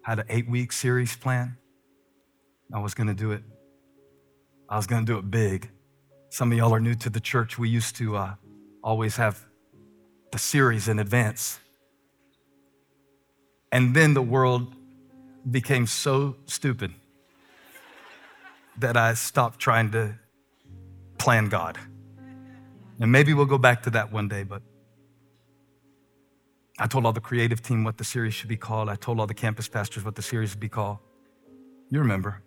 Had 0.02 0.20
an 0.20 0.26
eight 0.28 0.50
week 0.50 0.74
series 0.74 1.16
plan. 1.16 1.56
I 2.74 2.80
was 2.80 2.94
going 2.94 3.08
to 3.08 3.14
do 3.14 3.32
it. 3.32 3.44
I 4.70 4.76
was 4.76 4.88
going 4.88 5.06
to 5.06 5.12
do 5.12 5.18
it 5.18 5.32
big. 5.32 5.70
Some 6.30 6.52
of 6.52 6.58
y'all 6.58 6.74
are 6.74 6.80
new 6.80 6.96
to 6.96 7.10
the 7.10 7.20
church. 7.20 7.58
We 7.58 7.70
used 7.70 7.96
to 7.98 8.18
uh, 8.18 8.36
always 8.84 9.16
have 9.16 9.46
the 10.32 10.40
series 10.40 10.88
in 10.88 11.00
advance. 11.00 11.60
And 13.72 13.96
then 13.96 14.14
the 14.14 14.22
world 14.22 14.74
became 15.50 15.88
so 15.88 16.36
stupid 16.46 16.94
that 18.78 18.98
I 18.98 19.14
stopped 19.14 19.60
trying 19.60 19.92
to 19.92 20.16
plan 21.18 21.50
God. 21.50 21.78
And 23.00 23.12
maybe 23.12 23.34
we'll 23.34 23.46
go 23.46 23.58
back 23.58 23.84
to 23.84 23.90
that 23.92 24.12
one 24.12 24.28
day, 24.28 24.44
but 24.44 24.62
I 26.80 26.88
told 26.88 27.06
all 27.06 27.14
the 27.14 27.22
creative 27.22 27.62
team 27.62 27.84
what 27.84 27.98
the 27.98 28.04
series 28.04 28.34
should 28.34 28.50
be 28.50 28.58
called. 28.58 28.90
I 28.90 28.96
told 28.96 29.20
all 29.20 29.28
the 29.28 29.34
campus 29.34 29.68
pastors 29.68 30.04
what 30.04 30.16
the 30.16 30.22
series 30.22 30.52
would 30.52 30.60
be 30.60 30.70
called. 30.70 30.98
You 31.90 32.00
remember. 32.00 32.44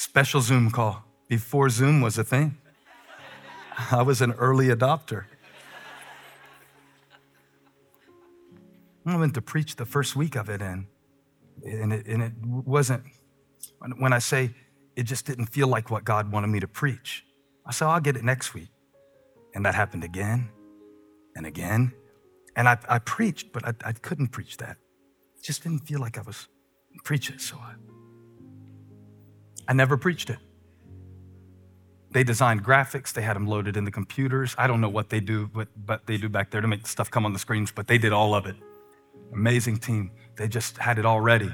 Special 0.00 0.40
Zoom 0.40 0.70
call 0.70 1.04
before 1.28 1.68
Zoom 1.68 2.00
was 2.00 2.16
a 2.16 2.24
thing. 2.24 2.56
I 3.90 4.00
was 4.00 4.22
an 4.22 4.32
early 4.32 4.68
adopter. 4.68 5.26
I 9.04 9.16
went 9.18 9.34
to 9.34 9.42
preach 9.42 9.76
the 9.76 9.84
first 9.84 10.16
week 10.16 10.36
of 10.36 10.48
it, 10.48 10.62
and, 10.62 10.86
and, 11.66 11.92
it, 11.92 12.06
and 12.06 12.22
it 12.22 12.32
wasn't, 12.42 13.02
when 13.98 14.14
I 14.14 14.20
say 14.20 14.54
it 14.96 15.02
just 15.02 15.26
didn't 15.26 15.48
feel 15.48 15.68
like 15.68 15.90
what 15.90 16.02
God 16.04 16.32
wanted 16.32 16.46
me 16.46 16.60
to 16.60 16.68
preach, 16.68 17.26
I 17.66 17.72
said, 17.72 17.84
oh, 17.84 17.90
I'll 17.90 18.00
get 18.00 18.16
it 18.16 18.24
next 18.24 18.54
week. 18.54 18.70
And 19.54 19.66
that 19.66 19.74
happened 19.74 20.02
again 20.02 20.48
and 21.36 21.44
again. 21.44 21.92
And 22.56 22.70
I, 22.70 22.78
I 22.88 23.00
preached, 23.00 23.52
but 23.52 23.66
I, 23.66 23.74
I 23.84 23.92
couldn't 23.92 24.28
preach 24.28 24.56
that. 24.56 24.78
It 25.36 25.44
just 25.44 25.62
didn't 25.62 25.80
feel 25.80 26.00
like 26.00 26.16
I 26.16 26.22
was 26.22 26.48
preaching, 27.04 27.38
so 27.38 27.58
I, 27.58 27.74
I 29.68 29.72
never 29.72 29.96
preached 29.96 30.30
it. 30.30 30.38
They 32.12 32.24
designed 32.24 32.64
graphics, 32.64 33.12
they 33.12 33.22
had 33.22 33.36
them 33.36 33.46
loaded 33.46 33.76
in 33.76 33.84
the 33.84 33.90
computers. 33.90 34.54
I 34.58 34.66
don't 34.66 34.80
know 34.80 34.88
what 34.88 35.10
they 35.10 35.20
do, 35.20 35.46
but, 35.46 35.68
but 35.76 36.06
they 36.06 36.16
do 36.16 36.28
back 36.28 36.50
there 36.50 36.60
to 36.60 36.66
make 36.66 36.86
stuff 36.86 37.10
come 37.10 37.24
on 37.24 37.32
the 37.32 37.38
screens, 37.38 37.70
but 37.70 37.86
they 37.86 37.98
did 37.98 38.12
all 38.12 38.34
of 38.34 38.46
it. 38.46 38.56
Amazing 39.32 39.78
team. 39.78 40.10
They 40.36 40.48
just 40.48 40.76
had 40.78 40.98
it 40.98 41.06
all 41.06 41.20
ready, 41.20 41.52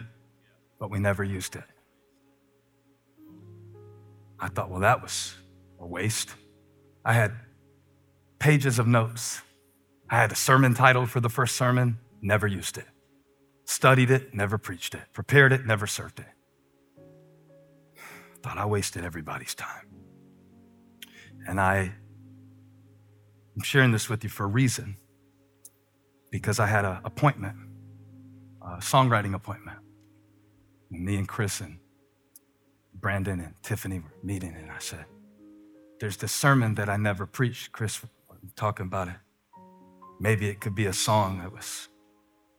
but 0.78 0.90
we 0.90 0.98
never 0.98 1.22
used 1.22 1.56
it. 1.56 1.64
I 4.40 4.48
thought, 4.48 4.70
well, 4.70 4.80
that 4.80 5.02
was 5.02 5.34
a 5.78 5.86
waste. 5.86 6.30
I 7.04 7.12
had 7.12 7.32
pages 8.38 8.78
of 8.78 8.86
notes. 8.86 9.42
I 10.08 10.16
had 10.16 10.32
a 10.32 10.36
sermon 10.36 10.74
title 10.74 11.06
for 11.06 11.20
the 11.20 11.28
first 11.28 11.56
sermon, 11.56 11.98
never 12.22 12.46
used 12.46 12.78
it. 12.78 12.86
Studied 13.64 14.10
it, 14.10 14.32
never 14.32 14.56
preached 14.56 14.94
it. 14.94 15.02
Prepared 15.12 15.52
it, 15.52 15.66
never 15.66 15.86
served 15.86 16.20
it. 16.20 16.26
Thought 18.46 18.58
I 18.58 18.66
wasted 18.66 19.04
everybody's 19.04 19.56
time. 19.56 19.88
And 21.48 21.60
I, 21.60 21.92
I'm 23.56 23.62
sharing 23.64 23.90
this 23.90 24.08
with 24.08 24.22
you 24.22 24.30
for 24.30 24.44
a 24.44 24.46
reason 24.46 24.98
because 26.30 26.60
I 26.60 26.66
had 26.66 26.84
an 26.84 26.98
appointment, 27.04 27.56
a 28.62 28.76
songwriting 28.76 29.34
appointment. 29.34 29.78
And 30.92 31.04
me 31.04 31.16
and 31.16 31.26
Chris 31.26 31.60
and 31.60 31.80
Brandon 32.94 33.40
and 33.40 33.54
Tiffany 33.64 33.98
were 33.98 34.14
meeting, 34.22 34.54
and 34.54 34.70
I 34.70 34.78
said, 34.78 35.06
There's 35.98 36.16
this 36.16 36.30
sermon 36.30 36.76
that 36.76 36.88
I 36.88 36.96
never 36.96 37.26
preached. 37.26 37.72
Chris 37.72 38.00
talking 38.54 38.86
about 38.86 39.08
it. 39.08 39.16
Maybe 40.20 40.48
it 40.48 40.60
could 40.60 40.76
be 40.76 40.86
a 40.86 40.92
song 40.92 41.40
that 41.40 41.52
was 41.52 41.88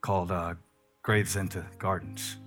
called 0.02 0.34
uh, 0.34 0.56
Graves 1.02 1.38
into 1.38 1.66
Gardens. 1.80 2.40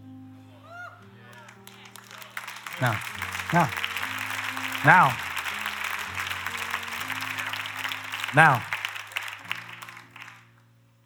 Now, 2.80 2.98
now, 3.52 3.70
now, 4.86 5.16
now, 8.34 8.64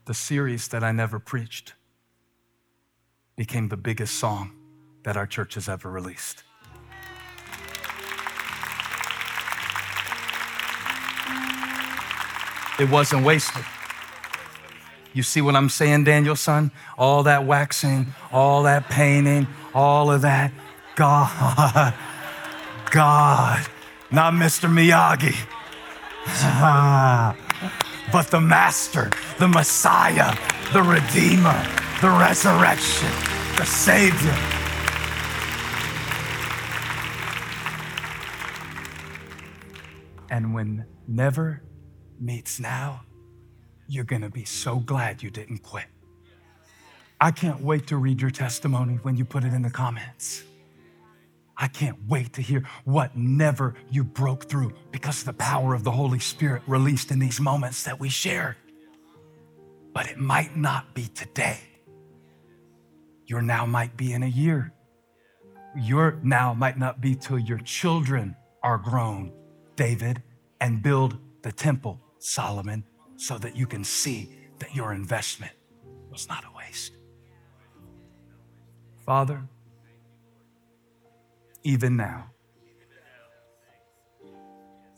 the 0.04 0.14
series 0.14 0.68
that 0.68 0.84
I 0.84 0.92
never 0.92 1.18
preached 1.18 1.74
became 3.36 3.70
the 3.70 3.76
biggest 3.76 4.14
song 4.14 4.52
that 5.02 5.16
our 5.16 5.26
church 5.26 5.54
has 5.54 5.68
ever 5.68 5.90
released. 5.90 6.44
It 12.78 12.88
wasn't 12.88 13.24
wasted. 13.24 13.64
You 15.12 15.22
see 15.22 15.40
what 15.40 15.56
I'm 15.56 15.68
saying, 15.68 16.04
Daniel-san? 16.04 16.70
All 16.98 17.24
that 17.24 17.44
waxing, 17.44 18.14
all 18.32 18.62
that 18.64 18.88
painting, 18.88 19.46
all 19.74 20.10
of 20.10 20.22
that. 20.22 20.52
God, 20.96 21.94
God, 22.90 23.66
not 24.10 24.32
Mr. 24.34 24.68
Miyagi. 24.68 25.34
but 28.12 28.30
the 28.30 28.40
Master, 28.40 29.10
the 29.38 29.48
Messiah, 29.48 30.36
the 30.72 30.82
Redeemer, 30.82 31.60
the 32.00 32.10
resurrection, 32.10 33.10
the 33.56 33.64
Savior. 33.64 34.34
And 40.30 40.54
when 40.54 40.86
never 41.08 41.62
meets 42.20 42.60
now, 42.60 43.02
you're 43.88 44.04
gonna 44.04 44.30
be 44.30 44.44
so 44.44 44.76
glad 44.78 45.22
you 45.22 45.30
didn't 45.30 45.58
quit. 45.58 45.86
I 47.20 47.32
can't 47.32 47.60
wait 47.60 47.88
to 47.88 47.96
read 47.96 48.20
your 48.20 48.30
testimony 48.30 48.94
when 49.02 49.16
you 49.16 49.24
put 49.24 49.44
it 49.44 49.52
in 49.52 49.62
the 49.62 49.70
comments. 49.70 50.44
I 51.56 51.68
can't 51.68 51.98
wait 52.08 52.32
to 52.34 52.42
hear 52.42 52.64
what 52.84 53.16
never 53.16 53.74
you 53.90 54.02
broke 54.04 54.48
through 54.48 54.72
because 54.90 55.20
of 55.20 55.26
the 55.26 55.32
power 55.34 55.74
of 55.74 55.84
the 55.84 55.92
Holy 55.92 56.18
Spirit 56.18 56.62
released 56.66 57.10
in 57.10 57.18
these 57.18 57.40
moments 57.40 57.84
that 57.84 58.00
we 58.00 58.08
share. 58.08 58.56
But 59.92 60.10
it 60.10 60.18
might 60.18 60.56
not 60.56 60.94
be 60.94 61.06
today. 61.06 61.60
Your 63.26 63.40
now 63.40 63.64
might 63.64 63.96
be 63.96 64.12
in 64.12 64.22
a 64.22 64.28
year. 64.28 64.72
Your 65.76 66.18
now 66.22 66.54
might 66.54 66.78
not 66.78 67.00
be 67.00 67.14
till 67.14 67.38
your 67.38 67.58
children 67.58 68.36
are 68.62 68.78
grown, 68.78 69.32
David, 69.76 70.22
and 70.60 70.82
build 70.82 71.18
the 71.42 71.52
temple, 71.52 72.00
Solomon, 72.18 72.84
so 73.16 73.38
that 73.38 73.56
you 73.56 73.66
can 73.66 73.84
see 73.84 74.36
that 74.58 74.74
your 74.74 74.92
investment 74.92 75.52
was 76.10 76.28
not 76.28 76.44
a 76.44 76.56
waste. 76.56 76.92
Father, 79.04 79.42
even 81.64 81.96
now. 81.96 82.30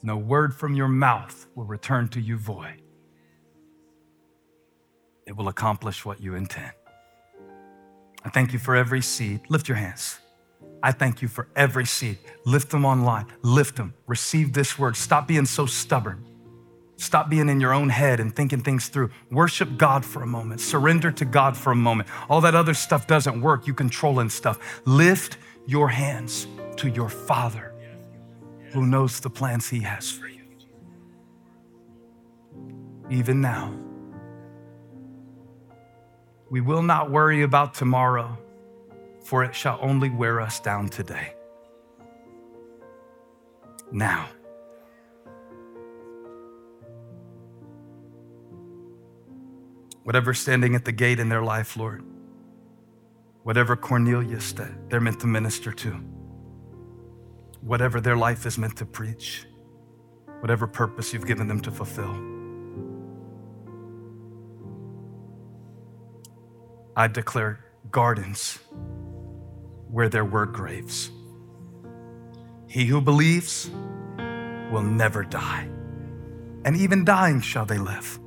No 0.02 0.16
word 0.16 0.54
from 0.54 0.74
your 0.74 0.88
mouth 0.88 1.46
will 1.54 1.64
return 1.64 2.08
to 2.08 2.20
you 2.20 2.36
void. 2.36 2.82
It 5.26 5.36
will 5.36 5.48
accomplish 5.48 6.04
what 6.04 6.20
you 6.20 6.34
intend. 6.34 6.72
I 8.24 8.28
thank 8.28 8.52
you 8.52 8.58
for 8.58 8.76
every 8.76 9.00
seed. 9.00 9.40
Lift 9.48 9.68
your 9.68 9.76
hands. 9.76 10.18
I 10.82 10.92
thank 10.92 11.22
you 11.22 11.28
for 11.28 11.48
every 11.56 11.86
seed. 11.86 12.18
Lift 12.44 12.70
them 12.70 12.84
online. 12.84 13.26
Lift 13.42 13.76
them. 13.76 13.94
Receive 14.06 14.52
this 14.52 14.78
word. 14.78 14.96
Stop 14.96 15.26
being 15.26 15.46
so 15.46 15.66
stubborn. 15.66 16.24
Stop 16.96 17.28
being 17.28 17.48
in 17.48 17.60
your 17.60 17.72
own 17.74 17.88
head 17.88 18.20
and 18.20 18.34
thinking 18.34 18.62
things 18.62 18.88
through. 18.88 19.10
Worship 19.30 19.76
God 19.76 20.04
for 20.04 20.22
a 20.22 20.26
moment. 20.26 20.60
Surrender 20.60 21.10
to 21.12 21.24
God 21.24 21.56
for 21.56 21.72
a 21.72 21.76
moment. 21.76 22.08
All 22.28 22.40
that 22.40 22.54
other 22.54 22.74
stuff 22.74 23.06
doesn't 23.06 23.40
work. 23.40 23.66
You 23.66 23.74
controlling 23.74 24.30
stuff. 24.30 24.58
Lift 24.86 25.38
your 25.66 25.88
hands 25.88 26.46
to 26.76 26.88
your 26.88 27.08
Father 27.08 27.74
who 28.72 28.86
knows 28.86 29.20
the 29.20 29.30
plans 29.30 29.68
He 29.68 29.80
has 29.80 30.10
for 30.10 30.28
you. 30.28 30.42
Even 33.10 33.40
now, 33.40 33.74
we 36.50 36.60
will 36.60 36.82
not 36.82 37.10
worry 37.10 37.42
about 37.42 37.74
tomorrow, 37.74 38.38
for 39.24 39.44
it 39.44 39.54
shall 39.54 39.78
only 39.80 40.10
wear 40.10 40.40
us 40.40 40.60
down 40.60 40.88
today. 40.88 41.32
Now, 43.90 44.28
whatever's 50.02 50.38
standing 50.38 50.74
at 50.74 50.84
the 50.84 50.92
gate 50.92 51.18
in 51.18 51.28
their 51.28 51.42
life, 51.42 51.76
Lord, 51.76 52.04
whatever 53.46 53.76
Cornelius 53.76 54.50
that 54.54 54.90
they're 54.90 55.00
meant 55.00 55.20
to 55.20 55.28
minister 55.28 55.70
to, 55.70 55.92
whatever 57.60 58.00
their 58.00 58.16
life 58.16 58.44
is 58.44 58.58
meant 58.58 58.76
to 58.76 58.84
preach, 58.84 59.46
whatever 60.40 60.66
purpose 60.66 61.12
you've 61.12 61.28
given 61.28 61.46
them 61.46 61.60
to 61.60 61.70
fulfill. 61.70 62.12
I 66.96 67.06
declare 67.06 67.64
gardens 67.92 68.58
where 69.92 70.08
there 70.08 70.24
were 70.24 70.46
graves. 70.46 71.12
He 72.66 72.86
who 72.86 73.00
believes 73.00 73.70
will 74.72 74.82
never 74.82 75.22
die, 75.22 75.68
and 76.64 76.76
even 76.76 77.04
dying 77.04 77.40
shall 77.42 77.64
they 77.64 77.78
live. 77.78 78.18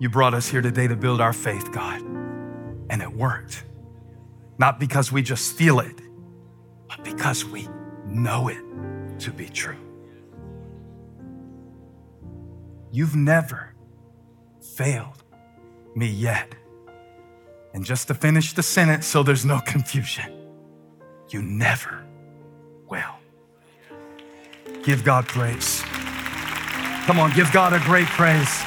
You 0.00 0.10
brought 0.10 0.34
us 0.34 0.48
here 0.48 0.62
today 0.62 0.88
to 0.88 0.96
build 0.96 1.20
our 1.20 1.32
faith, 1.32 1.70
God, 1.70 2.17
and 2.90 3.02
it 3.02 3.12
worked. 3.12 3.64
Not 4.58 4.80
because 4.80 5.12
we 5.12 5.22
just 5.22 5.56
feel 5.56 5.80
it, 5.80 5.96
but 6.88 7.04
because 7.04 7.44
we 7.44 7.68
know 8.06 8.48
it 8.48 8.58
to 9.20 9.30
be 9.30 9.48
true. 9.48 9.76
You've 12.90 13.14
never 13.14 13.74
failed 14.76 15.22
me 15.94 16.06
yet. 16.06 16.54
And 17.74 17.84
just 17.84 18.08
to 18.08 18.14
finish 18.14 18.54
the 18.54 18.62
sentence 18.62 19.06
so 19.06 19.22
there's 19.22 19.44
no 19.44 19.60
confusion, 19.60 20.32
you 21.28 21.42
never 21.42 22.04
will. 22.88 23.14
Give 24.82 25.04
God 25.04 25.26
praise. 25.28 25.82
Come 27.04 27.18
on, 27.18 27.32
give 27.34 27.52
God 27.52 27.72
a 27.72 27.80
great 27.80 28.06
praise. 28.06 28.62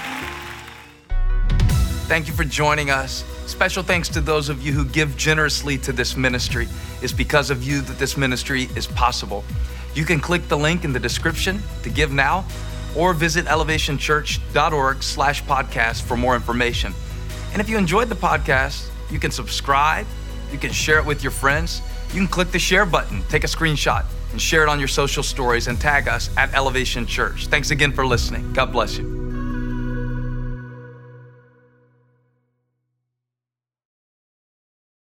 Thank 2.08 2.28
you 2.28 2.34
for 2.34 2.44
joining 2.44 2.90
us. 2.90 3.24
Special 3.52 3.84
thanks 3.84 4.08
to 4.08 4.22
those 4.22 4.48
of 4.48 4.66
you 4.66 4.72
who 4.72 4.86
give 4.86 5.18
generously 5.18 5.78
to 5.80 5.92
this 5.92 6.16
ministry. 6.16 6.70
It's 7.02 7.12
because 7.12 7.50
of 7.50 7.64
you 7.64 7.82
that 7.82 8.00
this 8.00 8.16
ministry 8.16 8.70
is 8.78 8.88
possible. 8.88 9.44
You 9.94 10.06
can 10.06 10.22
click 10.22 10.48
the 10.48 10.58
link 10.58 10.86
in 10.86 10.94
the 10.94 11.00
description 11.02 11.62
to 11.84 11.90
give 11.90 12.14
now 12.14 12.46
or 12.96 13.14
visit 13.14 13.46
elevationchurch.org 13.48 15.04
slash 15.04 15.44
podcast 15.44 16.04
for 16.04 16.16
more 16.16 16.34
information. 16.34 16.94
And 17.52 17.62
if 17.62 17.68
you 17.68 17.78
enjoyed 17.78 18.08
the 18.08 18.16
podcast, 18.16 18.90
you 19.12 19.20
can 19.20 19.32
subscribe, 19.32 20.08
you 20.50 20.58
can 20.58 20.72
share 20.72 20.98
it 20.98 21.06
with 21.06 21.22
your 21.22 21.32
friends, 21.32 21.82
you 22.14 22.22
can 22.22 22.30
click 22.30 22.52
the 22.52 22.60
share 22.60 22.86
button, 22.86 23.22
take 23.28 23.44
a 23.44 23.48
screenshot, 23.48 24.06
and 24.32 24.42
share 24.42 24.64
it 24.64 24.70
on 24.70 24.80
your 24.80 24.88
social 24.88 25.24
stories 25.24 25.68
and 25.68 25.80
tag 25.80 26.08
us 26.08 26.30
at 26.38 26.54
Elevation 26.54 27.06
Church. 27.06 27.48
Thanks 27.48 27.70
again 27.70 27.92
for 27.92 28.06
listening. 28.06 28.54
God 28.54 28.72
bless 28.72 28.98
you. 28.98 29.31